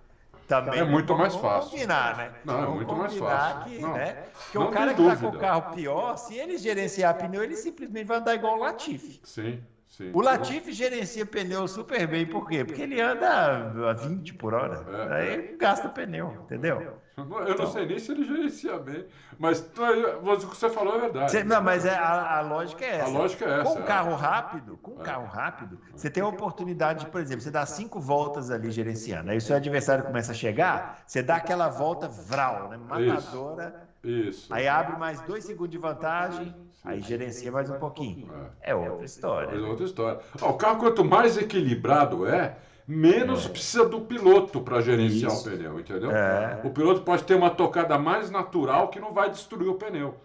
também 0.47 0.81
é 0.81 0.85
muito 0.85 1.17
mais 1.17 1.35
fácil. 1.35 1.71
Combinar, 1.71 2.17
né? 2.19 2.33
Não, 2.45 2.63
é 2.63 2.67
muito 2.67 2.95
mais 2.95 3.17
fácil. 3.17 3.71
Que, 3.71 3.79
não, 3.79 3.95
né? 3.95 4.25
Porque 4.35 4.59
o 4.59 4.71
cara 4.71 4.93
que 4.93 5.01
está 5.01 5.17
com 5.17 5.29
o 5.29 5.39
carro 5.39 5.75
pior, 5.75 6.17
se 6.19 6.35
ele 6.37 6.59
gerenciar 6.59 7.17
pneu, 7.17 7.43
ele 7.43 7.57
simplesmente 7.57 8.05
vai 8.05 8.19
andar 8.19 8.35
igual 8.35 8.57
o 8.57 8.61
Latifi. 8.61 9.21
Sim. 9.25 9.63
Sim. 9.93 10.11
O 10.15 10.23
Latifi 10.23 10.73
gerencia 10.73 11.27
pneu 11.27 11.69
super 11.69 12.07
bem, 12.07 12.27
por 12.27 12.49
quê? 12.49 12.65
Porque 12.65 12.81
ele 12.81 12.99
anda 12.99 13.91
a 13.91 13.93
20 13.93 14.33
por 14.35 14.55
hora. 14.55 14.87
É, 14.89 15.15
aí 15.15 15.35
é. 15.35 15.57
gasta 15.59 15.87
pneu, 15.91 16.33
entendeu? 16.45 16.97
Eu 17.15 17.27
não 17.27 17.47
então, 17.47 17.67
sei 17.67 17.85
nem 17.85 17.99
se 17.99 18.11
ele 18.11 18.25
gerencia 18.25 18.79
bem, 18.79 19.05
mas 19.39 19.61
o 19.61 20.49
que 20.49 20.57
você 20.57 20.71
falou 20.71 20.97
é 20.97 21.01
verdade. 21.01 21.31
Você, 21.31 21.45
não, 21.45 21.61
mas 21.61 21.85
é, 21.85 21.95
a, 21.95 22.39
a, 22.39 22.41
lógica 22.41 22.87
é 22.87 23.01
essa. 23.01 23.05
A 23.05 23.09
lógica 23.09 23.45
é 23.45 23.61
essa. 23.61 23.65
Com 23.65 23.81
um 23.81 23.83
carro 23.83 24.15
rápido, 24.15 24.79
com 24.79 24.93
um 24.93 25.01
é. 25.03 25.05
carro 25.05 25.27
rápido, 25.27 25.79
você 25.95 26.09
tem 26.09 26.23
a 26.23 26.27
oportunidade, 26.27 27.05
de, 27.05 27.11
por 27.11 27.21
exemplo, 27.21 27.43
você 27.43 27.51
dá 27.51 27.67
cinco 27.67 28.01
voltas 28.01 28.51
ali 28.51 28.71
gerenciando. 28.71 29.31
Aí 29.31 29.37
o 29.37 29.43
seu 29.43 29.55
adversário 29.55 30.05
começa 30.05 30.33
a 30.33 30.35
chegar, 30.35 31.03
você 31.07 31.23
dá 31.23 31.37
aquela 31.37 31.69
volta 31.69 32.09
vral, 32.09 32.71
né? 32.71 32.79
Matadora. 32.79 33.69
Isso. 33.69 33.92
Isso. 34.05 34.53
Aí 34.53 34.67
abre 34.67 34.97
mais 34.99 35.21
dois 35.23 35.45
segundos 35.45 35.71
de 35.71 35.79
vantagem, 35.79 36.55
aí 36.85 37.01
gerencia 37.01 37.53
mais 37.53 37.71
um 37.71 37.79
pouquinho. 37.79 38.29
É, 38.61 38.73
é 38.73 38.75
outra 38.75 39.05
história. 39.05 39.57
É 39.57 39.61
outra 39.61 39.85
história. 39.85 40.21
o 40.41 40.53
carro, 40.55 40.79
quanto 40.79 41.05
mais 41.05 41.37
equilibrado 41.37 42.27
é, 42.27 42.57
menos 42.87 43.47
é. 43.47 43.49
precisa 43.49 43.89
do 43.89 44.01
piloto 44.01 44.61
para 44.61 44.81
gerenciar 44.81 45.31
Isso. 45.31 45.49
o 45.49 45.53
pneu, 45.53 45.79
entendeu? 45.79 46.11
É. 46.11 46.61
O 46.65 46.71
piloto 46.71 47.03
pode 47.03 47.23
ter 47.23 47.35
uma 47.35 47.51
tocada 47.51 47.97
mais 47.97 48.31
natural 48.31 48.89
que 48.89 48.99
não 48.99 49.13
vai 49.13 49.31
destruir 49.31 49.69
o 49.69 49.75
pneu. 49.75 50.17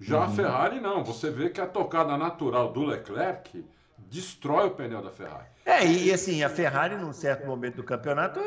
Já 0.00 0.18
uhum. 0.18 0.24
a 0.24 0.28
Ferrari 0.28 0.80
não, 0.80 1.04
você 1.04 1.30
vê 1.30 1.50
que 1.50 1.60
a 1.60 1.66
tocada 1.66 2.16
natural 2.16 2.72
do 2.72 2.84
Leclerc 2.84 3.64
destrói 4.10 4.68
o 4.68 4.70
pneu 4.70 5.02
da 5.02 5.10
Ferrari. 5.10 5.46
É, 5.66 5.84
e 5.84 6.10
assim, 6.10 6.42
a 6.42 6.48
Ferrari, 6.48 6.96
num 6.96 7.12
certo 7.12 7.46
momento 7.46 7.76
do 7.76 7.82
campeonato, 7.82 8.40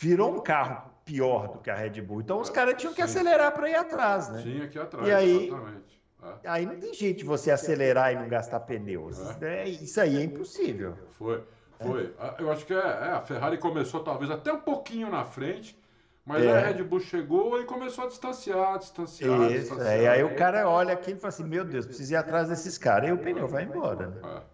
virou 0.00 0.34
um 0.34 0.40
carro 0.40 0.91
pior 1.04 1.48
do 1.48 1.58
que 1.58 1.70
a 1.70 1.74
Red 1.74 2.00
Bull. 2.00 2.20
Então 2.20 2.40
os 2.40 2.50
caras 2.50 2.74
tinham 2.76 2.92
que 2.92 3.06
Sim. 3.06 3.18
acelerar 3.18 3.52
para 3.52 3.68
ir 3.68 3.74
atrás, 3.74 4.28
né? 4.28 4.42
Tinha 4.42 4.68
que 4.68 4.78
ir 4.78 4.80
atrás, 4.80 5.06
e 5.06 5.12
aí, 5.12 5.46
exatamente. 5.48 6.02
É. 6.22 6.48
Aí 6.48 6.66
não 6.66 6.78
tem 6.78 6.94
jeito 6.94 7.18
de 7.18 7.24
você 7.24 7.50
acelerar 7.50 8.12
e 8.12 8.16
não 8.16 8.28
gastar 8.28 8.60
pneus. 8.60 9.18
É. 9.42 9.62
É, 9.62 9.68
isso 9.68 10.00
aí 10.00 10.16
é 10.16 10.22
impossível. 10.22 10.96
Foi. 11.18 11.42
Foi. 11.80 12.14
Eu 12.38 12.52
acho 12.52 12.64
que 12.64 12.72
é, 12.72 12.78
é, 12.78 13.10
a 13.10 13.20
Ferrari 13.20 13.58
começou 13.58 14.04
talvez 14.04 14.30
até 14.30 14.52
um 14.52 14.60
pouquinho 14.60 15.10
na 15.10 15.24
frente, 15.24 15.76
mas 16.24 16.44
é. 16.44 16.50
a 16.50 16.60
Red 16.60 16.84
Bull 16.84 17.00
chegou 17.00 17.60
e 17.60 17.64
começou 17.64 18.04
a 18.04 18.06
distanciar, 18.06 18.78
distanciar, 18.78 19.50
Isso, 19.50 19.60
distanciar. 19.60 19.88
É, 19.88 20.02
e 20.02 20.06
aí 20.06 20.22
o 20.22 20.36
cara 20.36 20.68
olha 20.68 20.94
aqui 20.94 21.10
e 21.10 21.16
fala 21.16 21.28
assim, 21.28 21.44
meu 21.44 21.64
Deus, 21.64 21.86
preciso 21.86 22.12
ir 22.12 22.16
atrás 22.16 22.48
desses 22.48 22.78
caras. 22.78 23.08
E 23.08 23.12
o 23.12 23.18
pneu 23.18 23.48
vai 23.48 23.64
embora. 23.64 24.06
Né? 24.06 24.20
É. 24.22 24.52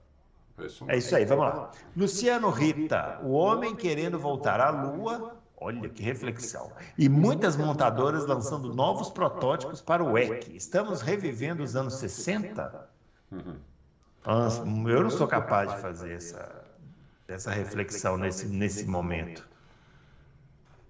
É 0.89 0.95
é 0.95 0.99
isso 0.99 1.15
aí, 1.15 1.25
vamos 1.25 1.45
lá. 1.45 1.71
Luciano 1.97 2.51
Rita, 2.51 3.21
o 3.23 3.31
homem 3.31 3.77
querendo 3.77 4.19
voltar 4.19 4.61
à 4.61 4.71
Lua. 4.71 5.38
Olha 5.61 5.89
que 5.89 6.03
reflexão. 6.03 6.71
E 6.97 7.09
muitas 7.09 7.57
montadoras 7.57 8.27
lançando 8.27 8.73
novos 8.73 9.11
protótipos 9.11 9.81
para 9.81 10.05
o 10.05 10.17
EC. 10.17 10.55
Estamos 10.55 11.01
revivendo 11.01 11.63
os 11.63 11.75
anos 11.75 11.95
60? 11.95 12.89
Uhum. 13.33 13.57
Eu 14.89 15.03
não 15.03 15.11
sou 15.11 15.27
capaz 15.27 15.75
de 15.75 15.81
fazer 15.81 16.13
essa, 16.13 16.65
dessa 17.27 17.51
reflexão 17.51 18.17
nesse, 18.17 18.47
nesse 18.47 18.87
momento? 18.87 19.49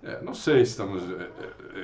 É, 0.00 0.22
não 0.22 0.32
sei 0.32 0.64
se 0.64 0.70
estamos 0.72 1.02
é, 1.02 1.28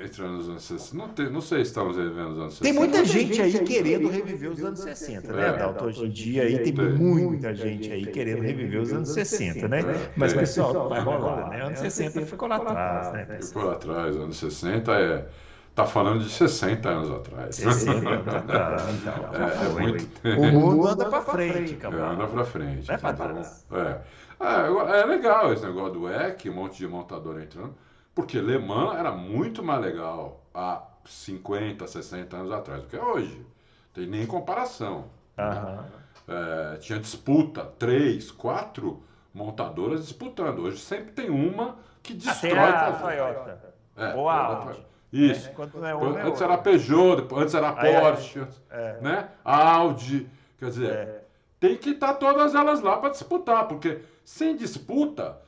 é, 0.00 0.04
entrando 0.04 0.34
nos 0.34 0.48
anos 0.48 0.62
60. 0.62 0.96
Não, 0.96 1.08
tem, 1.12 1.30
não 1.30 1.40
sei 1.40 1.64
se 1.64 1.70
estamos 1.70 1.96
revivendo 1.96 2.30
os 2.30 2.38
anos 2.38 2.54
60. 2.54 2.62
Tem 2.62 2.72
muita 2.72 3.04
gente 3.04 3.42
aí 3.42 3.58
querendo 3.64 4.08
reviver 4.08 4.50
os 4.52 4.64
anos 4.64 4.78
60, 4.78 5.32
né, 5.32 5.48
Adalto? 5.48 5.84
Hoje 5.86 6.04
em 6.04 6.10
dia 6.10 6.42
aí 6.44 6.58
tem 6.60 6.72
muita 6.72 7.52
gente 7.54 7.90
aí 7.90 8.06
querendo 8.06 8.42
reviver 8.42 8.80
os 8.80 8.92
anos 8.92 9.08
60, 9.08 9.66
né? 9.66 9.80
Mas, 10.16 10.32
pessoal, 10.32 10.88
vai 10.88 11.00
rolar, 11.00 11.48
né? 11.50 11.62
Anos 11.62 11.80
60 11.80 12.24
ficou 12.24 12.48
lá 12.48 12.56
atrás, 12.56 13.12
né? 13.12 13.38
Ficou 13.42 13.64
lá 13.64 13.72
atrás. 13.72 14.16
Anos 14.16 14.36
60 14.36 14.92
é. 14.92 15.28
Tá 15.74 15.84
falando 15.84 16.22
de 16.22 16.30
60 16.30 16.88
anos 16.88 17.10
atrás. 17.10 17.56
60 17.56 18.08
anos 18.08 18.28
atrás. 18.28 18.82
Então, 18.94 19.14
é, 19.34 19.66
é 19.66 19.68
muito... 19.80 20.08
O 20.24 20.52
mundo 20.52 20.86
anda 20.86 21.06
para 21.06 21.20
frente, 21.22 21.74
cara. 21.74 22.10
Anda 22.10 22.28
para 22.28 22.44
frente. 22.44 22.86
Vai 22.86 23.14
trás. 23.16 23.66
É. 23.72 24.00
É, 24.40 25.00
é 25.00 25.06
legal 25.06 25.52
esse 25.52 25.64
negócio 25.64 25.94
do 25.94 26.08
EC, 26.08 26.46
um 26.46 26.54
monte 26.54 26.78
de 26.78 26.86
montador 26.86 27.40
entrando, 27.40 27.74
porque 28.14 28.40
Le 28.40 28.58
Mans 28.58 28.96
era 28.96 29.10
muito 29.10 29.62
mais 29.62 29.80
legal 29.80 30.40
há 30.54 30.82
50, 31.04 31.86
60 31.86 32.36
anos 32.36 32.52
atrás 32.52 32.82
do 32.82 32.88
que 32.88 32.96
é 32.96 33.02
hoje. 33.02 33.44
Tem 33.92 34.06
nem 34.06 34.26
comparação. 34.26 35.06
Né? 35.36 35.84
É, 36.26 36.76
tinha 36.78 36.98
disputa, 36.98 37.64
três, 37.78 38.30
quatro 38.30 39.02
montadoras 39.32 40.06
disputando. 40.06 40.60
Hoje 40.60 40.78
sempre 40.78 41.12
tem 41.12 41.28
uma 41.28 41.76
que 42.02 42.14
destrói 42.14 42.58
Até 42.58 42.76
a 42.78 42.92
Toyota. 42.92 43.74
É, 43.96 44.14
Ou 44.14 44.28
a 44.28 44.34
Audi. 44.34 44.86
Isso. 45.12 45.48
É, 45.48 45.90
é 45.90 46.26
antes 46.26 46.40
era 46.40 46.58
Peugeot, 46.58 47.28
antes 47.36 47.54
era 47.54 47.72
Porsche, 47.72 48.46
é. 48.70 49.00
né? 49.00 49.28
Audi. 49.44 50.28
Quer 50.58 50.64
dizer, 50.66 50.92
é. 50.92 51.24
tem 51.60 51.76
que 51.76 51.90
estar 51.90 52.08
tá 52.08 52.14
todas 52.14 52.54
elas 52.54 52.80
lá 52.80 52.96
para 52.96 53.10
disputar, 53.10 53.68
porque 53.68 54.00
sem 54.24 54.56
disputa, 54.56 55.38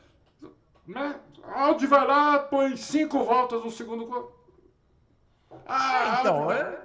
né? 0.87 1.17
Audi 1.55 1.87
vai 1.87 2.07
lá, 2.07 2.39
põe 2.39 2.77
cinco 2.77 3.25
voltas 3.25 3.63
no 3.65 3.71
segundo 3.71 4.07
gol. 4.07 4.33
Ah, 5.67 6.19
então, 6.21 6.51
é. 6.51 6.79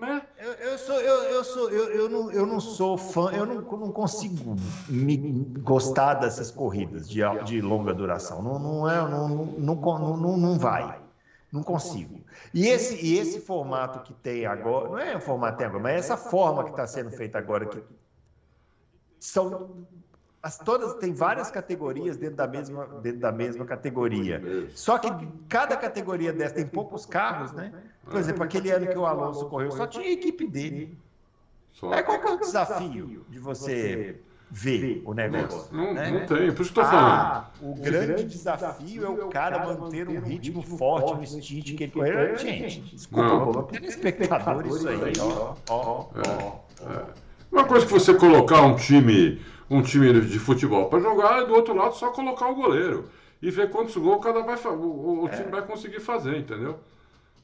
né? 0.00 0.22
Eu, 0.38 0.52
eu 0.52 0.78
sou, 0.78 1.00
eu, 1.00 1.22
eu 1.24 1.44
sou, 1.44 1.70
eu, 1.70 1.90
eu, 1.90 2.08
não, 2.08 2.30
eu 2.30 2.46
não 2.46 2.60
sou 2.60 2.96
fã, 2.96 3.30
eu 3.32 3.46
não, 3.46 3.60
não 3.60 3.92
consigo 3.92 4.56
me 4.88 5.16
gostar 5.60 6.14
dessas 6.14 6.50
corridas 6.50 7.08
de, 7.08 7.20
de 7.44 7.60
longa 7.60 7.94
duração. 7.94 8.42
Não, 8.42 8.58
não 8.58 8.90
é, 8.90 8.96
não, 9.08 9.28
não, 9.28 9.74
não, 9.74 10.16
não, 10.16 10.36
não 10.36 10.58
vai. 10.58 11.00
Não 11.52 11.62
consigo. 11.62 12.18
E 12.54 12.66
esse, 12.66 13.04
e 13.04 13.18
esse 13.18 13.38
formato 13.40 14.00
que 14.00 14.14
tem 14.14 14.46
agora, 14.46 14.88
não 14.88 14.98
é 14.98 15.16
o 15.16 15.20
formato 15.20 15.58
tem 15.58 15.66
agora, 15.66 15.82
mas 15.82 15.96
essa 15.96 16.16
forma 16.16 16.64
que 16.64 16.70
está 16.70 16.86
sendo 16.86 17.10
feita 17.10 17.38
agora, 17.38 17.66
que 17.66 17.82
são 19.20 19.86
as, 20.42 20.58
todas 20.58 20.94
tem 20.94 21.12
várias 21.12 21.50
categorias 21.50 22.16
dentro 22.16 22.36
da 22.36 22.48
mesma 22.48 22.86
dentro 23.00 23.20
da 23.20 23.30
mesma 23.30 23.64
categoria. 23.64 24.42
Só 24.74 24.98
que 24.98 25.08
cada 25.48 25.76
categoria 25.76 26.32
dessa 26.32 26.54
tem 26.54 26.66
poucos 26.66 27.06
carros, 27.06 27.52
né? 27.52 27.72
Por 28.04 28.18
exemplo, 28.18 28.42
aquele 28.42 28.70
ano 28.70 28.86
que 28.86 28.98
o 28.98 29.06
Alonso 29.06 29.46
correu, 29.46 29.70
só 29.70 29.86
tinha 29.86 30.04
a 30.04 30.10
equipe 30.10 30.46
dele. 30.46 30.98
É 31.92 32.02
qual 32.02 32.20
que 32.20 32.26
é 32.26 32.30
o 32.32 32.38
desafio 32.38 33.24
de 33.28 33.38
você 33.38 34.16
ver 34.50 35.02
o 35.06 35.14
negócio? 35.14 35.74
Não, 35.74 35.94
né? 35.94 36.10
não 36.10 36.26
tem, 36.26 36.52
por 36.52 36.62
isso 36.62 36.72
que 36.72 36.78
eu 36.80 36.82
estou 36.82 36.84
falando. 36.84 37.08
Ah, 37.08 37.50
o 37.60 37.74
grande 37.74 38.24
desafio 38.24 39.04
é 39.04 39.08
o 39.08 39.28
cara 39.28 39.76
manter 39.76 40.08
um 40.08 40.20
ritmo 40.20 40.62
forte 40.62 41.14
no 41.14 41.42
stint 41.42 41.76
que 41.76 41.84
ele 41.84 41.92
correu. 41.92 42.36
Gente, 42.36 42.80
desculpa, 42.80 43.62
telespectador 43.72 44.66
isso 44.66 44.88
aí, 44.88 45.12
ó. 45.20 45.54
ó, 45.68 46.06
ó. 46.14 46.60
É. 46.82 47.04
Uma 47.50 47.64
coisa 47.64 47.86
que 47.86 47.92
você 47.92 48.14
colocar 48.14 48.62
um 48.62 48.76
time 48.76 49.40
um 49.72 49.82
time 49.82 50.20
de 50.20 50.38
futebol 50.38 50.88
para 50.88 51.00
jogar 51.00 51.42
e 51.42 51.46
do 51.46 51.54
outro 51.54 51.74
lado 51.74 51.94
só 51.94 52.10
colocar 52.10 52.48
o 52.48 52.54
goleiro 52.54 53.08
e 53.40 53.50
ver 53.50 53.70
quantos 53.70 53.96
gols 53.96 54.22
cada 54.22 54.42
vai, 54.42 54.56
o, 54.66 55.24
o 55.24 55.28
time 55.28 55.44
é. 55.44 55.50
vai 55.50 55.62
conseguir 55.62 56.00
fazer, 56.00 56.36
entendeu? 56.36 56.78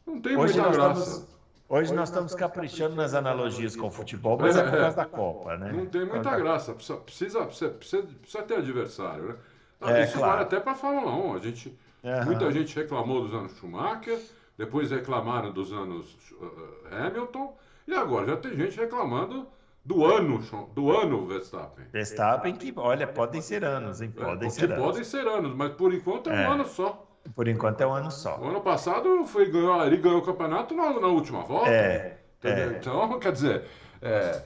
Não 0.07 0.21
tem 0.21 0.37
hoje 0.37 0.55
muita 0.55 0.71
graça. 0.71 1.01
Estamos, 1.01 1.29
hoje 1.69 1.95
nós 1.95 2.09
estamos 2.09 2.35
caprichando 2.35 2.95
nas 2.95 3.15
analogias 3.15 3.75
com 3.75 3.89
o 3.89 3.91
futebol, 3.91 4.39
mas 4.39 4.57
é, 4.57 4.61
é 4.61 4.63
por 4.65 4.79
causa 4.79 4.97
da 4.97 5.07
Copa, 5.07 5.57
né? 5.57 5.73
Não 5.73 5.87
tem 5.87 6.05
muita 6.05 6.37
graça. 6.37 6.75
Precisa, 6.75 6.99
precisa, 7.41 7.71
precisa, 7.71 8.03
precisa 8.21 8.43
ter 8.43 8.55
adversário, 8.57 9.25
né? 9.25 9.35
É, 9.81 10.05
Isso 10.05 10.19
claro. 10.19 10.33
vale 10.33 10.43
até 10.43 10.61
para 10.61 10.73
a 10.73 10.75
Fórmula 10.75 11.13
1. 11.13 11.35
A 11.35 11.39
gente, 11.39 11.79
uhum. 12.03 12.25
Muita 12.25 12.51
gente 12.51 12.77
reclamou 12.77 13.23
dos 13.23 13.33
anos 13.33 13.57
Schumacher, 13.57 14.21
depois 14.57 14.91
reclamaram 14.91 15.53
dos 15.53 15.73
anos 15.73 16.17
uh, 16.33 16.89
Hamilton, 16.91 17.57
e 17.87 17.95
agora 17.95 18.27
já 18.27 18.37
tem 18.37 18.57
gente 18.57 18.77
reclamando 18.77 19.47
do 19.89 20.05
ano, 20.05 20.39
do 20.75 20.93
ano 20.95 21.27
Verstappen. 21.27 21.87
Verstappen 21.91 22.55
que, 22.55 22.75
olha, 22.77 23.07
podem 23.07 23.41
ser 23.41 23.65
anos, 23.65 24.03
hein? 24.03 24.13
Podem 24.15 24.47
é, 24.47 24.51
ser 24.51 24.71
anos. 24.71 24.85
Podem 24.85 25.03
ser 25.03 25.27
anos, 25.27 25.55
mas 25.57 25.73
por 25.73 25.95
enquanto 25.95 26.29
é, 26.29 26.45
é, 26.45 26.47
um 26.47 26.53
ano 26.53 26.67
só. 26.67 27.09
Por 27.35 27.49
enquanto 27.49 27.81
é 27.81 27.87
um 27.87 27.95
ano 27.95 28.11
só. 28.11 28.39
O 28.39 28.49
ano 28.49 28.61
passado 28.61 29.25
foi, 29.25 29.51
ganhou, 29.51 29.83
ele 29.87 29.97
ganhou 29.97 30.19
o 30.19 30.23
campeonato 30.23 30.75
na, 30.75 31.01
na 31.01 31.07
última 31.07 31.41
volta. 31.41 31.71
É, 31.71 32.19
é. 32.45 32.77
Então, 32.79 33.19
quer 33.19 33.33
dizer, 33.33 33.65
é, 34.03 34.43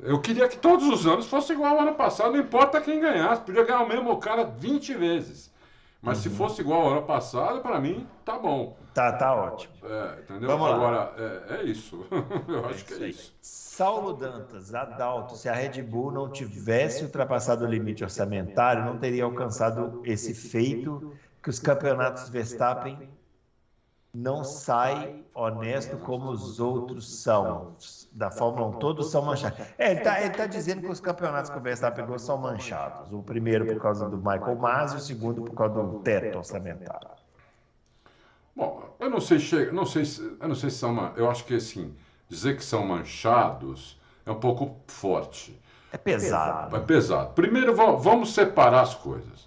eu 0.00 0.20
queria 0.20 0.48
que 0.48 0.56
todos 0.56 0.86
os 0.86 1.04
anos 1.04 1.26
fosse 1.26 1.52
igual 1.52 1.74
ao 1.74 1.80
ano 1.80 1.94
passado, 1.94 2.34
não 2.34 2.40
importa 2.40 2.80
quem 2.80 3.00
ganhasse, 3.00 3.42
podia 3.42 3.64
ganhar 3.64 3.82
o 3.82 3.88
mesmo 3.88 4.16
cara 4.18 4.44
20 4.44 4.94
vezes. 4.94 5.52
Mas 6.02 6.18
uhum. 6.18 6.22
se 6.22 6.30
fosse 6.30 6.60
igual 6.60 6.82
ao 6.82 6.90
ano 6.92 7.02
passado, 7.02 7.60
para 7.60 7.80
mim, 7.80 8.06
tá 8.24 8.38
bom. 8.38 8.76
Tá, 8.94 9.12
tá 9.12 9.34
ótimo. 9.34 9.74
É, 9.84 10.20
entendeu? 10.20 10.48
Vamos 10.48 10.70
Agora, 10.70 11.12
é, 11.18 11.56
é, 11.56 11.62
isso. 11.64 12.06
eu 12.48 12.66
acho 12.66 12.84
que 12.84 12.94
é 12.94 13.08
isso. 13.08 13.34
Saulo 13.40 14.14
Dantas, 14.14 14.74
Adalto, 14.74 15.36
se 15.36 15.48
a 15.48 15.52
Red 15.52 15.82
Bull 15.82 16.10
não 16.10 16.30
tivesse 16.30 17.04
ultrapassado 17.04 17.64
o 17.64 17.68
limite 17.68 18.02
orçamentário, 18.02 18.84
não 18.84 18.98
teria 18.98 19.24
alcançado 19.24 20.00
esse 20.04 20.32
feito 20.32 21.12
que 21.42 21.50
os 21.50 21.58
campeonatos 21.58 22.28
Verstappen 22.28 23.08
não 24.16 24.42
sai 24.42 25.22
honesto 25.34 25.98
como 25.98 26.30
os 26.30 26.58
outros 26.58 27.20
são. 27.22 27.76
Da 28.12 28.30
Fórmula 28.30 28.68
1, 28.68 28.78
todos 28.78 29.10
são 29.10 29.22
manchados. 29.22 29.58
É, 29.76 29.90
ele 29.90 29.98
está 30.00 30.30
tá 30.30 30.46
dizendo 30.46 30.80
que 30.80 30.88
os 30.90 31.00
campeonatos 31.00 31.50
que 31.50 31.58
o 31.58 31.60
Verstappen 31.60 32.02
pegou 32.02 32.18
são 32.18 32.38
manchados. 32.38 33.12
O 33.12 33.22
primeiro 33.22 33.66
por 33.66 33.78
causa 33.78 34.08
do 34.08 34.16
Michael 34.16 34.56
Masi, 34.56 34.96
o 34.96 35.00
segundo 35.00 35.42
por 35.42 35.54
causa 35.54 35.74
do 35.74 35.98
teto 35.98 36.38
orçamentário. 36.38 37.10
Bom, 38.54 38.88
eu 38.98 39.10
não 39.10 39.20
sei, 39.20 39.38
não 39.70 39.84
sei, 39.84 40.02
eu 40.40 40.48
não 40.48 40.54
sei 40.54 40.70
se 40.70 40.78
são, 40.78 41.12
eu 41.14 41.30
acho 41.30 41.44
que 41.44 41.56
assim, 41.56 41.94
dizer 42.26 42.56
que 42.56 42.64
são 42.64 42.86
manchados 42.86 44.00
é 44.24 44.30
um 44.30 44.40
pouco 44.40 44.80
forte. 44.86 45.60
É 45.92 45.98
pesado. 45.98 46.74
É 46.74 46.80
pesado. 46.80 47.34
Primeiro, 47.34 47.74
vamos 47.74 48.32
separar 48.32 48.80
as 48.80 48.94
coisas. 48.94 49.46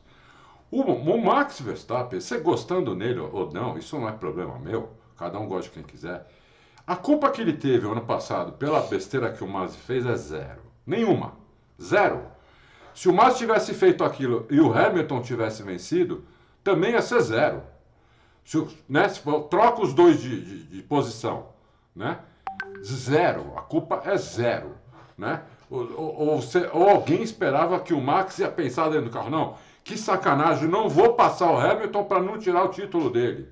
O, 0.72 0.82
o 0.82 1.24
Max 1.24 1.60
Verstappen, 1.60 2.20
você 2.20 2.38
gostando 2.40 2.96
nele 2.96 3.20
ou 3.20 3.52
não, 3.52 3.78
isso 3.78 3.98
não 3.98 4.08
é 4.08 4.12
problema 4.12 4.60
meu. 4.60 4.90
Cada 5.18 5.40
um 5.40 5.48
gosta 5.48 5.64
de 5.64 5.72
quem 5.72 5.84
quiser. 5.84 6.28
A 6.86 6.96
culpa 6.96 7.30
que 7.30 7.42
ele 7.42 7.54
teve 7.54 7.88
ano 7.88 8.02
passado 8.02 8.54
pela 8.54 8.80
besteira 8.82 9.32
que 9.32 9.44
o 9.44 9.48
Masi 9.48 9.78
fez 9.78 10.06
é 10.06 10.16
zero. 10.16 10.62
Nenhuma. 10.86 11.34
Zero. 11.82 12.22
Se 12.94 13.10
o 13.10 13.14
Masi 13.14 13.40
tivesse 13.40 13.74
feito 13.74 14.04
aquilo 14.04 14.46
e 14.50 14.60
o 14.60 14.74
Hamilton 14.74 15.22
tivesse 15.22 15.64
vencido, 15.64 16.24
também 16.64 16.92
ia 16.92 17.02
ser 17.02 17.22
zero. 17.22 17.64
Se, 18.44 18.66
né, 18.88 19.08
se, 19.08 19.22
troca 19.50 19.82
os 19.82 19.94
dois 19.94 20.22
de, 20.22 20.42
de, 20.42 20.64
de 20.64 20.82
posição. 20.84 21.50
Né? 21.96 22.20
Zero. 22.84 23.54
A 23.56 23.62
culpa 23.62 24.02
é 24.06 24.18
zero. 24.18 24.76
Né? 25.18 25.42
Ou, 25.70 25.88
ou, 25.96 26.40
ou, 26.74 26.90
alguém 26.90 27.22
esperava 27.22 27.80
que 27.80 27.94
o 27.94 28.02
Max 28.02 28.40
ia 28.40 28.50
pensar 28.50 28.90
dentro 28.90 29.06
do 29.06 29.12
carro. 29.12 29.30
Não, 29.30 29.56
que 29.90 29.98
sacanagem, 29.98 30.70
não 30.70 30.88
vou 30.88 31.14
passar 31.14 31.52
o 31.52 31.58
Hamilton 31.58 32.04
para 32.04 32.22
não 32.22 32.38
tirar 32.38 32.64
o 32.64 32.68
título 32.68 33.10
dele. 33.10 33.50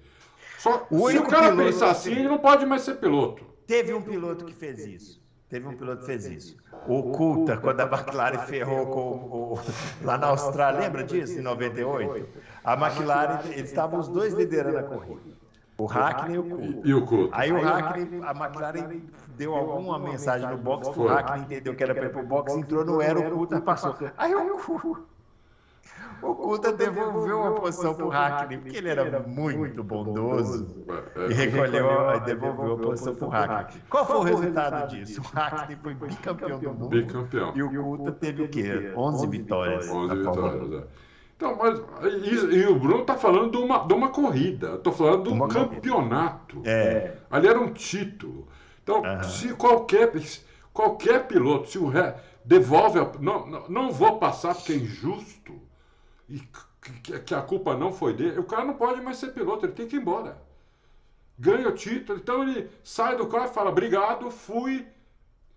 Só, 0.59 0.85
o 0.91 1.09
se 1.09 1.17
o 1.17 1.23
cara 1.23 1.55
pensar 1.55 1.89
assim, 1.89 2.11
ele 2.11 2.27
não 2.27 2.37
pode 2.37 2.63
mais 2.63 2.83
ser 2.83 2.95
piloto. 2.95 3.43
Teve 3.65 3.91
um 3.91 4.01
piloto 4.03 4.45
que 4.45 4.53
fez 4.53 4.85
isso. 4.85 5.19
Teve 5.49 5.67
um 5.67 5.75
piloto 5.75 6.01
que 6.01 6.05
fez 6.05 6.27
isso. 6.27 6.55
O 6.87 7.11
Coulter, 7.11 7.59
quando 7.59 7.79
a 7.79 7.85
McLaren 7.85 8.37
ferrou 8.39 8.85
com 8.85 8.99
o, 8.99 9.59
lá 10.03 10.15
na 10.15 10.27
Austrália, 10.27 10.81
lembra 10.81 11.03
disso, 11.03 11.39
em 11.39 11.41
98? 11.41 12.27
A 12.63 12.73
McLaren, 12.73 13.39
eles 13.49 13.71
estavam 13.71 13.99
os 13.99 14.07
dois 14.07 14.33
liderando 14.33 14.77
a 14.77 14.83
corrida. 14.83 15.37
O 15.75 15.85
Hackney 15.85 16.35
e 16.35 16.39
o 16.39 16.43
Coulter. 16.43 16.81
E 16.83 16.93
o 16.93 17.05
Coulter. 17.05 17.39
Aí 17.39 17.51
o 17.51 17.61
Hackney, 17.61 18.21
a 18.23 18.31
McLaren 18.31 19.01
deu 19.37 19.55
alguma 19.55 19.97
mensagem 19.97 20.47
no 20.49 20.57
box 20.57 20.87
o 20.95 21.07
Hackney 21.07 21.41
entendeu 21.41 21.75
que 21.75 21.83
era 21.83 21.95
para 21.95 22.05
ir 22.05 22.11
pro 22.11 22.23
box, 22.23 22.55
entrou 22.55 22.85
no 22.85 22.99
aero, 22.99 23.27
o 23.27 23.31
Coulter 23.31 23.61
passou. 23.61 23.95
Aí 24.17 24.35
o, 24.35 25.16
o 26.21 26.35
Coulter 26.35 26.75
devolveu 26.75 27.39
uma 27.39 27.51
posição 27.53 27.93
pro 27.93 28.09
Hackney, 28.09 28.57
porque 28.57 28.77
ele 28.77 28.89
era 28.89 29.19
muito 29.21 29.83
bondoso 29.83 30.85
e 31.29 31.33
recolheu 31.33 31.87
e 32.15 32.19
devolveu 32.21 32.73
a 32.73 32.77
posição 32.77 33.15
pro 33.15 33.27
Hackney. 33.29 33.81
Qual 33.89 34.05
foi 34.05 34.15
o 34.17 34.21
resultado 34.21 34.89
disso? 34.89 35.21
O 35.21 35.37
Hackney 35.37 35.77
foi 35.81 35.93
bicampeão 35.93 36.59
do 36.59 36.73
mundo. 36.73 36.89
Bicampeão. 36.89 37.53
E 37.55 37.63
o 37.63 37.69
Coulter 37.69 38.13
teve 38.15 38.43
o 38.43 38.49
quê? 38.49 38.93
11 38.95 39.27
vitórias. 39.27 39.89
11 39.89 40.15
vitórias, 40.15 40.71
é. 40.71 40.87
Então, 41.35 41.55
mas 41.55 41.79
e, 42.23 42.55
e 42.55 42.65
o 42.65 42.79
Bruno 42.79 43.01
está 43.01 43.15
falando 43.15 43.51
de 43.51 43.57
uma, 43.57 43.85
de 43.85 43.93
uma 43.93 44.09
corrida. 44.09 44.67
Eu 44.69 44.75
estou 44.77 44.91
falando 44.91 45.23
de 45.23 45.29
um 45.29 45.33
uma 45.33 45.47
campeonato. 45.47 46.61
É. 46.65 47.13
Ali 47.29 47.47
era 47.47 47.59
um 47.59 47.71
título. 47.71 48.47
Então, 48.81 49.03
uhum. 49.03 49.23
se 49.23 49.53
qualquer, 49.53 50.11
qualquer 50.73 51.27
piloto, 51.27 51.69
se 51.69 51.77
o 51.77 51.87
ré, 51.87 52.15
devolve, 52.43 52.99
a, 52.99 53.11
não, 53.19 53.45
não, 53.45 53.69
não 53.69 53.91
vou 53.91 54.17
passar 54.17 54.55
porque 54.55 54.73
é 54.73 54.77
injusto 54.77 55.66
e 56.29 56.41
que, 57.19 57.33
a 57.33 57.41
culpa 57.41 57.75
não 57.75 57.91
foi 57.91 58.13
dele, 58.13 58.39
o 58.39 58.43
cara 58.43 58.65
não 58.65 58.73
pode 58.73 59.01
mais 59.01 59.17
ser 59.17 59.33
piloto, 59.33 59.65
ele 59.65 59.73
tem 59.73 59.87
que 59.87 59.95
ir 59.95 60.01
embora. 60.01 60.41
Ganha 61.37 61.67
o 61.67 61.73
título, 61.73 62.19
então 62.19 62.43
ele 62.43 62.69
sai 62.83 63.15
do 63.15 63.27
carro 63.27 63.45
e 63.45 63.53
fala: 63.53 63.69
obrigado, 63.69 64.29
fui. 64.31 64.85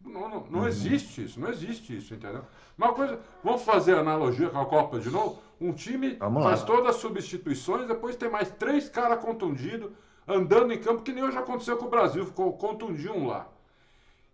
Não, 0.04 0.28
não, 0.28 0.46
não 0.50 0.60
uhum. 0.60 0.68
existe 0.68 1.24
isso, 1.24 1.38
não 1.38 1.50
existe 1.50 1.96
isso, 1.96 2.14
entendeu? 2.14 2.44
Uma 2.76 2.92
coisa, 2.92 3.20
vamos 3.44 3.62
fazer 3.62 3.96
analogia 3.96 4.48
com 4.48 4.58
a 4.58 4.64
Copa 4.64 4.98
de 4.98 5.10
novo? 5.10 5.42
Um 5.60 5.72
time 5.72 6.14
Vamos 6.14 6.42
faz 6.42 6.60
lá. 6.60 6.66
todas 6.66 6.96
as 6.96 6.96
substituições, 6.96 7.86
depois 7.86 8.16
tem 8.16 8.30
mais 8.30 8.50
três 8.50 8.88
caras 8.88 9.22
contundidos 9.22 9.90
andando 10.26 10.72
em 10.72 10.78
campo, 10.78 11.02
que 11.02 11.12
nem 11.12 11.22
hoje 11.22 11.36
aconteceu 11.36 11.76
com 11.76 11.86
o 11.86 11.90
Brasil, 11.90 12.24
ficou 12.24 12.52
contundiu 12.54 13.14
um 13.14 13.26
lá. 13.26 13.46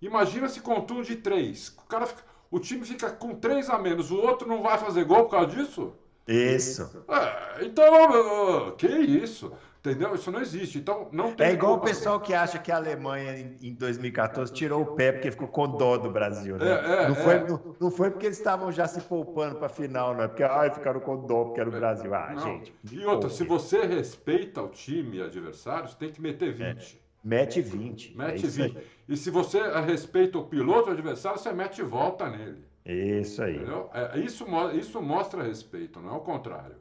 Imagina 0.01 0.49
se 0.49 0.61
contunde 0.61 1.16
três. 1.16 1.76
O, 1.78 1.87
cara 1.87 2.07
fica, 2.07 2.22
o 2.51 2.61
time 2.61 2.84
fica 2.84 3.11
com 3.11 3.34
três 3.34 3.68
a 3.70 3.78
menos, 3.78 4.11
o 4.11 4.16
outro 4.16 4.47
não 4.47 4.62
vai 4.62 4.78
fazer 4.78 5.05
gol 5.05 5.24
por 5.24 5.30
causa 5.30 5.49
disso? 5.49 5.93
Isso. 6.27 7.05
É, 7.09 7.64
então, 7.64 8.74
que 8.77 8.89
isso? 8.89 9.53
Entendeu? 9.87 10.16
Isso 10.16 10.33
não 10.33 10.41
existe. 10.41 10.79
Então, 10.79 11.09
não 11.12 11.33
É 11.39 11.53
igual 11.53 11.74
o 11.74 11.81
pessoal 11.81 12.18
que 12.18 12.35
acha 12.35 12.59
que 12.59 12.72
a 12.72 12.77
Alemanha, 12.77 13.57
em 13.62 13.72
2014, 13.72 14.53
tirou 14.53 14.83
o 14.83 14.87
pé 14.97 15.12
porque 15.12 15.31
ficou 15.31 15.47
com 15.47 15.68
dó 15.68 15.97
do 15.97 16.11
Brasil. 16.11 16.57
Né? 16.57 16.66
É, 16.66 17.05
é, 17.05 17.09
não, 17.09 17.14
foi, 17.14 17.35
é. 17.35 17.47
não, 17.47 17.77
não, 17.79 17.91
foi 17.93 18.11
porque 18.11 18.27
eles 18.27 18.39
estavam 18.39 18.72
já 18.72 18.89
se 18.89 19.01
poupando 19.03 19.55
para 19.55 19.66
a 19.66 19.70
final, 19.70 20.12
não 20.12 20.24
é 20.24 20.29
porque 20.29 20.43
ai, 20.43 20.74
ficaram 20.74 20.99
com 20.99 21.24
dó 21.24 21.45
porque 21.45 21.61
era 21.61 21.68
o 21.68 21.72
Brasil. 21.72 22.12
Ah, 22.12 22.33
não. 22.35 22.41
gente. 22.41 22.74
E 22.91 23.05
outra, 23.07 23.31
se 23.31 23.45
você 23.45 23.87
respeita 23.87 24.61
o 24.61 24.68
time 24.68 25.18
e 25.18 25.22
adversários, 25.22 25.95
tem 25.95 26.11
que 26.11 26.20
meter 26.20 26.53
20. 26.53 26.62
É. 26.62 27.07
Mete 27.22 27.61
20. 27.61 28.16
Mete 28.16 28.47
20. 28.47 28.79
E 29.09 29.16
se 29.16 29.31
você 29.31 29.61
respeita 29.83 30.39
o 30.39 30.45
piloto 30.47 30.91
adversário, 30.91 31.39
você 31.39 31.53
mete 31.53 31.81
volta 31.83 32.29
nele. 32.29 32.64
Isso 32.93 33.43
aí. 33.43 33.61
É, 33.93 34.18
isso, 34.18 34.47
isso 34.74 35.03
mostra 35.03 35.43
respeito, 35.43 36.01
não 36.01 36.14
é 36.14 36.16
o 36.16 36.20
contrário. 36.20 36.76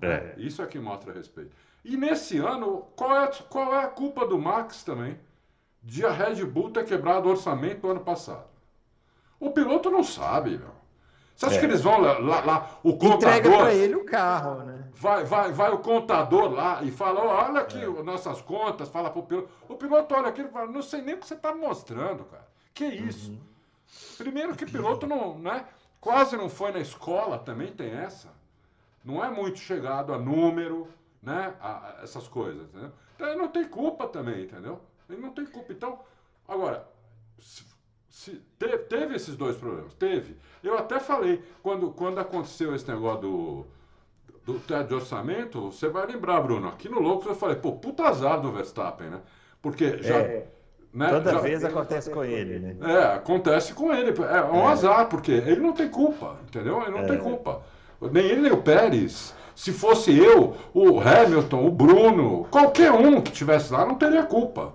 É. 0.00 0.34
Isso 0.36 0.62
é 0.62 0.66
que 0.66 0.78
mostra 0.78 1.12
respeito. 1.12 1.56
E 1.84 1.96
nesse 1.96 2.38
ano, 2.38 2.86
qual 2.96 3.16
é, 3.16 3.30
qual 3.48 3.74
é 3.74 3.84
a 3.84 3.88
culpa 3.88 4.26
do 4.26 4.38
Max 4.38 4.84
também? 4.84 5.18
de 5.82 6.06
a 6.06 6.12
Red 6.12 6.44
Bull 6.44 6.70
ter 6.70 6.84
quebrado 6.84 7.28
o 7.28 7.32
orçamento 7.32 7.80
do 7.80 7.90
ano 7.90 8.00
passado. 8.00 8.46
O 9.40 9.50
piloto 9.50 9.90
não 9.90 10.04
sabe, 10.04 10.56
meu. 10.56 10.82
Você 11.34 11.46
acha 11.46 11.56
é. 11.56 11.58
que 11.58 11.66
eles 11.66 11.80
vão 11.80 12.00
lá, 12.00 12.18
lá, 12.18 12.44
lá 12.44 12.78
o 12.84 12.92
contador... 12.96 13.34
Entrega 13.34 13.50
para 13.50 13.74
ele 13.74 13.96
o 13.96 14.04
carro, 14.04 14.62
né? 14.62 14.84
Vai, 14.94 15.24
vai, 15.24 15.50
vai 15.50 15.72
o 15.72 15.78
contador 15.78 16.52
lá 16.52 16.82
e 16.84 16.92
fala, 16.92 17.24
oh, 17.24 17.48
olha 17.48 17.60
aqui 17.60 17.82
é. 17.82 18.02
nossas 18.02 18.40
contas, 18.42 18.88
fala 18.88 19.10
pro 19.10 19.24
piloto. 19.24 19.48
O 19.68 19.74
piloto 19.74 20.14
olha 20.14 20.28
aqui 20.28 20.42
e 20.42 20.48
fala, 20.48 20.70
não 20.70 20.82
sei 20.82 21.02
nem 21.02 21.14
o 21.16 21.18
que 21.18 21.26
você 21.26 21.34
está 21.34 21.52
mostrando, 21.52 22.24
cara. 22.26 22.46
Que 22.72 22.84
isso? 22.84 23.32
Uhum. 23.32 23.38
Primeiro 24.16 24.56
que 24.56 24.66
piloto 24.66 25.06
não, 25.06 25.38
né? 25.38 25.66
Quase 26.00 26.36
não 26.36 26.48
foi 26.48 26.72
na 26.72 26.80
escola, 26.80 27.38
também 27.38 27.72
tem 27.72 27.90
essa. 27.90 28.28
Não 29.04 29.24
é 29.24 29.30
muito 29.30 29.58
chegado 29.58 30.12
a 30.12 30.18
número, 30.18 30.88
né? 31.22 31.54
A, 31.60 32.00
a 32.00 32.02
essas 32.02 32.26
coisas, 32.28 32.68
entendeu? 32.68 32.92
Então 33.14 33.28
ele 33.28 33.36
não 33.36 33.48
tem 33.48 33.68
culpa 33.68 34.08
também, 34.08 34.44
entendeu? 34.44 34.80
Ele 35.08 35.20
não 35.20 35.30
tem 35.30 35.46
culpa. 35.46 35.72
Então, 35.72 36.00
agora, 36.48 36.88
se, 37.38 37.64
se, 38.08 38.42
te, 38.58 38.78
teve 38.78 39.14
esses 39.14 39.36
dois 39.36 39.56
problemas? 39.56 39.94
Teve. 39.94 40.36
Eu 40.62 40.78
até 40.78 40.98
falei, 40.98 41.42
quando, 41.62 41.90
quando 41.92 42.18
aconteceu 42.18 42.74
esse 42.74 42.88
negócio 42.88 43.20
do, 43.20 43.66
do 44.44 44.60
teto 44.60 44.88
de 44.88 44.94
orçamento, 44.94 45.70
você 45.70 45.88
vai 45.88 46.06
lembrar, 46.06 46.40
Bruno, 46.40 46.68
aqui 46.68 46.88
no 46.88 47.00
Loucos 47.00 47.26
eu 47.26 47.34
falei, 47.34 47.56
pô, 47.56 47.72
puta 47.72 48.04
azar 48.04 48.40
do 48.40 48.52
Verstappen, 48.52 49.10
né? 49.10 49.22
Porque 49.60 50.02
já. 50.02 50.18
É, 50.18 50.48
né, 50.92 51.08
toda 51.08 51.32
já, 51.32 51.38
vez 51.40 51.64
acontece 51.64 52.10
com 52.10 52.24
ele, 52.24 52.58
né? 52.58 52.76
É, 52.82 53.14
acontece 53.14 53.72
com 53.72 53.92
ele. 53.92 54.10
É 54.10 54.42
um 54.42 54.68
é. 54.68 54.72
azar, 54.72 55.08
porque 55.08 55.32
ele 55.32 55.60
não 55.60 55.72
tem 55.72 55.88
culpa, 55.88 56.36
entendeu? 56.48 56.82
Ele 56.82 56.90
não 56.90 57.00
é. 57.00 57.06
tem 57.06 57.18
culpa. 57.18 57.62
Nem 58.00 58.24
ele 58.24 58.42
nem 58.42 58.52
o 58.52 58.62
Pérez. 58.62 59.34
Se 59.54 59.72
fosse 59.72 60.16
eu, 60.16 60.54
o 60.74 61.00
Hamilton, 61.00 61.66
o 61.66 61.70
Bruno, 61.70 62.46
qualquer 62.50 62.90
um 62.90 63.20
que 63.20 63.30
tivesse 63.30 63.72
lá 63.72 63.86
não 63.86 63.94
teria 63.94 64.24
culpa. 64.24 64.74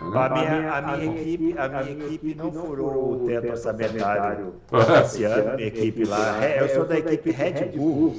A 0.00 0.28
minha, 0.28 0.72
a, 0.72 0.82
minha 0.82 1.20
equipe, 1.20 1.58
a 1.58 1.68
minha 1.68 2.06
equipe 2.06 2.34
não 2.34 2.52
furou 2.52 3.12
o 3.12 3.26
teto 3.26 3.48
orçamentário 3.48 4.54
esse 5.02 5.24
ano, 5.24 5.56
minha 5.56 5.68
equipe 5.68 6.04
lá. 6.04 6.38
Eu 6.44 6.68
sou 6.68 6.84
da 6.84 6.98
equipe 6.98 7.30
Red 7.30 7.64
Bull. 7.74 8.16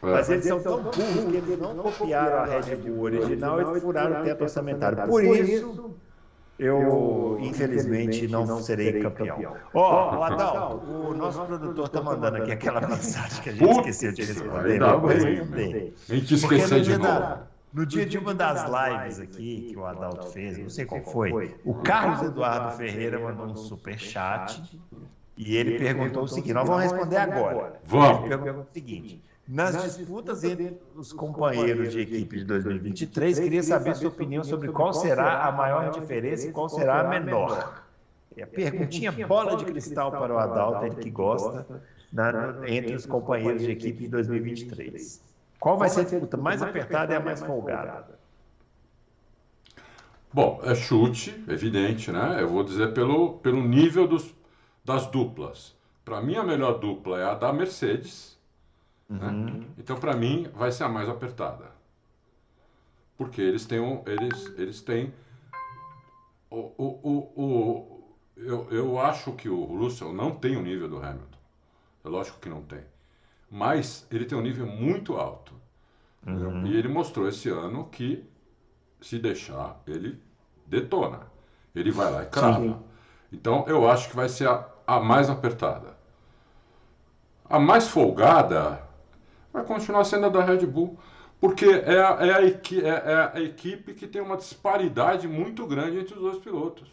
Mas 0.00 0.30
eles 0.30 0.46
são 0.46 0.60
tão 0.60 0.82
burros 0.82 0.96
que 0.96 1.36
eles 1.36 1.58
não 1.60 1.76
copiaram 1.76 2.38
a 2.38 2.44
Red 2.46 2.76
Bull 2.76 3.02
original 3.02 3.76
e 3.76 3.80
furaram 3.80 4.22
o 4.22 4.24
teto 4.24 4.42
orçamentário. 4.42 5.06
Por 5.06 5.22
isso, 5.22 5.94
eu, 6.58 7.38
infelizmente, 7.40 8.28
não 8.28 8.62
serei 8.62 9.00
campeão. 9.00 9.56
Ó, 9.74 10.18
oh, 10.18 10.22
Adal, 10.22 10.78
o 10.78 11.14
nosso 11.14 11.44
produtor 11.44 11.86
está 11.86 12.02
mandando 12.02 12.36
aqui 12.36 12.52
aquela 12.52 12.80
mensagem 12.80 13.42
que 13.42 13.48
a 13.50 13.52
gente 13.52 13.70
esqueceu 13.70 14.12
de 14.12 14.24
responder. 14.24 14.78
Vamos 14.78 15.14
responder. 15.14 15.94
A 16.08 16.14
gente 16.14 16.34
esqueceu 16.34 16.80
de 16.80 16.96
novo. 16.98 17.38
No 17.72 17.86
dia 17.86 18.04
de 18.04 18.18
uma 18.18 18.34
das 18.34 18.64
lives 18.64 19.18
aqui 19.18 19.68
que 19.70 19.78
o 19.78 19.86
Adalto 19.86 20.26
fez, 20.26 20.58
não 20.58 20.68
sei 20.68 20.84
qual 20.84 21.02
foi, 21.02 21.56
o 21.64 21.74
Carlos 21.74 22.22
Eduardo 22.22 22.76
Ferreira 22.76 23.18
mandou 23.18 23.46
um 23.46 23.56
super 23.56 23.98
chat 23.98 24.62
e 25.38 25.56
ele 25.56 25.78
perguntou 25.78 26.24
o 26.24 26.28
seguinte: 26.28 26.52
nós 26.52 26.68
vamos 26.68 26.82
responder 26.82 27.16
agora. 27.16 27.80
Vamos. 27.86 28.30
Ele 28.30 28.38
perguntou 28.38 28.66
o 28.70 28.74
seguinte: 28.74 29.22
nas 29.46 29.96
disputas 29.96 30.44
entre 30.44 30.78
os 30.94 31.12
companheiros 31.12 31.92
de 31.92 32.00
equipe 32.00 32.38
de 32.38 32.44
2023, 32.44 33.38
queria 33.38 33.62
saber 33.62 33.96
sua 33.96 34.08
opinião 34.08 34.44
sobre 34.44 34.68
qual 34.70 34.92
será 34.92 35.44
a 35.46 35.52
maior 35.52 35.90
diferença 35.90 36.48
e 36.48 36.52
qual 36.52 36.68
será 36.68 37.00
a 37.00 37.08
menor. 37.08 37.82
E 38.36 38.42
a 38.42 38.46
perguntinha 38.46 39.12
bola 39.12 39.56
de 39.56 39.64
cristal 39.64 40.10
para 40.10 40.34
o 40.34 40.38
Adalto, 40.38 40.86
ele 40.86 40.96
que 40.96 41.10
gosta, 41.10 41.66
na, 42.12 42.54
entre 42.66 42.94
os 42.94 43.04
companheiros 43.04 43.62
de 43.62 43.70
equipe 43.70 44.04
de 44.04 44.08
2023. 44.08 45.22
Qual 45.58 45.78
vai 45.78 45.88
ser 45.88 46.00
a 46.00 46.04
disputa 46.04 46.36
mais 46.36 46.62
apertada 46.62 47.12
e 47.12 47.16
a 47.16 47.20
mais 47.20 47.40
folgada? 47.40 48.18
Bom, 50.32 50.60
é 50.64 50.74
chute, 50.74 51.44
evidente, 51.46 52.10
né? 52.10 52.38
Eu 52.40 52.48
vou 52.48 52.64
dizer 52.64 52.94
pelo, 52.94 53.34
pelo 53.34 53.62
nível 53.62 54.08
dos, 54.08 54.34
das 54.82 55.06
duplas. 55.06 55.76
Para 56.04 56.22
mim, 56.22 56.36
a 56.36 56.42
melhor 56.42 56.78
dupla 56.78 57.20
é 57.20 57.24
a 57.24 57.34
da 57.34 57.52
Mercedes. 57.52 58.36
Né? 59.12 59.26
Uhum. 59.26 59.44
Né? 59.44 59.66
Então, 59.78 59.98
para 59.98 60.16
mim, 60.16 60.48
vai 60.54 60.72
ser 60.72 60.84
a 60.84 60.88
mais 60.88 61.08
apertada. 61.08 61.70
Porque 63.16 63.40
eles 63.40 63.66
têm. 63.66 63.80
Um, 63.80 64.02
eles, 64.06 64.58
eles 64.58 64.80
têm 64.80 65.12
o, 66.50 66.72
o, 66.76 66.86
o, 67.02 67.42
o, 67.42 68.14
eu, 68.36 68.68
eu 68.70 68.98
acho 68.98 69.32
que 69.32 69.48
o 69.48 69.64
Russell 69.64 70.12
não 70.12 70.34
tem 70.34 70.56
o 70.56 70.62
nível 70.62 70.88
do 70.88 70.98
Hamilton. 70.98 71.38
É 72.04 72.08
lógico 72.08 72.40
que 72.40 72.48
não 72.48 72.62
tem 72.62 72.82
mas 73.52 74.06
ele 74.10 74.24
tem 74.24 74.36
um 74.36 74.40
nível 74.40 74.66
muito 74.66 75.18
alto. 75.18 75.52
Uhum. 76.26 76.66
E 76.66 76.74
ele 76.74 76.88
mostrou 76.88 77.28
esse 77.28 77.50
ano 77.50 77.84
que, 77.84 78.26
se 78.98 79.18
deixar, 79.18 79.78
ele 79.86 80.18
detona. 80.66 81.20
Ele 81.74 81.90
vai 81.90 82.10
lá 82.10 82.22
e 82.22 82.26
crava. 82.26 82.60
Sim. 82.60 82.76
Então, 83.30 83.64
eu 83.68 83.88
acho 83.90 84.08
que 84.08 84.16
vai 84.16 84.30
ser 84.30 84.48
a, 84.48 84.66
a 84.86 85.00
mais 85.00 85.28
apertada. 85.28 85.94
A 87.44 87.58
mais 87.58 87.88
folgada 87.88 88.82
vai 89.52 89.64
continuar 89.64 90.04
sendo 90.04 90.26
a 90.26 90.28
da 90.28 90.42
Red 90.42 90.66
Bull, 90.66 90.98
porque 91.40 91.66
é 91.66 92.00
a, 92.00 92.18
é, 92.20 92.32
a, 92.32 92.40
é, 92.42 93.12
é 93.12 93.30
a 93.34 93.40
equipe 93.40 93.94
que 93.94 94.06
tem 94.06 94.22
uma 94.22 94.36
disparidade 94.36 95.26
muito 95.28 95.66
grande 95.66 95.98
entre 95.98 96.14
os 96.14 96.20
dois 96.20 96.38
pilotos. 96.38 96.88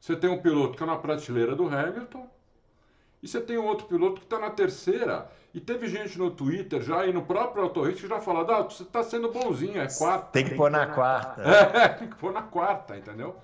Você 0.00 0.16
tem 0.16 0.30
um 0.30 0.40
piloto 0.40 0.76
que 0.76 0.82
é 0.82 0.86
na 0.86 0.96
prateleira 0.96 1.54
do 1.54 1.66
Hamilton, 1.66 2.28
e 3.22 3.28
você 3.28 3.40
tem 3.40 3.58
um 3.58 3.66
outro 3.66 3.86
piloto 3.86 4.20
que 4.20 4.26
está 4.26 4.38
na 4.38 4.50
terceira. 4.50 5.30
E 5.52 5.60
teve 5.60 5.88
gente 5.88 6.18
no 6.18 6.30
Twitter 6.30 6.82
já 6.82 7.06
e 7.06 7.12
no 7.12 7.22
próprio 7.22 7.62
Autorite 7.64 8.02
que 8.02 8.08
já 8.08 8.20
falou: 8.20 8.48
ah, 8.50 8.62
você 8.62 8.82
está 8.82 9.02
sendo 9.02 9.32
bonzinho, 9.32 9.80
é 9.80 9.88
quarta. 9.88 10.26
Tem 10.26 10.44
que 10.44 10.54
pôr 10.54 10.70
na 10.70 10.86
quarta. 10.86 11.42
É, 11.42 11.88
tem 11.88 12.08
que 12.08 12.16
pôr 12.16 12.32
na 12.32 12.42
quarta, 12.42 12.96
entendeu? 12.96 13.36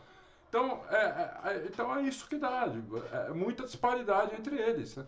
Então 0.49 0.83
é, 0.91 0.97
é, 0.97 1.33
é 1.45 1.65
então 1.67 1.97
é 1.97 2.03
isso 2.03 2.29
que 2.29 2.37
dá. 2.37 2.71
É 3.29 3.31
muita 3.31 3.65
disparidade 3.65 4.35
entre 4.35 4.57
eles. 4.57 4.95
Né? 4.95 5.07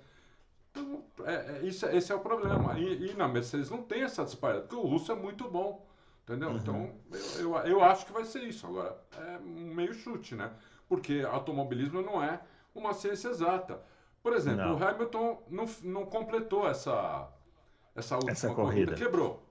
Então, 0.74 1.04
é, 1.24 1.34
é, 1.34 1.60
isso, 1.62 1.86
esse 1.86 2.10
é 2.10 2.14
o 2.14 2.20
problema. 2.20 2.78
E, 2.78 3.10
e, 3.10 3.14
na 3.14 3.28
Mercedes 3.28 3.70
não 3.70 3.82
tem 3.82 4.02
essa 4.02 4.24
disparidade, 4.24 4.66
porque 4.66 4.84
o 4.84 4.88
russo 4.88 5.12
é 5.12 5.14
muito 5.14 5.48
bom. 5.48 5.86
Entendeu? 6.24 6.50
Uhum. 6.50 6.56
Então, 6.56 6.94
eu, 7.38 7.54
eu, 7.54 7.66
eu, 7.66 7.84
acho 7.84 8.06
que 8.06 8.12
vai 8.12 8.24
ser 8.24 8.42
isso. 8.44 8.66
Agora, 8.66 8.98
é 9.18 9.38
meio 9.38 9.92
chute, 9.92 10.34
né? 10.34 10.50
Porque 10.88 11.20
automobilismo 11.20 12.02
não 12.02 12.22
é 12.22 12.40
uma 12.74 12.92
ciência 12.94 13.28
exata. 13.28 13.80
Por 14.22 14.32
exemplo, 14.32 14.64
não. 14.64 14.78
o 14.78 14.84
Hamilton 14.84 15.42
não, 15.50 15.66
não 15.82 16.06
completou 16.06 16.66
essa, 16.66 17.28
essa 17.94 18.14
última 18.14 18.32
essa 18.32 18.48
corrida. 18.54 18.92
corrida, 18.92 18.94
quebrou. 18.94 19.46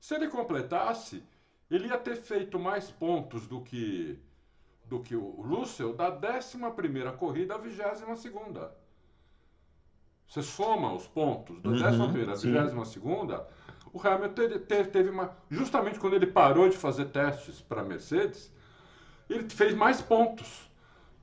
Se 0.00 0.16
ele 0.16 0.26
completasse, 0.28 1.22
ele 1.70 1.86
ia 1.86 1.96
ter 1.96 2.16
feito 2.16 2.58
mais 2.58 2.90
pontos 2.90 3.46
do 3.46 3.60
que 3.62 4.20
do 4.86 5.00
que 5.00 5.16
o 5.16 5.40
Russell 5.40 5.94
da 5.94 6.10
11 6.10 6.58
corrida 7.16 7.54
à 7.54 7.58
22. 7.58 8.02
Você 10.28 10.42
soma 10.42 10.92
os 10.92 11.06
pontos 11.06 11.60
da 11.60 11.70
11 11.70 11.82
uhum, 11.84 12.02
à 12.02 12.06
22, 12.06 12.72
o 13.92 14.00
Hamilton 14.06 14.34
teve, 14.66 14.84
teve 14.88 15.10
uma. 15.10 15.36
Justamente 15.50 16.00
quando 16.00 16.14
ele 16.14 16.26
parou 16.26 16.68
de 16.68 16.76
fazer 16.76 17.06
testes 17.06 17.60
para 17.60 17.82
a 17.82 17.84
Mercedes, 17.84 18.50
ele 19.28 19.48
fez 19.50 19.74
mais 19.74 20.00
pontos. 20.00 20.70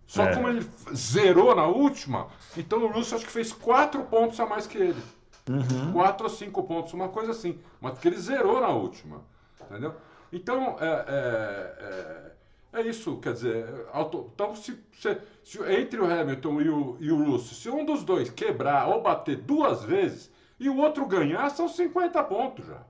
Só 0.05 0.23
é. 0.23 0.33
como 0.33 0.49
ele 0.49 0.67
zerou 0.93 1.55
na 1.55 1.65
última, 1.65 2.29
então 2.57 2.83
o 2.83 2.91
Russo 2.91 3.15
acho 3.15 3.25
que 3.25 3.31
fez 3.31 3.53
quatro 3.53 4.03
pontos 4.05 4.39
a 4.39 4.45
mais 4.45 4.65
que 4.65 4.77
ele. 4.77 5.03
Uhum. 5.47 5.93
Quatro 5.93 6.25
ou 6.25 6.29
cinco 6.29 6.63
pontos, 6.63 6.93
uma 6.93 7.09
coisa 7.09 7.31
assim. 7.31 7.59
Mas 7.81 7.93
porque 7.93 8.07
ele 8.07 8.17
zerou 8.17 8.59
na 8.61 8.69
última. 8.69 9.23
Entendeu? 9.61 9.95
Então, 10.31 10.77
é, 10.79 11.05
é, 11.07 12.31
é, 12.73 12.79
é 12.79 12.87
isso. 12.87 13.17
Quer 13.17 13.33
dizer, 13.33 13.65
auto, 13.91 14.31
então, 14.33 14.55
se, 14.55 14.77
se, 14.93 15.17
se, 15.43 15.59
entre 15.71 15.99
o 15.99 16.05
Hamilton 16.05 16.61
e 16.61 16.69
o, 16.69 16.97
e 16.99 17.11
o 17.11 17.23
Russo, 17.23 17.55
se 17.55 17.69
um 17.69 17.85
dos 17.85 18.03
dois 18.03 18.29
quebrar 18.29 18.87
ou 18.87 19.01
bater 19.01 19.37
duas 19.37 19.83
vezes 19.83 20.31
e 20.59 20.69
o 20.69 20.77
outro 20.77 21.05
ganhar, 21.05 21.49
são 21.49 21.67
50 21.67 22.23
pontos 22.23 22.65
já. 22.65 22.81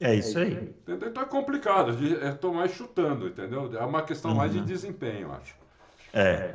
É 0.00 0.14
isso 0.14 0.38
aí. 0.38 0.52
Entendeu? 0.52 1.08
Então 1.08 1.22
é 1.22 1.26
complicado. 1.26 1.96
Estou 2.02 2.52
mais 2.52 2.72
chutando, 2.72 3.28
entendeu? 3.28 3.70
É 3.78 3.84
uma 3.84 4.02
questão 4.02 4.32
uhum. 4.32 4.36
mais 4.38 4.52
de 4.52 4.58
uhum. 4.58 4.64
desempenho, 4.64 5.32
acho. 5.32 5.54
É. 6.12 6.52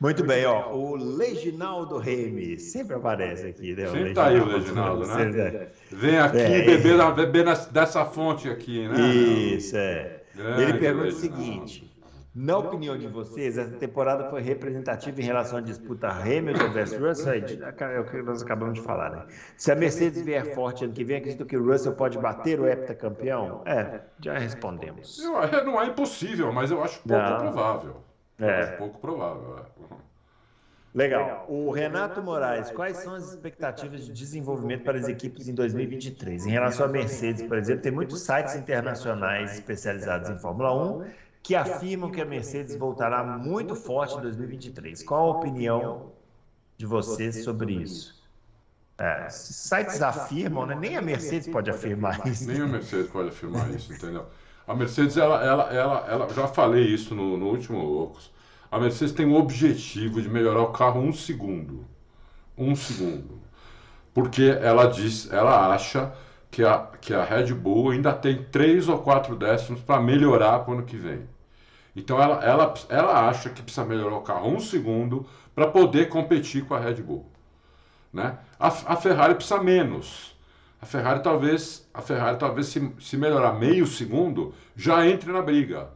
Muito 0.00 0.24
bem, 0.24 0.46
ó. 0.46 0.72
O 0.72 0.96
Leginaldo 0.96 1.98
Remy 1.98 2.58
sempre 2.58 2.96
aparece 2.96 3.48
aqui, 3.48 3.74
né? 3.74 3.86
Sempre 3.86 4.14
tá 4.14 4.28
aí 4.28 4.40
o 4.40 4.46
Leginaldo, 4.46 5.06
né? 5.06 5.68
Vem 5.90 6.18
aqui 6.18 6.38
é, 6.38 6.64
beber, 6.64 6.98
é. 6.98 7.12
beber 7.12 7.44
dessa 7.70 8.04
fonte 8.06 8.48
aqui, 8.48 8.88
né? 8.88 8.98
Isso, 8.98 9.76
é. 9.76 10.22
Grande 10.34 10.62
Ele 10.62 10.78
pergunta 10.78 11.08
o 11.08 11.12
seguinte: 11.12 11.89
na 12.32 12.58
opinião 12.58 12.96
de 12.96 13.08
vocês, 13.08 13.58
essa 13.58 13.72
temporada 13.72 14.30
foi 14.30 14.40
representativa 14.40 15.20
em 15.20 15.24
relação 15.24 15.58
à 15.58 15.60
disputa 15.60 16.08
Hamilton 16.08 16.70
versus 16.70 16.98
Russell? 16.98 17.32
É 17.34 18.00
o 18.00 18.04
que 18.04 18.22
nós 18.22 18.42
acabamos 18.42 18.74
de 18.74 18.82
falar, 18.82 19.10
né? 19.10 19.26
Se 19.56 19.72
a 19.72 19.74
Mercedes 19.74 20.22
vier 20.22 20.54
forte 20.54 20.84
ano 20.84 20.92
que 20.92 21.02
vem, 21.02 21.16
acredito 21.16 21.44
que 21.44 21.56
o 21.56 21.64
Russell 21.64 21.92
pode 21.94 22.18
bater 22.18 22.60
o 22.60 22.68
heptacampeão? 22.68 23.62
É, 23.66 24.00
já 24.20 24.38
respondemos. 24.38 25.18
não 25.64 25.80
é 25.80 25.86
impossível, 25.86 26.52
mas 26.52 26.70
eu 26.70 26.82
acho 26.84 27.00
pouco 27.00 27.22
não. 27.22 27.38
provável. 27.38 27.96
É. 28.38 28.60
é 28.60 28.66
pouco 28.76 29.00
provável. 29.00 29.56
É. 29.58 30.00
Legal. 30.94 31.46
O 31.48 31.70
Renato 31.70 32.22
Moraes, 32.22 32.70
quais 32.70 32.96
são 32.98 33.14
as 33.14 33.30
expectativas 33.30 34.06
de 34.06 34.12
desenvolvimento 34.12 34.84
para 34.84 34.98
as 34.98 35.08
equipes 35.08 35.48
em 35.48 35.54
2023? 35.54 36.46
Em 36.46 36.50
relação 36.50 36.86
à 36.86 36.88
Mercedes, 36.88 37.42
por 37.42 37.58
exemplo, 37.58 37.82
tem 37.82 37.92
muitos 37.92 38.22
sites 38.22 38.54
internacionais 38.56 39.54
especializados 39.54 40.30
em 40.30 40.38
Fórmula 40.38 40.74
1 40.74 41.29
que 41.42 41.54
afirmam 41.54 42.10
que 42.10 42.20
a 42.20 42.24
Mercedes 42.24 42.76
voltará 42.76 43.24
muito 43.24 43.74
forte 43.74 44.16
em 44.16 44.20
2023. 44.20 45.02
Qual 45.02 45.28
a 45.28 45.38
opinião 45.38 46.12
de 46.76 46.86
vocês 46.86 47.44
sobre 47.44 47.74
isso? 47.74 48.20
É, 48.98 49.28
sites 49.30 50.02
afirmam, 50.02 50.66
né? 50.66 50.74
nem 50.74 50.96
a 50.96 51.02
Mercedes 51.02 51.48
pode 51.48 51.70
afirmar 51.70 52.26
isso. 52.26 52.46
Nem 52.46 52.60
a 52.60 52.66
Mercedes 52.66 53.10
pode 53.10 53.30
afirmar 53.30 53.70
isso, 53.70 53.92
entendeu? 53.94 54.26
A 54.66 54.74
Mercedes, 54.74 55.16
ela, 55.16 55.42
ela, 55.42 55.72
ela, 55.72 56.06
ela 56.06 56.28
já 56.34 56.46
falei 56.46 56.84
isso 56.84 57.14
no, 57.14 57.36
no 57.36 57.46
último 57.46 57.82
Loucos. 57.82 58.30
A 58.70 58.78
Mercedes 58.78 59.14
tem 59.14 59.26
o 59.26 59.34
objetivo 59.34 60.20
de 60.20 60.28
melhorar 60.28 60.62
o 60.62 60.72
carro 60.72 61.00
um 61.00 61.12
segundo. 61.12 61.86
Um 62.56 62.76
segundo. 62.76 63.40
Porque 64.12 64.42
ela 64.60 64.86
diz, 64.86 65.32
ela 65.32 65.74
acha 65.74 66.12
que 66.50 66.64
a, 66.64 66.78
que 67.00 67.14
a 67.14 67.22
Red 67.22 67.54
Bull 67.54 67.90
ainda 67.90 68.12
tem 68.12 68.42
três 68.44 68.88
ou 68.88 68.98
quatro 68.98 69.36
décimos 69.36 69.80
para 69.80 70.00
melhorar 70.00 70.60
para 70.60 70.70
o 70.72 70.74
ano 70.78 70.86
que 70.86 70.96
vem. 70.96 71.28
Então 71.94 72.20
ela, 72.20 72.44
ela, 72.44 72.74
ela 72.88 73.28
acha 73.28 73.50
que 73.50 73.62
precisa 73.62 73.84
melhorar 73.84 74.16
o 74.16 74.22
carro 74.22 74.48
um 74.48 74.60
segundo 74.60 75.26
para 75.54 75.68
poder 75.68 76.08
competir 76.08 76.64
com 76.64 76.74
a 76.74 76.78
Red 76.78 77.02
Bull. 77.02 77.26
Né? 78.12 78.36
A, 78.58 78.68
a, 78.68 78.96
Ferrari 78.96 79.34
precisa 79.34 79.62
menos. 79.62 80.36
A 80.80 80.86
Ferrari 80.86 81.22
talvez, 81.22 81.88
a 81.92 82.00
Ferrari 82.00 82.38
talvez 82.38 82.68
se, 82.68 82.92
se 82.98 83.16
melhorar 83.16 83.52
meio 83.52 83.86
segundo, 83.86 84.54
já 84.74 85.06
entre 85.06 85.30
na 85.32 85.42
briga. 85.42 85.88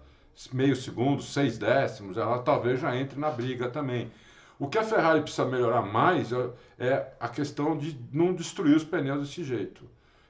Meio 0.53 0.75
segundo, 0.75 1.23
seis 1.23 1.59
décimos, 1.59 2.17
ela 2.17 2.41
talvez 2.41 2.81
já 2.81 2.97
entre 2.97 3.19
na 3.19 3.31
briga 3.31 3.69
também. 3.71 4.11
O 4.59 4.69
que 4.69 4.79
a 4.79 4.85
Ferrari 4.85 5.21
precisa 5.21 5.47
melhorar 5.47 5.83
mais 5.83 6.33
é, 6.33 6.51
é 6.79 7.13
a 7.19 7.29
questão 7.29 7.77
de 7.77 7.99
não 8.13 8.33
destruir 8.33 8.77
os 8.77 8.85
pneus 8.85 9.21
desse 9.21 9.45
jeito. 9.45 9.85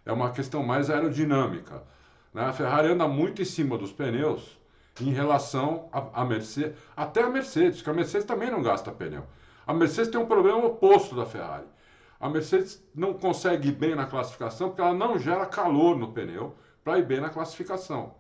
É 0.05 0.13
uma 0.13 0.31
questão 0.31 0.63
mais 0.63 0.91
aerodinâmica. 0.91 1.83
Né? 2.33 2.45
A 2.45 2.53
Ferrari 2.53 2.89
anda 2.89 3.09
muito 3.09 3.41
em 3.41 3.45
cima 3.45 3.79
dos 3.79 3.93
pneus 3.93 4.59
em 5.01 5.11
relação 5.11 5.89
à 5.93 6.25
Mercedes, 6.25 6.77
até 6.97 7.23
a 7.23 7.29
Mercedes, 7.29 7.83
que 7.83 7.91
a 7.91 7.93
Mercedes 7.93 8.27
também 8.27 8.51
não 8.51 8.63
gasta 8.63 8.93
pneu. 8.93 9.25
A 9.67 9.75
Mercedes 9.75 10.11
tem 10.11 10.21
um 10.21 10.27
problema 10.27 10.59
oposto 10.65 11.17
da 11.17 11.27
Ferrari. 11.27 11.67
A 12.21 12.29
Mercedes 12.29 12.83
não 12.95 13.15
consegue 13.15 13.69
ir 13.69 13.73
bem 13.73 13.95
na 13.95 14.07
classificação 14.07 14.69
porque 14.69 14.83
ela 14.83 14.95
não 14.95 15.19
gera 15.19 15.47
calor 15.47 15.97
no 15.97 16.13
pneu 16.13 16.55
para 16.85 16.99
ir 16.99 17.05
bem 17.05 17.21
na 17.21 17.29
classificação. 17.29 18.15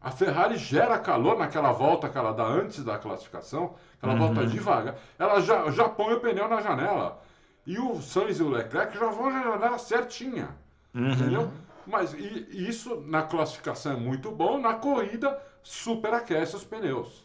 A 0.00 0.12
Ferrari 0.12 0.56
gera 0.56 0.98
calor 0.98 1.36
naquela 1.36 1.72
volta 1.72 2.08
que 2.08 2.16
ela 2.16 2.32
dá 2.32 2.44
antes 2.44 2.84
da 2.84 2.96
classificação, 2.98 3.74
ela 4.00 4.12
uhum. 4.12 4.18
volta 4.18 4.46
devagar, 4.46 4.94
ela 5.18 5.40
já, 5.40 5.68
já 5.72 5.88
põe 5.88 6.14
o 6.14 6.20
pneu 6.20 6.48
na 6.48 6.60
janela. 6.60 7.20
E 7.66 7.78
o 7.78 8.00
Sainz 8.00 8.38
e 8.38 8.42
o 8.42 8.48
Leclerc 8.48 8.96
já 8.96 9.10
vão 9.10 9.30
na 9.30 9.42
janela 9.42 9.78
certinha. 9.78 10.56
Uhum. 10.98 11.12
Entendeu? 11.12 11.52
Mas 11.86 12.12
e, 12.12 12.68
isso 12.68 13.00
na 13.02 13.22
classificação 13.22 13.92
é 13.92 13.96
muito 13.96 14.30
bom, 14.30 14.58
na 14.58 14.74
corrida 14.74 15.40
superaquece 15.62 16.56
os 16.56 16.64
pneus. 16.64 17.24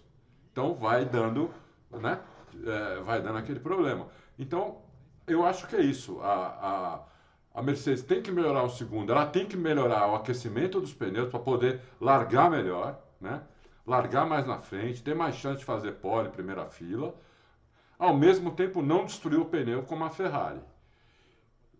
Então 0.51 0.75
vai 0.75 1.03
dando, 1.03 1.49
né? 1.91 2.19
É, 2.65 3.01
vai 3.01 3.19
dando 3.19 3.39
aquele 3.39 3.59
problema. 3.59 4.07
Então, 4.37 4.77
eu 5.25 5.43
acho 5.43 5.67
que 5.67 5.75
é 5.75 5.81
isso. 5.81 6.21
A, 6.21 7.03
a, 7.55 7.59
a 7.59 7.63
Mercedes 7.63 8.03
tem 8.03 8.21
que 8.21 8.31
melhorar 8.31 8.63
o 8.63 8.69
segundo, 8.69 9.11
ela 9.11 9.25
tem 9.25 9.47
que 9.47 9.57
melhorar 9.57 10.07
o 10.07 10.15
aquecimento 10.15 10.79
dos 10.79 10.93
pneus 10.93 11.29
para 11.29 11.39
poder 11.39 11.81
largar 11.99 12.51
melhor, 12.51 12.99
né? 13.19 13.41
largar 13.85 14.25
mais 14.25 14.45
na 14.45 14.59
frente, 14.59 15.03
ter 15.03 15.15
mais 15.15 15.35
chance 15.35 15.59
de 15.59 15.65
fazer 15.65 15.93
pole 15.93 16.29
primeira 16.29 16.65
fila, 16.65 17.13
ao 17.97 18.15
mesmo 18.15 18.51
tempo 18.51 18.81
não 18.81 19.05
destruir 19.05 19.39
o 19.39 19.45
pneu 19.45 19.83
como 19.83 20.05
a 20.05 20.09
Ferrari. 20.09 20.61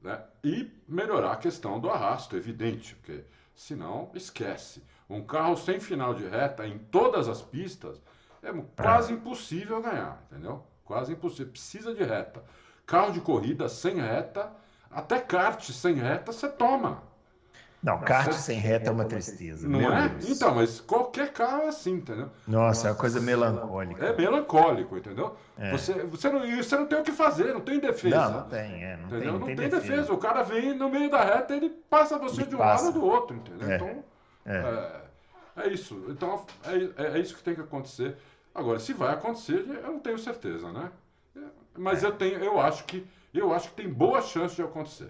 Né? 0.04 0.22
E 0.43 0.70
melhorar 0.88 1.32
a 1.32 1.38
questão 1.38 1.80
do 1.80 1.89
arrasto, 1.89 2.36
evidente, 2.36 2.95
porque 2.95 3.24
senão 3.56 4.12
esquece. 4.14 4.84
Um 5.10 5.24
carro 5.24 5.56
sem 5.56 5.80
final 5.80 6.14
de 6.14 6.28
reta 6.28 6.68
em 6.68 6.78
todas 6.78 7.30
as 7.30 7.41
pistas 7.41 8.01
é 8.41 8.51
quase 8.76 9.14
impossível 9.14 9.82
ganhar, 9.82 10.22
entendeu? 10.30 10.64
Quase 10.84 11.14
impossível. 11.14 11.51
Precisa 11.51 11.93
de 11.93 12.04
reta. 12.04 12.43
Carro 12.86 13.14
de 13.14 13.22
corrida 13.22 13.70
sem 13.70 13.95
reta, 13.95 14.51
até 14.91 15.20
kart 15.20 15.64
sem 15.72 15.95
reta, 15.95 16.34
você 16.34 16.49
toma. 16.49 17.01
Não, 17.84 17.99
kart 17.99 18.31
sem 18.31 18.57
reta 18.57 18.89
é 18.89 18.93
uma 18.93 19.03
tristeza. 19.03 19.67
Não 19.67 19.93
é? 19.93 20.07
Deus. 20.07 20.29
Então, 20.29 20.55
mas 20.55 20.79
qualquer 20.79 21.34
carro 21.34 21.63
é 21.63 21.67
assim, 21.67 21.95
entendeu? 21.95 22.29
Nossa, 22.47 22.88
é 22.88 22.91
uma 22.91 22.97
coisa 22.97 23.19
melancólica. 23.19 24.05
É 24.05 24.15
melancólico, 24.15 24.97
entendeu? 24.97 25.36
É. 25.57 25.69
Você, 25.71 25.93
você, 26.05 26.29
não, 26.29 26.39
você 26.39 26.77
não 26.77 26.86
tem 26.86 26.99
o 26.99 27.03
que 27.03 27.11
fazer, 27.11 27.53
não 27.53 27.59
tem 27.59 27.79
defesa. 27.79 28.29
Não, 28.29 28.39
não 28.39 28.49
tem, 28.49 28.86
é, 28.86 28.95
não 28.95 29.07
entendeu? 29.07 29.19
tem, 29.19 29.27
não, 29.27 29.39
não 29.39 29.45
tem, 29.47 29.55
tem 29.57 29.69
defesa. 29.69 29.91
defesa. 29.91 30.13
O 30.13 30.17
cara 30.17 30.43
vem 30.43 30.73
no 30.73 30.89
meio 30.89 31.11
da 31.11 31.25
reta, 31.25 31.53
ele 31.53 31.69
passa 31.89 32.17
você 32.17 32.43
ele 32.43 32.51
de 32.51 32.55
um 32.55 32.59
passa. 32.59 32.86
lado 32.86 32.95
ou 32.95 33.01
do 33.01 33.05
outro, 33.05 33.36
entendeu? 33.36 33.69
É. 33.69 33.75
Então, 33.75 34.03
é. 34.45 35.65
é. 35.65 35.67
isso. 35.67 36.05
Então, 36.07 36.45
é, 36.63 37.17
é 37.17 37.19
isso 37.19 37.36
que 37.36 37.43
tem 37.43 37.53
que 37.53 37.61
acontecer. 37.61 38.15
Agora, 38.55 38.79
se 38.79 38.93
vai 38.93 39.13
acontecer, 39.13 39.65
eu 39.67 39.91
não 39.91 39.99
tenho 39.99 40.17
certeza, 40.17 40.71
né? 40.71 40.89
Mas 41.77 42.01
é. 42.01 42.07
eu 42.07 42.13
tenho, 42.13 42.41
eu 42.41 42.61
acho 42.61 42.86
que 42.86 43.05
eu 43.34 43.53
acho 43.53 43.69
que 43.69 43.75
tem 43.75 43.89
boa 43.91 44.21
chance 44.21 44.55
de 44.55 44.61
acontecer. 44.61 45.09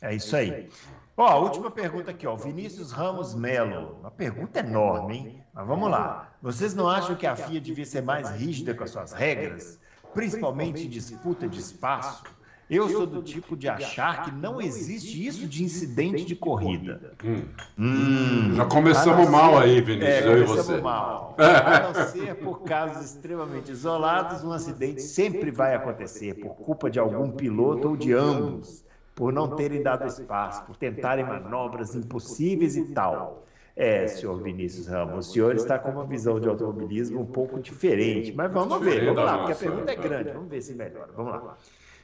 É 0.00 0.14
isso 0.14 0.34
aí. 0.36 0.70
Ó, 1.16 1.26
a 1.26 1.36
última 1.36 1.70
pergunta 1.70 2.10
aqui, 2.10 2.26
ó. 2.26 2.36
Vinícius 2.36 2.92
Ramos 2.92 3.34
Melo. 3.34 3.96
Uma 4.00 4.10
pergunta 4.10 4.60
enorme, 4.60 5.16
hein? 5.16 5.42
Mas 5.54 5.66
vamos 5.66 5.90
lá. 5.90 6.32
Vocês 6.42 6.74
não 6.74 6.88
acham 6.88 7.16
que 7.16 7.26
a 7.26 7.34
FIA 7.34 7.58
devia 7.58 7.86
ser 7.86 8.02
mais 8.02 8.28
rígida 8.30 8.74
com 8.74 8.84
as 8.84 8.90
suas 8.90 9.12
regras, 9.12 9.80
principalmente 10.12 10.84
em 10.84 10.90
disputa 10.90 11.48
de 11.48 11.58
espaço? 11.58 12.24
Eu 12.68 12.88
sou 12.88 13.06
do 13.06 13.22
tipo 13.22 13.56
de 13.56 13.68
achar 13.68 14.24
que 14.24 14.32
não 14.32 14.60
existe 14.60 15.24
isso 15.24 15.46
de 15.46 15.62
incidente 15.62 16.24
de 16.24 16.34
corrida. 16.34 17.12
Hum. 17.24 17.44
Hum. 17.78 18.54
Já 18.56 18.66
começamos 18.66 19.30
mal 19.30 19.56
aí, 19.56 19.80
Vinícius, 19.80 20.08
é, 20.08 20.26
eu 20.26 20.38
e 20.42 20.44
você. 20.44 20.80
mal. 20.80 21.36
A 21.38 21.80
não 21.80 21.94
ser 21.94 22.34
por 22.34 22.62
casos 22.64 23.12
extremamente 23.12 23.70
isolados, 23.70 24.42
um 24.42 24.50
acidente 24.52 25.00
sempre 25.00 25.52
vai 25.52 25.76
acontecer 25.76 26.34
por 26.34 26.56
culpa 26.56 26.90
de 26.90 26.98
algum 26.98 27.30
piloto 27.30 27.90
ou 27.90 27.96
de 27.96 28.12
ambos, 28.12 28.84
por 29.16 29.32
não 29.32 29.56
terem 29.56 29.82
dado 29.82 30.06
espaço, 30.06 30.62
por 30.66 30.76
tentarem 30.76 31.24
manobras 31.24 31.96
impossíveis 31.96 32.76
e 32.76 32.84
tal. 32.92 33.44
É, 33.74 34.06
senhor 34.06 34.40
Vinícius 34.42 34.86
Ramos, 34.86 35.28
o 35.28 35.32
senhor 35.32 35.54
está 35.54 35.78
com 35.78 35.90
uma 35.90 36.04
visão 36.04 36.38
de 36.38 36.48
automobilismo 36.48 37.22
um 37.22 37.26
pouco 37.26 37.58
diferente, 37.58 38.32
mas 38.34 38.52
vamos 38.52 38.78
ver, 38.80 39.04
vamos 39.04 39.24
lá, 39.24 39.38
porque 39.38 39.52
a 39.52 39.56
pergunta 39.56 39.92
é 39.92 39.96
grande, 39.96 40.30
vamos 40.30 40.48
ver 40.48 40.62
se 40.62 40.74
melhora. 40.74 41.10
Vamos 41.16 41.32
lá. 41.32 41.56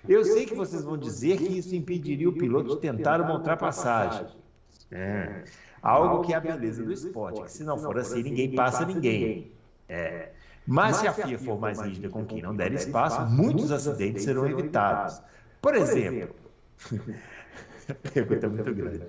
Eu 0.08 0.24
sei 0.24 0.46
que 0.46 0.54
vocês 0.54 0.84
vão 0.84 0.96
dizer 0.96 1.36
que 1.38 1.58
isso 1.58 1.74
impediria 1.76 2.28
o 2.28 2.32
piloto 2.32 2.74
de 2.74 2.80
tentar 2.80 3.20
uma 3.20 3.34
ultrapassagem. 3.34 4.26
É. 4.90 5.44
Algo 5.82 6.22
que 6.22 6.32
é 6.32 6.36
a 6.36 6.40
beleza 6.40 6.82
do 6.82 6.92
esporte, 6.92 7.42
que 7.42 7.52
se 7.52 7.62
não 7.62 7.78
for 7.78 7.98
assim, 7.98 8.22
ninguém 8.22 8.54
passa 8.54 8.84
ninguém. 8.84 9.52
É. 9.88 10.30
Mas 10.66 10.96
se 10.96 11.08
a 11.08 11.12
FIA 11.12 11.38
for 11.38 11.58
mais 11.58 11.80
rígida 11.80 12.08
com 12.08 12.24
quem 12.24 12.40
não 12.40 12.54
der 12.54 12.72
espaço, 12.72 13.20
muitos 13.30 13.70
acidentes 13.70 14.24
serão 14.24 14.46
evitados. 14.46 15.20
Por 15.60 15.74
exemplo, 15.74 16.41
pergunta 18.12 18.46
é 18.46 18.48
muito 18.48 18.74
grande. 18.74 19.02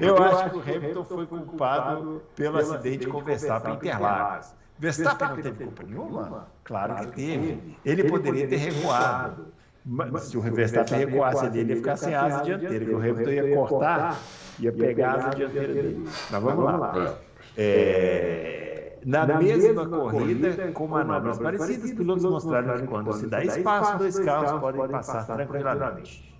Eu 0.00 0.22
acho 0.22 0.50
que 0.50 0.56
o 0.56 0.60
Hamilton 0.60 1.04
foi 1.04 1.26
culpado 1.26 2.22
pelo 2.36 2.58
acidente 2.58 3.06
com 3.06 3.22
Verstappen 3.22 3.74
Interlagos. 3.74 4.54
Verstappen 4.78 5.28
não 5.28 5.36
teve 5.36 5.64
culpa 5.64 5.82
nenhuma? 5.84 6.48
Claro 6.64 6.94
que 6.96 7.16
teve. 7.16 7.76
Ele 7.84 8.04
poderia 8.04 8.48
ter 8.48 8.56
recuado. 8.56 9.46
Mas, 9.84 10.24
se 10.24 10.38
o 10.38 10.40
Verstappen 10.40 10.98
recuasse 10.98 11.44
ali, 11.44 11.60
ele 11.60 11.70
ia 11.70 11.76
ficar 11.76 11.96
sem 11.96 12.14
asa 12.14 12.44
dianteira, 12.44 12.84
que 12.84 12.92
o 12.92 12.98
Hamilton 12.98 13.30
ia 13.30 13.56
cortar, 13.56 14.16
ia 14.60 14.72
pegar 14.72 15.10
a 15.10 15.14
asa 15.14 15.30
dianteira 15.30 15.74
dele. 15.74 16.04
Mas 16.30 16.42
vamos 16.42 16.64
lá. 16.64 17.18
É, 17.56 18.96
na, 19.04 19.26
na 19.26 19.38
mesma, 19.38 19.84
mesma 19.84 19.86
corrida, 19.86 20.72
com 20.72 20.86
manobras 20.86 21.38
parecidas, 21.38 21.84
os 21.84 21.92
pilotos 21.92 22.24
mostraram 22.24 22.80
que 22.80 22.86
quando 22.86 23.12
se 23.12 23.26
dá 23.26 23.44
espaço, 23.44 23.98
dois 23.98 24.18
carros 24.20 24.60
podem 24.60 24.88
passar 24.88 25.26
tranquilamente. 25.26 26.32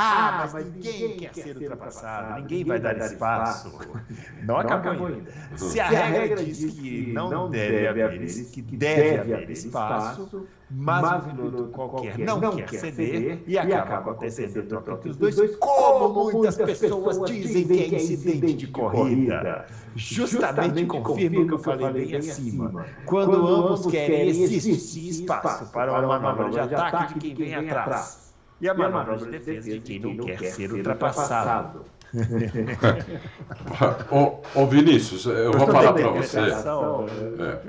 Ah, 0.00 0.44
ah, 0.44 0.50
mas 0.52 0.64
ninguém 0.66 1.16
quer 1.16 1.34
ser 1.34 1.56
ultrapassado, 1.56 2.40
ninguém 2.40 2.62
vai 2.62 2.78
dar 2.78 2.96
espaço. 2.98 3.72
Não 4.46 4.58
acabou 4.58 5.08
ainda. 5.08 5.32
Se 5.56 5.80
a 5.80 5.88
regra 5.88 6.44
diz 6.44 6.72
que 6.72 7.12
não 7.12 7.50
deve 7.50 8.02
haver, 8.02 8.20
que 8.52 8.62
deve 8.62 9.34
haver 9.34 9.50
espaço, 9.50 10.46
mas 10.70 11.04
o 11.04 11.28
piloto 11.28 11.64
qualquer 11.72 12.18
não 12.18 12.40
quer 12.40 12.68
ceder 12.68 13.42
e 13.46 13.58
acaba 13.58 14.12
acontecendo 14.12 14.62
troca 14.68 14.92
entre 14.92 15.10
os 15.10 15.16
dois, 15.16 15.56
como 15.56 16.30
muitas 16.30 16.56
pessoas 16.56 17.20
dizem 17.28 17.66
que 17.66 17.94
é 17.96 17.98
incidente 17.98 18.54
de 18.54 18.66
corrida. 18.68 19.66
Justamente 19.96 20.86
confirma 20.86 21.40
o 21.40 21.46
que 21.48 21.54
eu 21.54 21.58
falei 21.58 22.06
bem 22.06 22.16
acima. 22.16 22.86
Quando 23.04 23.48
ambos 23.48 23.86
querem, 23.86 24.42
existe 24.42 25.08
espaço 25.08 25.72
para 25.72 25.92
uma 25.92 26.20
manobra 26.20 26.50
de 26.50 26.74
ataque 26.74 27.14
de 27.14 27.20
quem 27.20 27.34
vem 27.34 27.54
atrás 27.68 28.27
e 28.60 28.68
a 28.68 28.74
manobra 28.74 29.16
de 29.16 29.26
defesa 29.26 29.70
de 29.70 29.80
quem 29.80 30.00
não 30.00 30.16
quer 30.24 30.38
ser 30.50 30.72
ultrapassado. 30.72 31.84
ô, 34.10 34.40
ô 34.54 34.66
Vinícius, 34.66 35.26
eu 35.26 35.52
vou 35.52 35.66
falar 35.66 35.92
para 35.92 36.08
você. 36.08 36.38
É, 36.40 37.60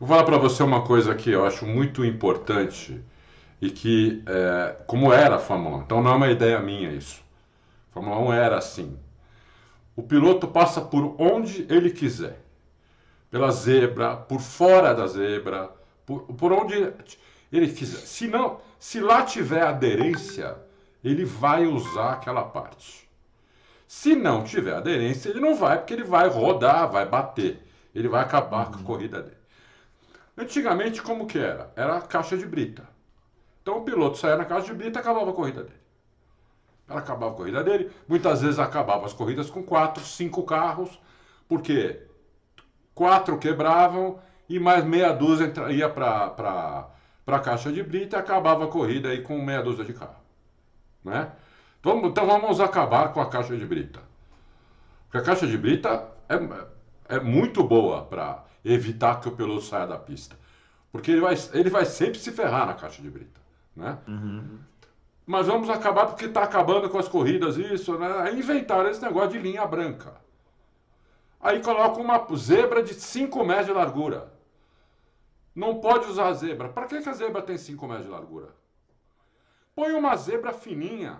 vou 0.00 0.08
falar 0.08 0.24
para 0.24 0.38
você 0.38 0.62
uma 0.62 0.82
coisa 0.82 1.14
que 1.14 1.30
eu 1.30 1.44
acho 1.44 1.66
muito 1.66 2.04
importante 2.04 3.00
e 3.60 3.70
que, 3.70 4.22
é, 4.26 4.76
como 4.86 5.12
era 5.12 5.36
a 5.36 5.38
Fórmula 5.38 5.78
1, 5.78 5.82
então 5.82 6.02
não 6.02 6.12
é 6.12 6.14
uma 6.14 6.30
ideia 6.30 6.58
minha 6.60 6.90
isso. 6.90 7.22
A 7.90 7.94
Fórmula 7.94 8.18
1 8.18 8.32
era 8.32 8.58
assim. 8.58 8.98
O 9.94 10.02
piloto 10.02 10.48
passa 10.48 10.80
por 10.80 11.14
onde 11.18 11.66
ele 11.70 11.90
quiser. 11.90 12.38
pela 13.30 13.50
zebra, 13.50 14.16
por 14.16 14.40
fora 14.40 14.94
da 14.94 15.06
zebra, 15.06 15.70
por, 16.06 16.22
por 16.22 16.52
onde 16.52 16.92
ele 17.52 17.72
quiser. 17.72 17.98
Se 17.98 18.26
não, 18.26 18.60
se 18.78 19.00
lá 19.00 19.22
tiver 19.22 19.62
aderência, 19.62 20.56
ele 21.02 21.24
vai 21.24 21.66
usar 21.66 22.12
aquela 22.12 22.44
parte. 22.44 23.08
Se 23.86 24.16
não 24.16 24.42
tiver 24.42 24.74
aderência, 24.74 25.28
ele 25.28 25.40
não 25.40 25.54
vai, 25.54 25.78
porque 25.78 25.94
ele 25.94 26.04
vai 26.04 26.28
rodar, 26.28 26.90
vai 26.90 27.06
bater. 27.06 27.62
Ele 27.94 28.08
vai 28.08 28.22
acabar 28.22 28.70
com 28.70 28.80
a 28.80 28.82
corrida 28.82 29.22
dele. 29.22 29.36
Antigamente, 30.36 31.00
como 31.00 31.26
que 31.26 31.38
era? 31.38 31.72
Era 31.76 31.96
a 31.96 32.02
caixa 32.02 32.36
de 32.36 32.44
brita. 32.44 32.86
Então 33.62 33.78
o 33.78 33.84
piloto 33.84 34.18
saía 34.18 34.36
na 34.36 34.44
caixa 34.44 34.66
de 34.66 34.74
brita 34.74 34.98
e 34.98 35.00
acabava 35.00 35.30
a 35.30 35.34
corrida 35.34 35.62
dele. 35.62 35.80
Ela 36.88 37.00
acabava 37.00 37.32
a 37.32 37.36
corrida 37.36 37.64
dele. 37.64 37.90
Muitas 38.06 38.42
vezes 38.42 38.58
acabava 38.58 39.06
as 39.06 39.12
corridas 39.12 39.48
com 39.48 39.62
quatro, 39.62 40.04
cinco 40.04 40.42
carros, 40.42 41.00
porque 41.48 42.00
quatro 42.94 43.38
quebravam 43.38 44.20
e 44.48 44.58
mais 44.60 44.84
meia 44.84 45.12
dúzia 45.12 45.52
ia 45.70 45.88
para 45.88 46.88
a 47.34 47.40
caixa 47.40 47.72
de 47.72 47.82
brita 47.82 48.16
e 48.16 48.20
acabava 48.20 48.64
a 48.64 48.68
corrida 48.68 49.08
aí 49.08 49.20
com 49.22 49.40
meia 49.42 49.62
dúzia 49.62 49.84
de 49.84 49.92
carro. 49.92 50.22
Né? 51.04 51.30
Então, 51.80 52.06
então 52.06 52.26
vamos 52.26 52.60
acabar 52.60 53.12
com 53.12 53.20
a 53.20 53.28
caixa 53.28 53.56
de 53.56 53.66
brita. 53.66 54.00
Porque 55.04 55.18
a 55.18 55.22
caixa 55.22 55.46
de 55.46 55.58
brita 55.58 56.08
é, 56.28 57.16
é 57.16 57.20
muito 57.20 57.64
boa 57.64 58.04
para 58.04 58.44
evitar 58.64 59.20
que 59.20 59.28
o 59.28 59.32
piloto 59.32 59.62
saia 59.62 59.86
da 59.86 59.98
pista. 59.98 60.36
Porque 60.92 61.10
ele 61.10 61.20
vai, 61.20 61.34
ele 61.52 61.70
vai 61.70 61.84
sempre 61.84 62.18
se 62.18 62.30
ferrar 62.30 62.66
na 62.66 62.74
caixa 62.74 63.02
de 63.02 63.10
brita. 63.10 63.40
Né? 63.74 63.98
Uhum. 64.06 64.58
Mas 65.26 65.48
vamos 65.48 65.68
acabar 65.68 66.06
porque 66.06 66.26
está 66.26 66.44
acabando 66.44 66.88
com 66.88 66.98
as 66.98 67.08
corridas, 67.08 67.56
isso, 67.56 67.98
né? 67.98 68.06
Aí 68.20 68.38
inventaram 68.38 68.88
esse 68.88 69.02
negócio 69.02 69.30
de 69.30 69.38
linha 69.38 69.66
branca. 69.66 70.14
Aí 71.40 71.60
coloca 71.60 72.00
uma 72.00 72.24
zebra 72.36 72.82
de 72.82 72.94
5 72.94 73.44
metros 73.44 73.66
de 73.66 73.72
largura. 73.72 74.32
Não 75.56 75.80
pode 75.80 76.06
usar 76.10 76.34
zebra. 76.34 76.68
Para 76.68 76.86
que, 76.86 77.00
que 77.00 77.08
a 77.08 77.14
zebra 77.14 77.40
tem 77.40 77.56
5 77.56 77.88
metros 77.88 78.04
de 78.04 78.12
largura? 78.12 78.54
Põe 79.74 79.92
uma 79.92 80.14
zebra 80.14 80.52
fininha. 80.52 81.18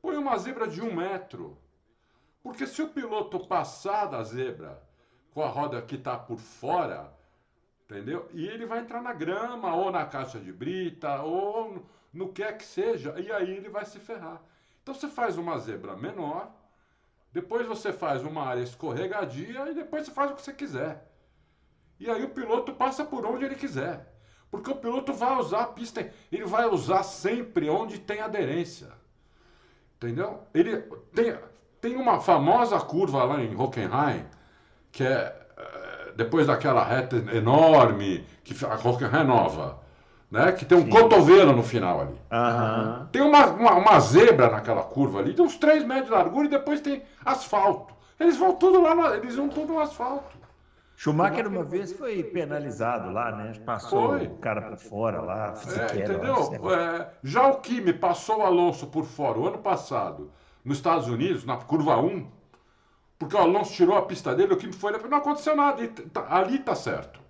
Põe 0.00 0.16
uma 0.16 0.38
zebra 0.38 0.68
de 0.68 0.80
1 0.80 0.86
um 0.86 0.94
metro. 0.94 1.58
Porque 2.40 2.68
se 2.68 2.80
o 2.80 2.88
piloto 2.88 3.48
passar 3.48 4.06
da 4.06 4.22
zebra 4.22 4.80
com 5.34 5.42
a 5.42 5.48
roda 5.48 5.82
que 5.82 5.96
está 5.96 6.16
por 6.16 6.38
fora, 6.38 7.12
entendeu? 7.84 8.28
E 8.32 8.46
ele 8.46 8.64
vai 8.64 8.78
entrar 8.78 9.02
na 9.02 9.12
grama, 9.12 9.74
ou 9.74 9.90
na 9.90 10.06
caixa 10.06 10.38
de 10.38 10.52
brita, 10.52 11.20
ou 11.22 11.84
no 12.12 12.32
que 12.32 12.44
é 12.44 12.52
que 12.52 12.64
seja, 12.64 13.18
e 13.18 13.30
aí 13.32 13.50
ele 13.50 13.68
vai 13.68 13.84
se 13.84 13.98
ferrar. 13.98 14.40
Então 14.80 14.94
você 14.94 15.08
faz 15.08 15.36
uma 15.36 15.58
zebra 15.58 15.96
menor, 15.96 16.48
depois 17.32 17.66
você 17.66 17.92
faz 17.92 18.22
uma 18.22 18.46
área 18.46 18.62
escorregadia 18.62 19.68
e 19.68 19.74
depois 19.74 20.06
você 20.06 20.12
faz 20.12 20.30
o 20.30 20.34
que 20.34 20.42
você 20.42 20.52
quiser. 20.52 21.08
E 21.98 22.10
aí 22.10 22.24
o 22.24 22.30
piloto 22.30 22.72
passa 22.72 23.04
por 23.04 23.26
onde 23.26 23.44
ele 23.44 23.54
quiser. 23.54 24.14
Porque 24.50 24.70
o 24.70 24.76
piloto 24.76 25.12
vai 25.12 25.36
usar 25.36 25.60
a 25.60 25.66
pista, 25.66 26.10
ele 26.32 26.44
vai 26.44 26.66
usar 26.66 27.02
sempre 27.02 27.68
onde 27.68 27.98
tem 27.98 28.20
aderência. 28.20 28.88
Entendeu? 29.96 30.40
Ele 30.54 30.78
tem, 31.14 31.36
tem 31.80 31.96
uma 31.96 32.20
famosa 32.20 32.78
curva 32.80 33.24
lá 33.24 33.42
em 33.42 33.54
Hockenheim, 33.54 34.24
que 34.90 35.04
é 35.04 35.36
eh, 35.56 36.12
depois 36.16 36.46
daquela 36.46 36.82
reta 36.82 37.16
enorme, 37.36 38.24
que 38.42 38.54
a 38.64 38.74
Hockenheim 38.74 39.20
é 39.20 39.24
nova 39.24 39.88
né? 40.30 40.52
Que 40.52 40.64
tem 40.64 40.76
um 40.76 40.82
Sim. 40.82 40.90
cotovelo 40.90 41.52
no 41.52 41.62
final 41.62 42.00
ali. 42.00 42.20
Uhum. 42.30 43.06
Tem 43.06 43.22
uma, 43.22 43.46
uma, 43.46 43.74
uma, 43.74 44.00
zebra 44.00 44.50
naquela 44.50 44.82
curva 44.82 45.20
ali, 45.20 45.34
tem 45.34 45.44
uns 45.44 45.56
3 45.56 45.84
metros 45.84 46.06
de 46.06 46.12
largura 46.12 46.46
e 46.46 46.50
depois 46.50 46.80
tem 46.80 47.02
asfalto. 47.24 47.94
Eles 48.20 48.36
vão 48.36 48.54
tudo 48.54 48.80
lá, 48.80 49.16
eles 49.16 49.36
vão 49.36 49.48
tudo 49.48 49.72
no 49.74 49.80
asfalto. 49.80 50.36
Schumacher 50.98 51.46
uma 51.46 51.62
vez 51.62 51.92
foi 51.92 52.24
penalizado 52.24 53.12
lá, 53.12 53.30
né? 53.30 53.52
Passou 53.64 54.08
foi. 54.08 54.26
o 54.26 54.34
cara 54.38 54.62
por 54.62 54.78
fora 54.78 55.20
lá. 55.20 55.54
É, 55.92 55.96
entendeu? 55.96 56.50
É, 56.74 57.08
já 57.22 57.46
o 57.46 57.60
Kimi 57.60 57.92
passou 57.92 58.38
o 58.38 58.42
Alonso 58.42 58.88
por 58.88 59.04
fora 59.04 59.38
o 59.38 59.46
ano 59.46 59.58
passado, 59.58 60.32
nos 60.64 60.78
Estados 60.78 61.06
Unidos, 61.06 61.44
na 61.44 61.56
curva 61.56 61.96
1, 62.00 62.26
porque 63.16 63.36
o 63.36 63.38
Alonso 63.38 63.74
tirou 63.74 63.96
a 63.96 64.02
pista 64.02 64.34
dele, 64.34 64.54
o 64.54 64.56
Kimi 64.56 64.72
foi. 64.72 64.90
Não 64.90 65.18
aconteceu 65.18 65.54
nada, 65.54 65.86
tá, 66.12 66.26
ali 66.36 66.58
tá 66.58 66.74
certo. 66.74 67.20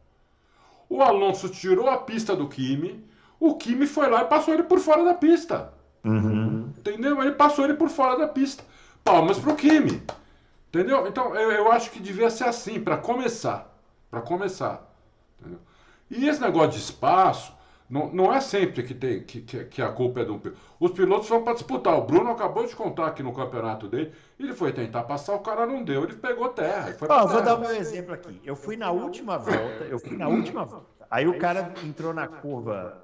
O 0.89 1.03
Alonso 1.03 1.51
tirou 1.51 1.91
a 1.91 1.99
pista 1.99 2.35
do 2.35 2.49
Kimi, 2.49 3.07
o 3.39 3.55
Kimi 3.57 3.87
foi 3.87 4.09
lá 4.09 4.23
e 4.23 4.29
passou 4.29 4.55
ele 4.55 4.63
por 4.63 4.79
fora 4.79 5.05
da 5.05 5.13
pista. 5.13 5.75
Uhum. 6.05 6.73
Entendeu? 6.79 7.21
Ele 7.21 7.33
passou 7.33 7.67
ele 7.67 7.75
por 7.75 7.91
fora 7.91 8.17
da 8.17 8.29
pista. 8.29 8.65
Palmas 9.05 9.39
pro 9.39 9.55
Kimi. 9.55 10.03
Entendeu? 10.69 11.07
Então 11.07 11.35
eu, 11.35 11.51
eu 11.51 11.73
acho 11.73 11.91
que 11.91 12.01
devia 12.01 12.31
ser 12.31 12.45
assim, 12.45 12.81
para 12.81 12.97
começar. 12.97 13.75
Para 14.11 14.21
começar. 14.21 14.87
Entendeu? 15.41 15.61
E 16.11 16.29
esse 16.29 16.41
negócio 16.41 16.71
de 16.71 16.79
espaço, 16.79 17.53
não, 17.89 18.13
não 18.13 18.33
é 18.33 18.41
sempre 18.41 18.83
que, 18.83 18.95
tem, 18.95 19.23
que, 19.23 19.41
que, 19.41 19.65
que 19.65 19.83
a 19.83 19.91
culpa 19.91 20.21
é 20.21 20.25
do 20.25 20.39
piloto. 20.39 20.61
Os 20.79 20.91
pilotos 20.93 21.29
vão 21.29 21.43
para 21.43 21.55
disputar. 21.55 21.99
O 21.99 22.03
Bruno 22.03 22.31
acabou 22.31 22.67
de 22.67 22.77
contar 22.77 23.07
aqui 23.07 23.23
no 23.23 23.33
campeonato 23.33 23.89
dele. 23.89 24.13
Ele 24.39 24.53
foi 24.53 24.73
tentar 24.73 25.05
passar, 25.05 25.35
o 25.35 25.41
cara 25.41 25.67
não 25.67 25.83
deu. 25.83 26.05
Ele 26.05 26.15
pegou 26.15 26.51
terra. 26.51 26.93
Foi 26.93 27.09
oh, 27.11 27.27
vou 27.27 27.43
dar 27.43 27.59
um 27.59 27.65
exemplo 27.71 28.13
aqui. 28.13 28.41
Eu 28.45 28.55
fui 28.55 28.77
na 28.77 28.91
última 28.91 29.39
volta. 29.39 29.85
Eu 29.89 29.99
fui 29.99 30.17
na 30.17 30.29
última 30.29 30.65
volta. 30.65 30.87
Aí 31.11 31.27
o 31.27 31.39
cara 31.39 31.73
entrou 31.83 32.13
na 32.13 32.29
curva, 32.29 33.03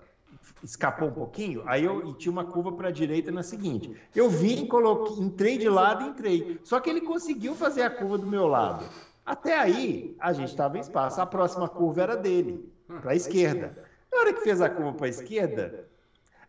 escapou 0.63 1.09
um 1.09 1.13
pouquinho. 1.13 1.63
Aí 1.67 1.85
eu 1.85 2.09
e 2.09 2.15
tinha 2.15 2.33
uma 2.33 2.45
curva 2.45 2.73
para 2.73 2.89
a 2.89 2.93
direita 2.93 3.31
na 3.31 3.43
seguinte. 3.43 3.95
Eu 4.15 4.29
vim, 4.29 4.67
coloquei, 4.67 5.23
entrei 5.23 5.59
de 5.59 5.69
lado 5.69 6.05
e 6.05 6.09
entrei. 6.09 6.61
Só 6.65 6.81
que 6.81 6.91
ele 6.91 7.01
conseguiu 7.01 7.55
fazer 7.55 7.83
a 7.83 7.91
curva 7.91 8.19
do 8.19 8.27
meu 8.27 8.47
lado. 8.47 8.85
Até 9.25 9.59
aí, 9.59 10.17
a 10.21 10.33
gente 10.33 10.51
estava 10.51 10.77
em 10.77 10.81
espaço. 10.81 11.21
A 11.21 11.27
próxima 11.27 11.69
curva 11.69 12.03
era 12.03 12.17
dele, 12.17 12.71
para 13.01 13.13
a 13.13 13.17
esquerda. 13.17 13.77
Na 14.13 14.21
hora 14.21 14.33
que 14.33 14.41
fez 14.43 14.61
a 14.61 14.69
curva 14.69 14.93
para 14.93 15.07
a 15.07 15.11
esquerda, 15.11 15.89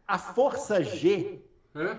a 0.08 0.18
força 0.18 0.84
G, 0.84 1.42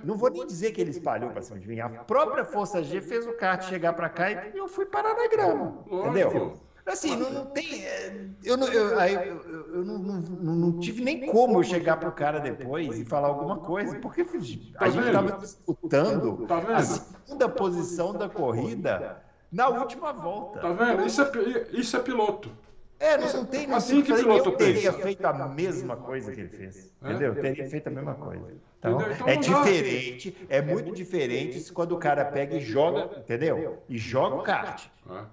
não 0.04 0.16
vou 0.16 0.30
nem 0.30 0.46
dizer 0.46 0.72
que 0.72 0.80
ele 0.80 0.90
espalhou 0.90 1.30
para 1.30 1.42
cima 1.42 1.58
de 1.58 1.68
mim, 1.68 1.80
a 1.80 1.88
própria 1.88 2.44
força 2.44 2.82
G 2.82 3.00
fez 3.00 3.26
o 3.26 3.32
kart 3.32 3.62
chegar 3.64 3.94
para 3.94 4.08
cá 4.08 4.30
e 4.30 4.56
eu 4.56 4.68
fui 4.68 4.86
parar 4.86 5.14
na 5.14 5.28
grama. 5.28 5.84
Entendeu? 5.90 6.60
Assim, 6.86 7.16
não, 7.16 7.30
não 7.30 7.46
tem. 7.46 7.84
É, 7.84 8.28
eu, 8.44 8.56
não, 8.56 8.68
eu, 8.68 8.90
eu, 8.90 9.74
eu 9.74 9.84
não, 9.84 9.98
não, 9.98 10.54
não, 10.54 10.78
tive 10.78 11.02
nem 11.02 11.26
como 11.26 11.58
eu 11.58 11.64
chegar 11.64 11.96
pro 11.96 12.12
cara 12.12 12.38
depois 12.38 12.96
e 12.98 13.04
falar 13.04 13.26
alguma 13.26 13.58
coisa, 13.58 13.98
porque 13.98 14.20
a 14.20 14.24
tá 14.24 14.88
gente 14.88 15.06
estava 15.06 15.32
disputando 15.32 16.46
tá 16.46 16.58
a 16.58 16.82
segunda 16.82 17.48
posição 17.48 18.12
da 18.12 18.28
corrida 18.28 19.20
na 19.50 19.68
última 19.68 20.12
volta. 20.12 20.60
Tá 20.60 20.72
vendo? 20.72 21.04
Isso 21.04 21.22
é, 21.22 21.30
isso 21.72 21.96
é 21.96 22.00
piloto. 22.00 22.50
É, 22.98 23.18
não, 23.18 23.32
não 23.32 23.44
tem 23.44 23.70
assim 23.74 24.00
que 24.00 24.14
piloto 24.14 24.50
eu 24.50 24.56
teria 24.56 24.92
pensa. 24.92 25.02
feito 25.02 25.24
a 25.26 25.48
mesma 25.48 25.96
coisa 25.96 26.32
que 26.32 26.40
ele 26.40 26.48
fez. 26.48 26.94
É? 27.02 27.10
Entendeu? 27.10 27.34
Eu 27.34 27.42
teria 27.42 27.68
feito 27.68 27.88
a 27.88 27.90
mesma 27.90 28.14
coisa. 28.14 28.46
Então, 28.78 28.98
então 29.00 29.28
é 29.28 29.36
diferente, 29.36 30.46
é 30.48 30.62
muito 30.62 30.92
diferente 30.92 31.72
quando 31.72 31.92
o 31.92 31.98
cara 31.98 32.24
pega 32.24 32.56
e 32.56 32.60
joga, 32.60 33.18
entendeu? 33.18 33.82
E 33.88 33.98
joga 33.98 34.36
o 34.36 34.42
kart. 34.42 34.86
É, 35.10 35.24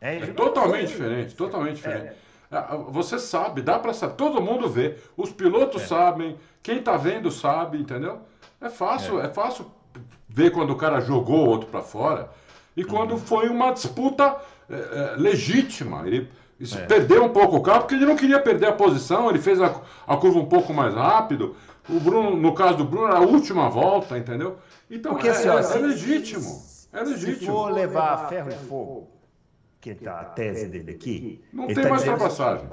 é 0.00 0.26
totalmente 0.28 0.88
diferente, 0.88 1.34
totalmente 1.34 1.76
diferente. 1.76 2.14
É. 2.50 2.56
é 2.56 2.64
você 2.88 3.18
sabe, 3.18 3.62
dá 3.62 3.78
para 3.78 3.92
saber, 3.92 4.14
todo 4.14 4.40
mundo 4.40 4.68
vê, 4.68 4.96
os 5.16 5.30
pilotos 5.30 5.82
é. 5.82 5.86
sabem, 5.86 6.36
quem 6.62 6.78
está 6.78 6.96
vendo 6.96 7.30
sabe, 7.30 7.78
entendeu? 7.78 8.20
É 8.60 8.68
fácil, 8.68 9.20
é. 9.20 9.26
é. 9.26 9.28
fácil 9.28 9.66
ver 10.28 10.50
quando 10.50 10.70
o 10.70 10.76
cara 10.76 11.00
jogou 11.00 11.46
o 11.46 11.48
outro 11.48 11.68
para 11.68 11.82
fora 11.82 12.30
e 12.76 12.84
quando 12.84 13.12
uhum. 13.12 13.18
foi 13.18 13.48
uma 13.48 13.72
disputa 13.72 14.36
é, 14.68 15.14
legítima. 15.16 16.06
Ele 16.06 16.28
é. 16.60 16.86
Perdeu 16.86 17.24
um 17.24 17.30
pouco 17.30 17.56
o 17.56 17.62
carro, 17.62 17.80
porque 17.80 17.94
ele 17.94 18.04
não 18.04 18.16
queria 18.16 18.38
perder 18.38 18.66
a 18.66 18.72
posição, 18.72 19.30
ele 19.30 19.38
fez 19.38 19.60
a, 19.60 19.80
a 20.06 20.16
curva 20.16 20.38
um 20.38 20.46
pouco 20.46 20.74
mais 20.74 20.94
rápido. 20.94 21.56
O 21.88 21.98
Bruno, 21.98 22.36
no 22.36 22.54
caso 22.54 22.76
do 22.78 22.84
Bruno, 22.84 23.06
era 23.06 23.16
a 23.16 23.22
última 23.22 23.70
volta, 23.70 24.18
entendeu? 24.18 24.58
Então 24.90 25.12
porque, 25.12 25.28
é, 25.28 25.30
assim, 25.30 25.48
é, 25.48 25.82
é 25.82 25.86
legítimo. 25.86 26.62
É 26.92 27.02
legítimo. 27.02 27.38
Se 27.38 27.46
for 27.46 27.72
levar 27.72 28.28
ferro 28.28 28.50
e 28.50 28.66
fogo, 28.66 29.08
que 29.80 29.90
está 29.90 30.20
a 30.20 30.24
tese 30.24 30.68
dele 30.68 30.92
aqui. 30.92 31.44
Não 31.52 31.66
tem 31.66 31.76
tá 31.76 31.88
mais 31.88 32.02
ultrapassagem. 32.02 32.68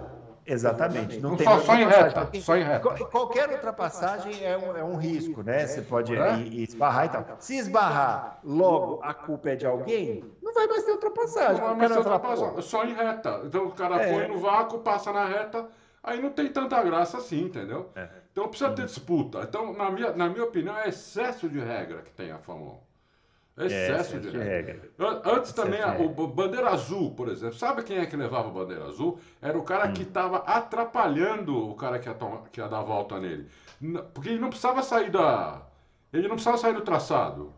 Exatamente. 0.48 1.20
Não, 1.20 1.32
não 1.32 1.38
tem 1.38 1.46
só, 1.46 1.60
só 1.60 1.76
em 1.76 1.86
reta. 1.86 2.30
Só 2.40 2.56
em 2.56 2.64
reta. 2.64 3.06
Qualquer 3.06 3.50
ultrapassagem 3.50 4.46
é 4.46 4.58
um, 4.58 4.78
é 4.78 4.84
um 4.84 4.96
risco, 4.96 5.44
né? 5.44 5.68
Você 5.68 5.82
pode 5.82 6.16
é? 6.16 6.40
esbarrar 6.40 7.06
e 7.06 7.10
tal. 7.10 7.26
Se 7.40 7.58
esbarrar, 7.58 8.40
logo 8.44 9.02
a 9.04 9.14
culpa 9.14 9.50
é 9.50 9.56
de 9.56 9.66
alguém, 9.66 10.24
não 10.42 10.54
vai 10.54 10.68
mais 10.68 10.84
ter 10.84 10.92
ultrapassagem. 10.92 11.62
Não 11.62 11.68
vai 11.68 11.76
mais 11.76 11.92
ter 11.92 11.98
ultrapassagem. 11.98 12.62
Só 12.62 12.86
em 12.86 12.94
reta. 12.94 13.42
Então 13.44 13.66
o 13.66 13.72
cara 13.72 14.02
é. 14.02 14.14
põe 14.14 14.28
no 14.30 14.40
vácuo, 14.40 14.80
passa 14.80 15.12
na 15.12 15.26
reta, 15.26 15.68
aí 16.02 16.22
não 16.22 16.30
tem 16.30 16.48
tanta 16.48 16.82
graça 16.82 17.18
assim, 17.18 17.42
entendeu? 17.42 17.90
É. 17.94 18.08
Então 18.32 18.48
precisa 18.48 18.72
ter 18.72 18.86
disputa. 18.86 19.42
Então, 19.42 19.74
na 19.74 19.92
minha, 19.92 20.14
na 20.14 20.30
minha 20.30 20.46
opinião, 20.46 20.78
é 20.78 20.88
excesso 20.88 21.50
de 21.50 21.60
regra 21.60 22.04
que 22.04 22.12
tem 22.12 22.32
a 22.32 22.38
Fórmula 22.38 22.74
1. 22.74 22.87
Excesso, 23.58 24.20
de, 24.20 24.38
regra. 24.38 24.82
Antes 25.26 25.52
também, 25.52 25.80
o 26.00 26.28
bandeira 26.28 26.70
azul, 26.70 27.12
por 27.16 27.28
exemplo. 27.28 27.56
Sabe 27.56 27.82
quem 27.82 27.98
é 27.98 28.06
que 28.06 28.16
levava 28.16 28.50
a 28.50 28.52
bandeira 28.52 28.86
azul? 28.86 29.20
Era 29.42 29.58
o 29.58 29.64
cara 29.64 29.88
hum. 29.90 29.94
que 29.94 30.04
estava 30.04 30.38
atrapalhando 30.38 31.70
o 31.70 31.74
cara 31.74 31.98
que 31.98 32.08
ia, 32.08 32.16
que 32.52 32.62
ia 32.62 32.68
dar 32.68 32.80
a 32.80 32.84
volta 32.84 33.20
nele. 33.20 33.50
Porque 34.14 34.30
ele 34.30 34.40
não 34.40 34.50
precisava 34.50 34.84
sair 34.84 35.10
da. 35.10 35.64
Ele 36.14 36.28
não 36.28 36.36
precisava 36.36 36.58
sair 36.58 36.74
do 36.74 36.82
traçado. 36.82 37.52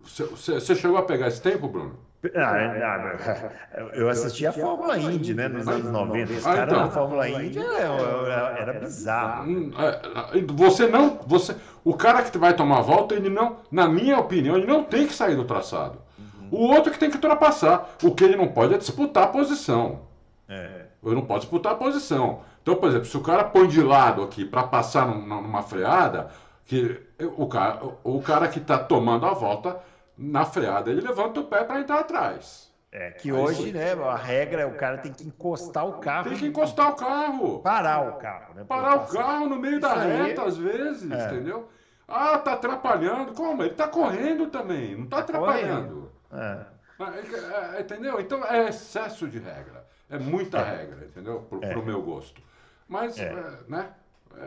Você 0.00 0.52
uhum. 0.52 0.76
chegou 0.76 0.98
a 0.98 1.02
pegar 1.02 1.28
esse 1.28 1.40
tempo, 1.40 1.66
Bruno? 1.66 2.03
Ah, 2.34 3.50
eu 3.92 4.08
assisti 4.08 4.46
a 4.46 4.52
Fórmula 4.52 4.98
Indy, 4.98 5.34
né, 5.34 5.48
nos 5.48 5.66
anos 5.68 5.90
90. 5.90 6.32
Os 6.32 6.44
caras 6.44 6.64
então, 6.64 6.80
na 6.80 6.90
Fórmula 6.90 7.28
Indy 7.28 7.58
era, 7.58 8.56
era 8.58 8.72
bizarro. 8.80 9.72
É, 9.78 10.40
você 10.52 10.86
não. 10.86 11.18
Você, 11.26 11.54
o 11.84 11.94
cara 11.94 12.22
que 12.22 12.38
vai 12.38 12.54
tomar 12.54 12.78
a 12.78 12.82
volta, 12.82 13.14
ele 13.14 13.28
não, 13.28 13.58
na 13.70 13.88
minha 13.88 14.18
opinião, 14.18 14.56
ele 14.56 14.66
não 14.66 14.84
tem 14.84 15.06
que 15.06 15.12
sair 15.12 15.36
do 15.36 15.44
traçado. 15.44 15.98
Uhum. 16.18 16.48
O 16.50 16.72
outro 16.72 16.92
que 16.92 16.98
tem 16.98 17.10
que 17.10 17.16
ultrapassar. 17.16 17.96
O 18.02 18.14
que 18.14 18.24
ele 18.24 18.36
não 18.36 18.48
pode 18.48 18.74
é 18.74 18.78
disputar 18.78 19.24
a 19.24 19.28
posição. 19.28 20.02
É. 20.48 20.86
Ele 21.04 21.14
não 21.14 21.26
pode 21.26 21.40
disputar 21.40 21.72
a 21.72 21.76
posição. 21.76 22.40
Então, 22.62 22.76
por 22.76 22.88
exemplo, 22.88 23.06
se 23.06 23.16
o 23.16 23.20
cara 23.20 23.44
põe 23.44 23.68
de 23.68 23.82
lado 23.82 24.22
aqui 24.22 24.44
para 24.44 24.62
passar 24.62 25.06
numa 25.06 25.62
freada, 25.62 26.30
que 26.64 26.98
o 27.36 27.46
cara, 27.46 27.80
o 28.02 28.22
cara 28.22 28.48
que 28.48 28.58
está 28.58 28.78
tomando 28.78 29.26
a 29.26 29.34
volta 29.34 29.76
na 30.16 30.44
freada, 30.44 30.90
ele 30.90 31.00
levanta 31.00 31.40
o 31.40 31.44
pé 31.44 31.64
para 31.64 31.80
entrar 31.80 32.00
atrás. 32.00 32.72
É 32.92 33.10
que 33.10 33.28
Aí 33.28 33.36
hoje, 33.36 33.72
né, 33.72 33.92
a 33.92 34.14
regra 34.14 34.62
é 34.62 34.66
o 34.66 34.76
cara 34.76 34.98
tem 34.98 35.12
que 35.12 35.26
encostar 35.26 35.84
o 35.84 35.94
carro. 35.94 36.28
Tem 36.28 36.38
que 36.38 36.46
encostar 36.46 36.90
o 36.92 36.94
carro. 36.94 37.60
Parar 37.60 38.08
o 38.08 38.18
carro, 38.18 38.54
né? 38.54 38.64
Parar 38.64 38.96
o 38.96 39.06
carro 39.08 39.48
no 39.48 39.56
meio 39.56 39.78
Isso 39.78 39.80
da 39.80 39.94
reta, 39.94 40.42
aí... 40.42 40.48
às 40.48 40.56
vezes, 40.56 41.10
é. 41.10 41.26
entendeu? 41.26 41.68
Ah, 42.06 42.38
tá 42.38 42.52
atrapalhando. 42.52 43.32
Como? 43.32 43.64
Ele 43.64 43.74
tá 43.74 43.88
correndo 43.88 44.46
também, 44.46 44.96
não 44.96 45.06
tá, 45.06 45.16
tá 45.16 45.22
atrapalhando. 45.22 46.12
É. 46.32 46.74
É, 47.00 47.78
é. 47.78 47.80
Entendeu? 47.80 48.20
Então 48.20 48.44
é 48.44 48.68
excesso 48.68 49.26
de 49.26 49.38
regra. 49.38 49.84
É 50.08 50.18
muita 50.18 50.58
é. 50.58 50.76
regra, 50.76 51.04
entendeu? 51.06 51.40
Pro, 51.48 51.64
é. 51.64 51.72
pro 51.72 51.84
meu 51.84 52.00
gosto. 52.00 52.40
Mas, 52.86 53.18
é. 53.18 53.34
né? 53.66 53.88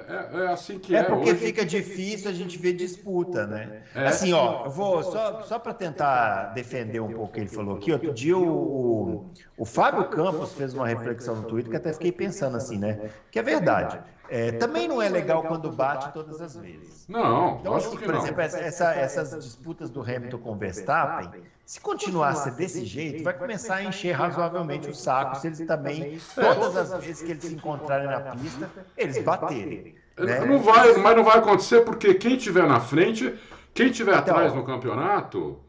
É, 0.08 0.44
é, 0.44 0.48
assim 0.48 0.80
que 0.80 0.96
é. 0.96 1.00
É 1.00 1.04
porque 1.04 1.32
hoje... 1.32 1.46
fica 1.46 1.66
difícil 1.66 2.30
a 2.30 2.34
gente 2.34 2.58
ver 2.58 2.74
disputa, 2.74 3.46
né? 3.48 3.84
É. 3.96 4.08
Assim, 4.08 4.34
ó, 4.34 4.66
eu 4.66 4.72
vou 4.72 5.04
só, 5.04 5.42
só 5.44 5.60
para 5.60 5.74
tentar 5.74 6.54
defender 6.54 7.00
um 7.00 7.08
pouco 7.08 7.26
o 7.26 7.28
que 7.30 7.40
ele 7.40 7.50
falou 7.50 7.78
aqui. 7.78 7.92
Outro 7.92 8.14
dia 8.14 8.38
o, 8.38 8.48
o, 8.48 9.32
o 9.58 9.66
Fábio 9.66 10.06
Campos 10.10 10.54
fez 10.54 10.74
uma 10.74 10.88
reflexão 10.88 11.36
no 11.36 11.44
Twitter 11.44 11.72
que 11.72 11.78
até 11.78 11.94
fiquei 11.94 12.12
pensando 12.12 12.58
assim, 12.58 12.78
né? 12.78 13.10
Que 13.32 13.40
é 13.40 13.44
verdade. 13.44 14.00
É, 14.30 14.52
também 14.54 14.88
não 14.88 15.02
é 15.02 15.10
legal 15.10 15.44
quando 15.44 15.72
bate 15.72 16.12
todas 16.14 16.42
as 16.42 16.56
vezes. 16.56 17.06
Não, 17.08 17.58
então, 17.60 17.76
assim, 17.76 17.98
por 17.98 18.16
exemplo, 18.16 18.42
essa, 18.42 18.94
essas 18.94 19.44
disputas 19.44 19.90
do 19.90 20.02
Hamilton 20.02 20.38
com 20.40 20.52
o 20.52 20.56
Verstappen, 20.56 21.42
se 21.66 21.80
continuar 21.80 22.30
a 22.30 22.36
ser 22.36 22.52
desse 22.52 22.86
jeito, 22.86 23.24
vai 23.24 23.34
começar 23.34 23.76
a 23.76 23.84
encher 23.84 24.14
razoavelmente 24.14 24.90
o 24.90 24.96
saco 24.96 25.38
se 25.38 25.48
eles 25.48 25.60
também, 25.66 26.20
todas 26.36 26.76
as 26.76 27.04
vezes 27.04 27.22
que 27.22 27.32
eles 27.32 27.44
se 27.44 27.54
encontrarem 27.54 28.08
na 28.08 28.20
pista, 28.36 28.70
eles 28.98 29.22
baterem. 29.24 29.96
Né? 30.18 30.46
Não 30.46 30.60
vai, 30.60 30.94
mas 30.98 31.16
não 31.16 31.24
vai 31.24 31.38
acontecer 31.38 31.82
porque 31.82 32.14
quem 32.16 32.36
estiver 32.36 32.68
na 32.68 32.80
frente, 32.80 33.38
quem 33.74 33.88
estiver 33.88 34.18
então, 34.18 34.36
atrás 34.36 34.54
no 34.54 34.64
campeonato, 34.66 35.60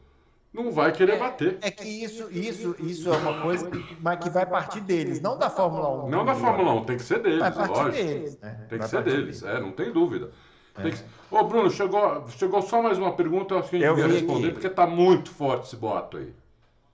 não 0.53 0.71
vai 0.71 0.91
querer 0.91 1.13
é, 1.13 1.19
bater. 1.19 1.57
É 1.61 1.69
que 1.69 1.87
isso, 1.87 2.29
isso, 2.31 2.75
isso 2.79 3.13
é 3.13 3.17
uma 3.17 3.41
coisa 3.41 3.69
que, 3.69 3.97
mas 4.01 4.19
que 4.19 4.29
vai 4.29 4.45
partir 4.45 4.81
deles, 4.81 5.21
não 5.21 5.37
da 5.37 5.49
Fórmula 5.49 6.05
1. 6.05 6.09
Não 6.09 6.25
da 6.25 6.35
Fórmula 6.35 6.73
1, 6.73 6.85
tem 6.85 6.97
que 6.97 7.03
ser 7.03 7.21
deles, 7.21 7.39
vai 7.39 7.67
lógico. 7.67 7.91
Deles, 7.91 8.39
né? 8.39 8.65
Tem 8.67 8.67
que 8.67 8.77
vai 8.77 8.87
ser 8.87 9.03
deles, 9.03 9.41
deles, 9.41 9.43
é, 9.43 9.59
não 9.59 9.71
tem 9.71 9.91
dúvida. 9.91 10.31
É. 10.77 10.89
Que... 10.89 11.03
Ô, 11.29 11.43
Bruno, 11.43 11.69
chegou, 11.69 12.27
chegou 12.29 12.61
só 12.61 12.81
mais 12.81 12.97
uma 12.97 13.13
pergunta, 13.13 13.53
eu 13.53 13.59
acho 13.59 13.69
que 13.69 13.75
a 13.75 13.79
gente 13.79 13.95
devia 13.95 14.13
responder, 14.13 14.45
aqui. 14.45 14.53
porque 14.53 14.67
está 14.67 14.87
muito 14.87 15.29
forte 15.29 15.67
esse 15.67 15.75
boato 15.75 16.17
aí. 16.17 16.33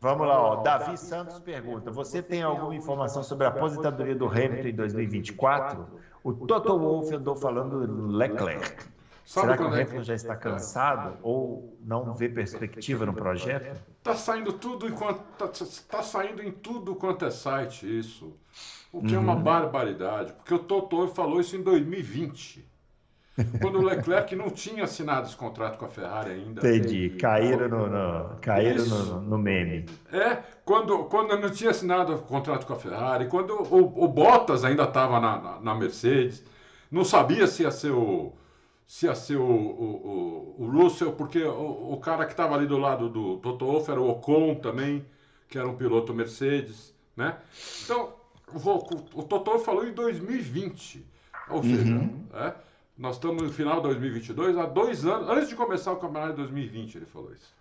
Vamos 0.01 0.27
lá, 0.27 0.39
ó. 0.39 0.55
Davi 0.61 0.97
Santos 0.97 1.39
pergunta: 1.39 1.89
Você 1.89 2.21
tem 2.21 2.43
alguma 2.43 2.75
informação 2.75 3.23
sobre 3.23 3.47
a 3.47 3.49
aposentadoria 3.49 4.13
do 4.13 4.27
Hamilton 4.27 4.67
em 4.67 4.75
2024? 4.75 5.87
O 6.23 6.33
Toto 6.33 6.77
Wolff 6.77 7.13
andou 7.15 7.35
falando 7.35 7.87
do 7.87 8.07
Leclerc. 8.07 8.85
Sabe 9.25 9.47
Será 9.47 9.57
que 9.57 9.63
o 9.63 9.65
é 9.75 9.81
Hamilton 9.81 10.03
já 10.03 10.13
está 10.13 10.35
cansado 10.35 11.17
ou 11.23 11.75
não 11.83 12.13
vê 12.13 12.29
perspectiva 12.29 13.07
no 13.07 13.13
projeto? 13.13 13.75
Está 13.97 14.13
saindo 14.13 14.53
tudo 14.53 14.87
enquanto 14.87 15.23
está 15.33 15.97
tá 15.97 16.03
saindo 16.03 16.43
em 16.43 16.51
tudo 16.51 16.93
quanto 16.95 17.25
é 17.25 17.31
site 17.31 17.99
isso, 17.99 18.37
o 18.93 19.01
que 19.01 19.15
uhum. 19.15 19.21
é 19.21 19.23
uma 19.23 19.33
uhum. 19.33 19.41
barbaridade, 19.41 20.31
porque 20.33 20.53
o 20.53 20.59
Totoro 20.59 21.09
falou 21.09 21.41
isso 21.41 21.55
em 21.55 21.63
2020. 21.63 22.75
Quando 23.59 23.79
o 23.79 23.81
Leclerc 23.81 24.33
não 24.35 24.49
tinha 24.49 24.83
assinado 24.83 25.27
esse 25.27 25.35
contrato 25.35 25.77
com 25.77 25.85
a 25.85 25.89
Ferrari 25.89 26.31
ainda. 26.31 26.61
Entendi, 26.61 27.09
caíram 27.19 27.67
no, 27.67 27.87
no 27.87 28.37
caíram 28.39 28.85
no, 28.85 29.21
no, 29.21 29.37
meme. 29.37 29.85
É, 30.13 30.41
quando, 30.63 31.05
quando 31.05 31.37
não 31.37 31.49
tinha 31.49 31.71
assinado 31.71 32.13
o 32.13 32.19
contrato 32.19 32.65
com 32.65 32.73
a 32.73 32.77
Ferrari, 32.77 33.27
quando 33.27 33.55
o, 33.55 34.03
o 34.03 34.07
Bottas 34.07 34.63
ainda 34.63 34.83
estava 34.83 35.19
na, 35.19 35.41
na, 35.41 35.59
na 35.59 35.75
Mercedes, 35.75 36.45
não 36.89 37.03
sabia 37.03 37.45
se 37.47 37.63
ia 37.63 37.71
ser 37.71 37.91
o, 37.91 38.31
se 38.87 39.07
ia 39.07 39.15
ser 39.15 39.37
o, 39.37 39.43
o, 39.43 40.55
o, 40.59 40.69
Russell, 40.69 41.13
porque 41.13 41.43
o, 41.43 41.93
o 41.93 41.99
cara 41.99 42.25
que 42.25 42.31
estava 42.31 42.55
ali 42.55 42.67
do 42.67 42.77
lado 42.77 43.09
do 43.09 43.37
Toto 43.37 43.65
Wolff 43.65 43.89
era 43.89 43.99
o 43.99 44.09
Ocon 44.09 44.55
também, 44.55 45.05
que 45.49 45.57
era 45.57 45.67
um 45.67 45.75
piloto 45.75 46.13
Mercedes, 46.13 46.93
né? 47.15 47.37
Então, 47.83 48.13
o, 48.53 49.19
o 49.19 49.23
Toto 49.23 49.57
falou 49.59 49.87
em 49.87 49.93
2020, 49.93 51.05
ou 51.49 51.63
seja, 51.63 51.83
uhum. 51.83 52.27
é, 52.33 52.53
nós 52.97 53.15
estamos 53.15 53.41
no 53.41 53.51
final 53.51 53.77
de 53.77 53.83
2022, 53.83 54.57
há 54.57 54.65
dois 54.65 55.05
anos, 55.05 55.29
antes 55.29 55.49
de 55.49 55.55
começar 55.55 55.91
o 55.91 55.97
campeonato 55.97 56.33
de 56.33 56.37
2020, 56.43 56.95
ele 56.95 57.05
falou 57.05 57.31
isso. 57.33 57.55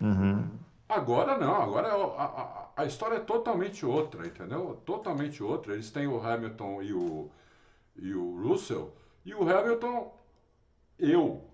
Uhum. 0.00 0.48
Agora 0.88 1.38
não, 1.38 1.62
agora 1.62 1.88
é 1.88 1.92
a, 1.92 2.24
a, 2.24 2.82
a, 2.82 2.84
história 2.84 3.16
é 3.16 3.20
totalmente 3.20 3.86
outra, 3.86 4.26
entendeu? 4.26 4.80
Totalmente 4.84 5.40
outra. 5.40 5.74
Eles 5.74 5.90
têm 5.90 6.08
o 6.08 6.20
Hamilton 6.20 6.82
e 6.82 6.92
o, 6.92 7.30
e 7.96 8.12
o 8.12 8.42
Russell, 8.42 8.92
e 9.24 9.32
o 9.32 9.48
Hamilton 9.48 10.12
eu, 11.00 11.44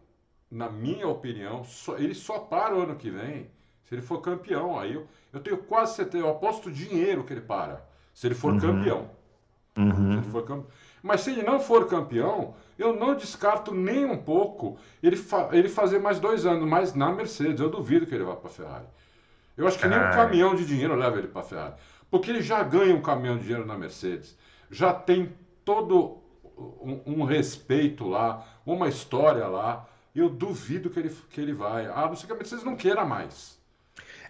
na 0.50 0.68
minha 0.68 1.08
opinião, 1.08 1.64
só, 1.64 1.96
ele 1.96 2.14
só 2.14 2.38
para 2.38 2.76
o 2.76 2.82
ano 2.82 2.96
que 2.96 3.10
vem 3.10 3.50
se 3.84 3.94
ele 3.94 4.02
for 4.02 4.20
campeão. 4.20 4.78
Aí 4.78 4.94
eu, 4.94 5.06
eu 5.32 5.40
tenho 5.40 5.58
quase 5.58 5.96
certeza, 5.96 6.24
eu 6.24 6.30
aposto 6.30 6.70
dinheiro 6.70 7.24
que 7.24 7.32
ele 7.32 7.40
para, 7.40 7.84
se 8.12 8.26
ele 8.26 8.34
for 8.34 8.52
uhum. 8.52 8.60
campeão. 8.60 9.10
Uhum. 9.76 10.12
Se 10.12 10.18
ele 10.18 10.30
for 10.30 10.42
campeão. 10.42 10.66
Mas 11.02 11.20
se 11.20 11.30
ele 11.30 11.42
não 11.42 11.60
for 11.60 11.86
campeão, 11.86 12.54
eu 12.78 12.94
não 12.94 13.14
descarto 13.14 13.72
nem 13.72 14.04
um 14.04 14.16
pouco 14.16 14.76
ele, 15.02 15.16
fa 15.16 15.48
ele 15.52 15.68
fazer 15.68 15.98
mais 15.98 16.18
dois 16.18 16.44
anos, 16.44 16.68
mais 16.68 16.94
na 16.94 17.12
Mercedes. 17.12 17.60
Eu 17.60 17.70
duvido 17.70 18.06
que 18.06 18.14
ele 18.14 18.24
vá 18.24 18.34
para 18.34 18.48
a 18.48 18.52
Ferrari. 18.52 18.86
Eu 19.56 19.66
acho 19.66 19.78
que 19.78 19.86
nem 19.86 19.98
um 19.98 20.10
caminhão 20.10 20.54
de 20.54 20.66
dinheiro 20.66 20.94
leva 20.94 21.18
ele 21.18 21.28
para 21.28 21.40
a 21.40 21.44
Ferrari. 21.44 21.74
Porque 22.10 22.30
ele 22.30 22.42
já 22.42 22.62
ganha 22.62 22.94
um 22.94 23.00
caminhão 23.00 23.36
de 23.36 23.44
dinheiro 23.44 23.66
na 23.66 23.76
Mercedes. 23.76 24.36
Já 24.70 24.92
tem 24.92 25.32
todo 25.64 26.18
um, 26.56 27.00
um, 27.20 27.24
respeito 27.24 28.06
lá, 28.06 28.44
uma 28.66 28.88
história 28.88 29.46
lá. 29.46 29.86
Eu 30.14 30.28
duvido 30.28 30.90
que 30.90 30.98
ele, 30.98 31.14
que 31.30 31.40
ele 31.40 31.52
vai. 31.52 31.86
A 31.86 32.06
não 32.06 32.16
ser 32.16 32.26
que 32.26 32.32
a 32.32 32.36
Mercedes 32.36 32.64
não 32.64 32.74
queira 32.74 33.04
mais. 33.04 33.56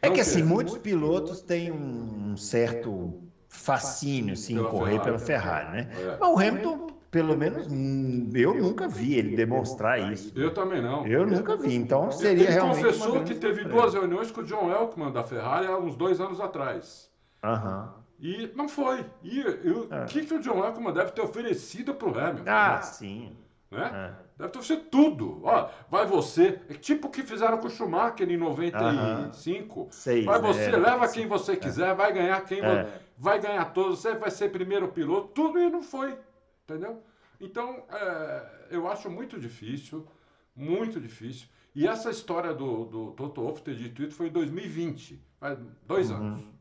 É 0.02 0.10
que 0.10 0.20
assim, 0.20 0.42
muitos 0.42 0.76
pilotos 0.76 1.40
têm 1.40 1.72
um 1.72 2.36
certo 2.36 3.22
fascínio 3.48 4.36
sim, 4.36 4.56
pela 4.56 4.68
correr 4.68 4.90
Ferrari, 4.90 5.04
pela 5.04 5.18
Ferrari, 5.18 5.72
né? 5.72 5.88
É. 5.96 6.16
Mas 6.20 6.28
o 6.28 6.38
Hamilton, 6.38 6.86
pelo 7.10 7.36
menos, 7.36 7.66
hum, 7.68 8.30
eu 8.34 8.54
nunca 8.54 8.86
vi 8.86 9.14
ele 9.14 9.34
demonstrar 9.34 10.12
isso. 10.12 10.32
Eu 10.36 10.52
também 10.52 10.82
não. 10.82 11.06
Eu 11.06 11.26
nunca 11.26 11.56
vi, 11.56 11.74
então 11.74 12.10
seria 12.10 12.44
ele 12.44 12.52
realmente. 12.52 12.80
Ele 12.80 12.92
confessou 12.92 13.24
que 13.24 13.34
teve 13.34 13.64
duas 13.64 13.94
reuniões 13.94 14.30
com 14.30 14.42
o 14.42 14.44
John 14.44 14.70
Elkman 14.70 15.12
da 15.12 15.22
Ferrari 15.22 15.66
há 15.66 15.78
uns 15.78 15.96
dois 15.96 16.20
anos 16.20 16.40
atrás. 16.40 17.10
Aham. 17.42 17.94
E 18.18 18.50
não 18.54 18.68
foi. 18.68 19.04
E, 19.22 19.40
o 19.40 19.88
é. 19.90 20.04
que, 20.06 20.24
que 20.24 20.34
o 20.34 20.40
John 20.40 20.64
Elkman 20.64 20.92
deve 20.92 21.12
ter 21.12 21.20
oferecido 21.20 21.94
para 21.94 22.08
o 22.08 22.18
Hamilton? 22.18 22.50
Ah, 22.50 22.76
né? 22.76 22.82
sim. 22.82 23.36
Né? 23.70 23.90
É. 24.20 24.25
Deve 24.36 24.50
ter 24.50 24.58
oferecido 24.58 24.88
tudo. 24.90 25.40
Ó, 25.44 25.70
vai 25.90 26.06
você. 26.06 26.60
É 26.68 26.74
tipo 26.74 27.08
o 27.08 27.10
que 27.10 27.22
fizeram 27.22 27.58
com 27.58 27.68
o 27.68 27.70
Schumacher 27.70 28.30
em 28.30 28.36
95. 28.36 29.80
Uh 29.80 29.86
-huh. 29.86 29.92
Seis, 29.92 30.24
vai 30.24 30.40
você, 30.40 30.70
né? 30.70 30.76
leva 30.76 31.08
quem 31.08 31.26
você 31.26 31.52
é. 31.52 31.56
quiser, 31.56 31.94
vai 31.94 32.12
ganhar 32.12 32.44
quem 32.44 32.60
é. 32.60 33.00
vai 33.16 33.40
ganhar 33.40 33.64
todos, 33.72 34.00
você 34.00 34.14
vai 34.14 34.30
ser 34.30 34.50
primeiro 34.50 34.88
piloto, 34.88 35.28
tudo 35.28 35.58
e 35.58 35.70
não 35.70 35.82
foi. 35.82 36.18
Entendeu? 36.64 37.02
Então, 37.40 37.84
é, 37.90 38.66
eu 38.70 38.88
acho 38.88 39.10
muito 39.10 39.38
difícil, 39.38 40.06
muito 40.54 41.00
difícil. 41.00 41.48
E 41.74 41.86
essa 41.86 42.10
história 42.10 42.54
do, 42.54 42.84
do 42.86 43.10
Toto 43.12 43.42
Wolff 43.42 43.62
ter 43.62 43.74
dito 43.74 44.02
isso 44.02 44.16
foi 44.16 44.28
em 44.28 44.32
2020, 44.32 45.22
faz 45.38 45.58
dois 45.86 46.10
uhum. 46.10 46.16
anos. 46.16 46.56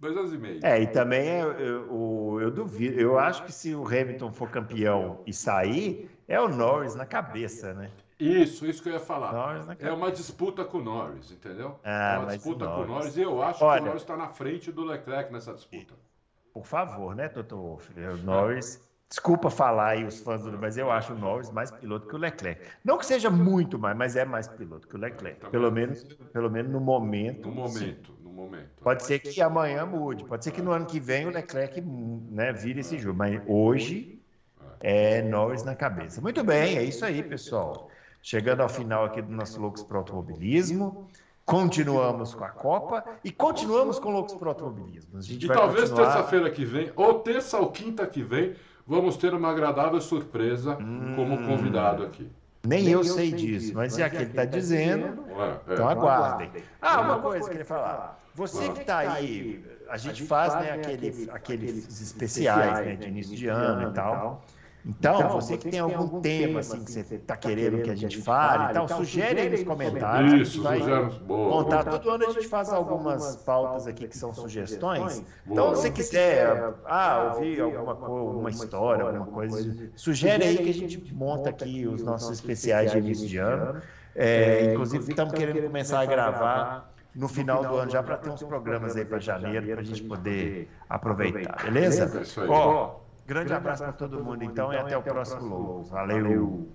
Dois 0.00 0.16
anos 0.16 0.32
e 0.34 0.38
meio. 0.38 0.60
É, 0.62 0.82
e 0.82 0.86
também 0.86 1.26
eu, 1.26 1.52
eu, 1.52 2.38
eu, 2.42 2.50
duvido. 2.50 3.00
Eu 3.00 3.18
acho 3.18 3.44
que 3.44 3.52
se 3.52 3.74
o 3.74 3.86
Hamilton 3.86 4.32
for 4.32 4.50
campeão 4.50 5.22
e 5.26 5.32
sair, 5.32 6.10
é 6.28 6.40
o 6.40 6.48
Norris 6.48 6.94
na 6.94 7.06
cabeça, 7.06 7.72
né? 7.74 7.90
Isso, 8.18 8.64
isso 8.66 8.82
que 8.82 8.88
eu 8.88 8.94
ia 8.94 9.00
falar. 9.00 9.66
É 9.80 9.92
uma 9.92 10.10
disputa 10.10 10.64
com 10.64 10.78
o 10.78 10.82
Norris, 10.82 11.32
entendeu? 11.32 11.78
Ah, 11.82 12.14
é 12.14 12.18
uma 12.18 12.36
disputa 12.36 12.64
Norris... 12.64 12.86
com 12.86 12.92
o 12.92 12.94
Norris 12.94 13.16
e 13.16 13.22
eu 13.22 13.42
acho 13.42 13.64
Olha, 13.64 13.76
que 13.76 13.82
o 13.82 13.86
Norris 13.86 14.02
está 14.02 14.16
na 14.16 14.28
frente 14.28 14.72
do 14.72 14.84
Leclerc 14.84 15.32
nessa 15.32 15.52
disputa. 15.52 15.94
Por 16.52 16.64
favor, 16.64 17.14
né, 17.16 17.28
Toto 17.28 17.56
Wolff? 17.56 17.92
O 17.98 18.16
Norris. 18.18 18.82
Desculpa 19.08 19.50
falar 19.50 19.90
aí 19.90 20.04
os 20.04 20.18
fãs 20.20 20.42
do, 20.42 20.58
mas 20.58 20.76
eu 20.76 20.90
acho 20.90 21.12
o 21.12 21.18
Norris 21.18 21.50
mais 21.50 21.70
piloto 21.70 22.08
que 22.08 22.14
o 22.14 22.18
Leclerc. 22.18 22.66
Não 22.84 22.98
que 22.98 23.06
seja 23.06 23.30
muito 23.30 23.78
mais, 23.78 23.96
mas 23.96 24.16
é 24.16 24.24
mais 24.24 24.48
piloto 24.48 24.88
que 24.88 24.96
o 24.96 24.98
Leclerc. 24.98 25.50
Pelo 25.50 25.70
menos, 25.70 26.02
pelo 26.32 26.50
menos 26.50 26.72
no 26.72 26.80
momento. 26.80 27.48
No 27.48 27.54
momento. 27.54 28.12
Sim 28.12 28.24
momento. 28.34 28.82
Pode 28.82 29.04
ser 29.04 29.20
que 29.20 29.40
amanhã 29.40 29.86
mude, 29.86 30.24
pode 30.24 30.44
ser 30.44 30.50
que 30.50 30.60
no 30.60 30.72
ano 30.72 30.86
que 30.86 30.98
vem 30.98 31.26
o 31.26 31.30
Leclerc 31.30 31.80
né, 31.80 32.52
vire 32.52 32.80
esse 32.80 32.98
jogo, 32.98 33.16
mas 33.16 33.40
hoje 33.46 34.20
é 34.80 35.22
Norris 35.22 35.64
na 35.64 35.74
cabeça. 35.74 36.20
Muito 36.20 36.42
bem, 36.44 36.76
é 36.76 36.82
isso 36.82 37.04
aí, 37.04 37.22
pessoal. 37.22 37.88
Chegando 38.22 38.62
ao 38.62 38.68
final 38.68 39.04
aqui 39.04 39.20
do 39.20 39.32
nosso 39.32 39.60
Loucos 39.60 39.82
para 39.82 39.98
Automobilismo. 39.98 41.08
continuamos 41.44 42.34
com 42.34 42.44
a 42.44 42.48
Copa 42.48 43.04
e 43.22 43.30
continuamos 43.30 43.98
com 43.98 44.10
Loucos 44.10 44.34
por 44.34 44.48
Automobilismo. 44.48 45.20
e 45.20 45.46
talvez 45.46 45.90
continuar... 45.90 46.12
terça-feira 46.12 46.50
que 46.50 46.64
vem, 46.64 46.90
ou 46.96 47.20
terça 47.20 47.58
ou 47.58 47.70
quinta 47.70 48.06
que 48.06 48.22
vem, 48.22 48.54
vamos 48.86 49.16
ter 49.16 49.34
uma 49.34 49.50
agradável 49.50 50.00
surpresa 50.00 50.78
hum... 50.80 51.12
como 51.14 51.46
convidado 51.46 52.02
aqui. 52.04 52.30
Nem, 52.66 52.88
eu 52.88 53.04
sei 53.04 53.30
disso, 53.30 53.74
mas 53.74 53.94
já 53.94 54.08
que 54.08 54.16
ele 54.16 54.24
está 54.24 54.46
dizendo, 54.46 55.22
é, 55.28 55.70
é. 55.70 55.74
então 55.74 55.86
aguardem. 55.86 56.50
Ah, 56.80 57.02
uma 57.02 57.18
coisa 57.20 57.40
que 57.40 57.44
eu 57.44 57.50
queria 57.50 57.66
falar. 57.66 58.18
Você 58.34 58.68
que 58.70 58.80
está 58.80 58.98
aí, 58.98 59.62
a 59.88 59.96
gente 59.98 60.24
faz 60.24 60.54
né, 60.54 60.72
aquele, 60.72 61.30
aqueles 61.30 62.00
especiais 62.00 62.86
né, 62.86 62.96
de 62.96 63.08
início 63.08 63.36
de 63.36 63.48
ano 63.48 63.90
e 63.90 63.92
tal. 63.92 64.42
Então, 64.86 65.16
então, 65.16 65.40
você 65.40 65.56
que 65.56 65.70
tem 65.70 65.80
algum 65.80 66.20
tema 66.20 66.60
assim, 66.60 66.76
assim 66.76 66.84
que 66.84 66.92
você 66.92 67.14
está 67.14 67.36
querendo 67.36 67.80
que 67.82 67.90
a 67.90 67.94
gente 67.94 68.20
fale 68.20 68.70
e 68.70 68.74
tal, 68.74 68.86
sugere 68.86 69.40
aí 69.40 69.48
nos 69.48 69.62
comentários. 69.64 70.48
Isso, 70.48 70.62
vai 70.62 70.80
contar. 71.26 71.84
Todo 71.84 72.10
ano 72.10 72.26
a 72.26 72.32
gente 72.32 72.48
faz 72.48 72.68
algumas 72.68 73.36
pautas 73.36 73.86
aqui 73.86 74.06
que 74.06 74.16
são 74.16 74.34
sugestões. 74.34 75.22
Então, 75.46 75.74
se 75.74 75.82
você 75.82 75.90
quiser 75.90 76.74
ah, 76.84 77.32
ouvir 77.34 77.60
alguma 77.62 77.96
coisa, 77.96 78.38
uma 78.38 78.50
história, 78.50 79.04
alguma 79.04 79.26
coisa, 79.26 79.90
sugere 79.96 80.44
aí 80.44 80.58
que 80.58 80.70
a 80.70 80.74
gente 80.74 81.14
monta 81.14 81.48
aqui 81.50 81.86
os 81.86 82.02
nossos 82.02 82.30
especiais 82.30 82.92
de 82.92 82.98
início 82.98 83.26
de 83.26 83.38
ano. 83.38 83.80
É, 84.14 84.72
inclusive, 84.72 85.08
estamos 85.08 85.34
querendo 85.34 85.62
começar 85.62 86.00
a 86.00 86.06
gravar 86.06 86.94
no 87.14 87.28
final 87.28 87.64
do 87.64 87.76
ano 87.76 87.90
já 87.90 88.02
para 88.02 88.16
ter 88.16 88.28
uns 88.28 88.42
programas 88.42 88.96
aí 88.96 89.04
para 89.04 89.18
janeiro 89.18 89.66
para 89.66 89.80
a 89.80 89.84
gente 89.84 90.02
poder 90.02 90.68
aproveitar, 90.88 91.62
beleza? 91.62 92.18
É 92.18 92.22
isso 92.22 92.40
aí. 92.40 92.48
Ó, 92.48 93.03
Grande 93.26 93.52
abraço 93.52 93.82
para 93.82 93.92
todo 93.92 94.22
mundo, 94.22 94.44
então, 94.44 94.72
e 94.72 94.76
até 94.76 94.96
o 94.96 95.02
próximo 95.02 95.46
Logos. 95.46 95.90
Valeu. 95.90 96.68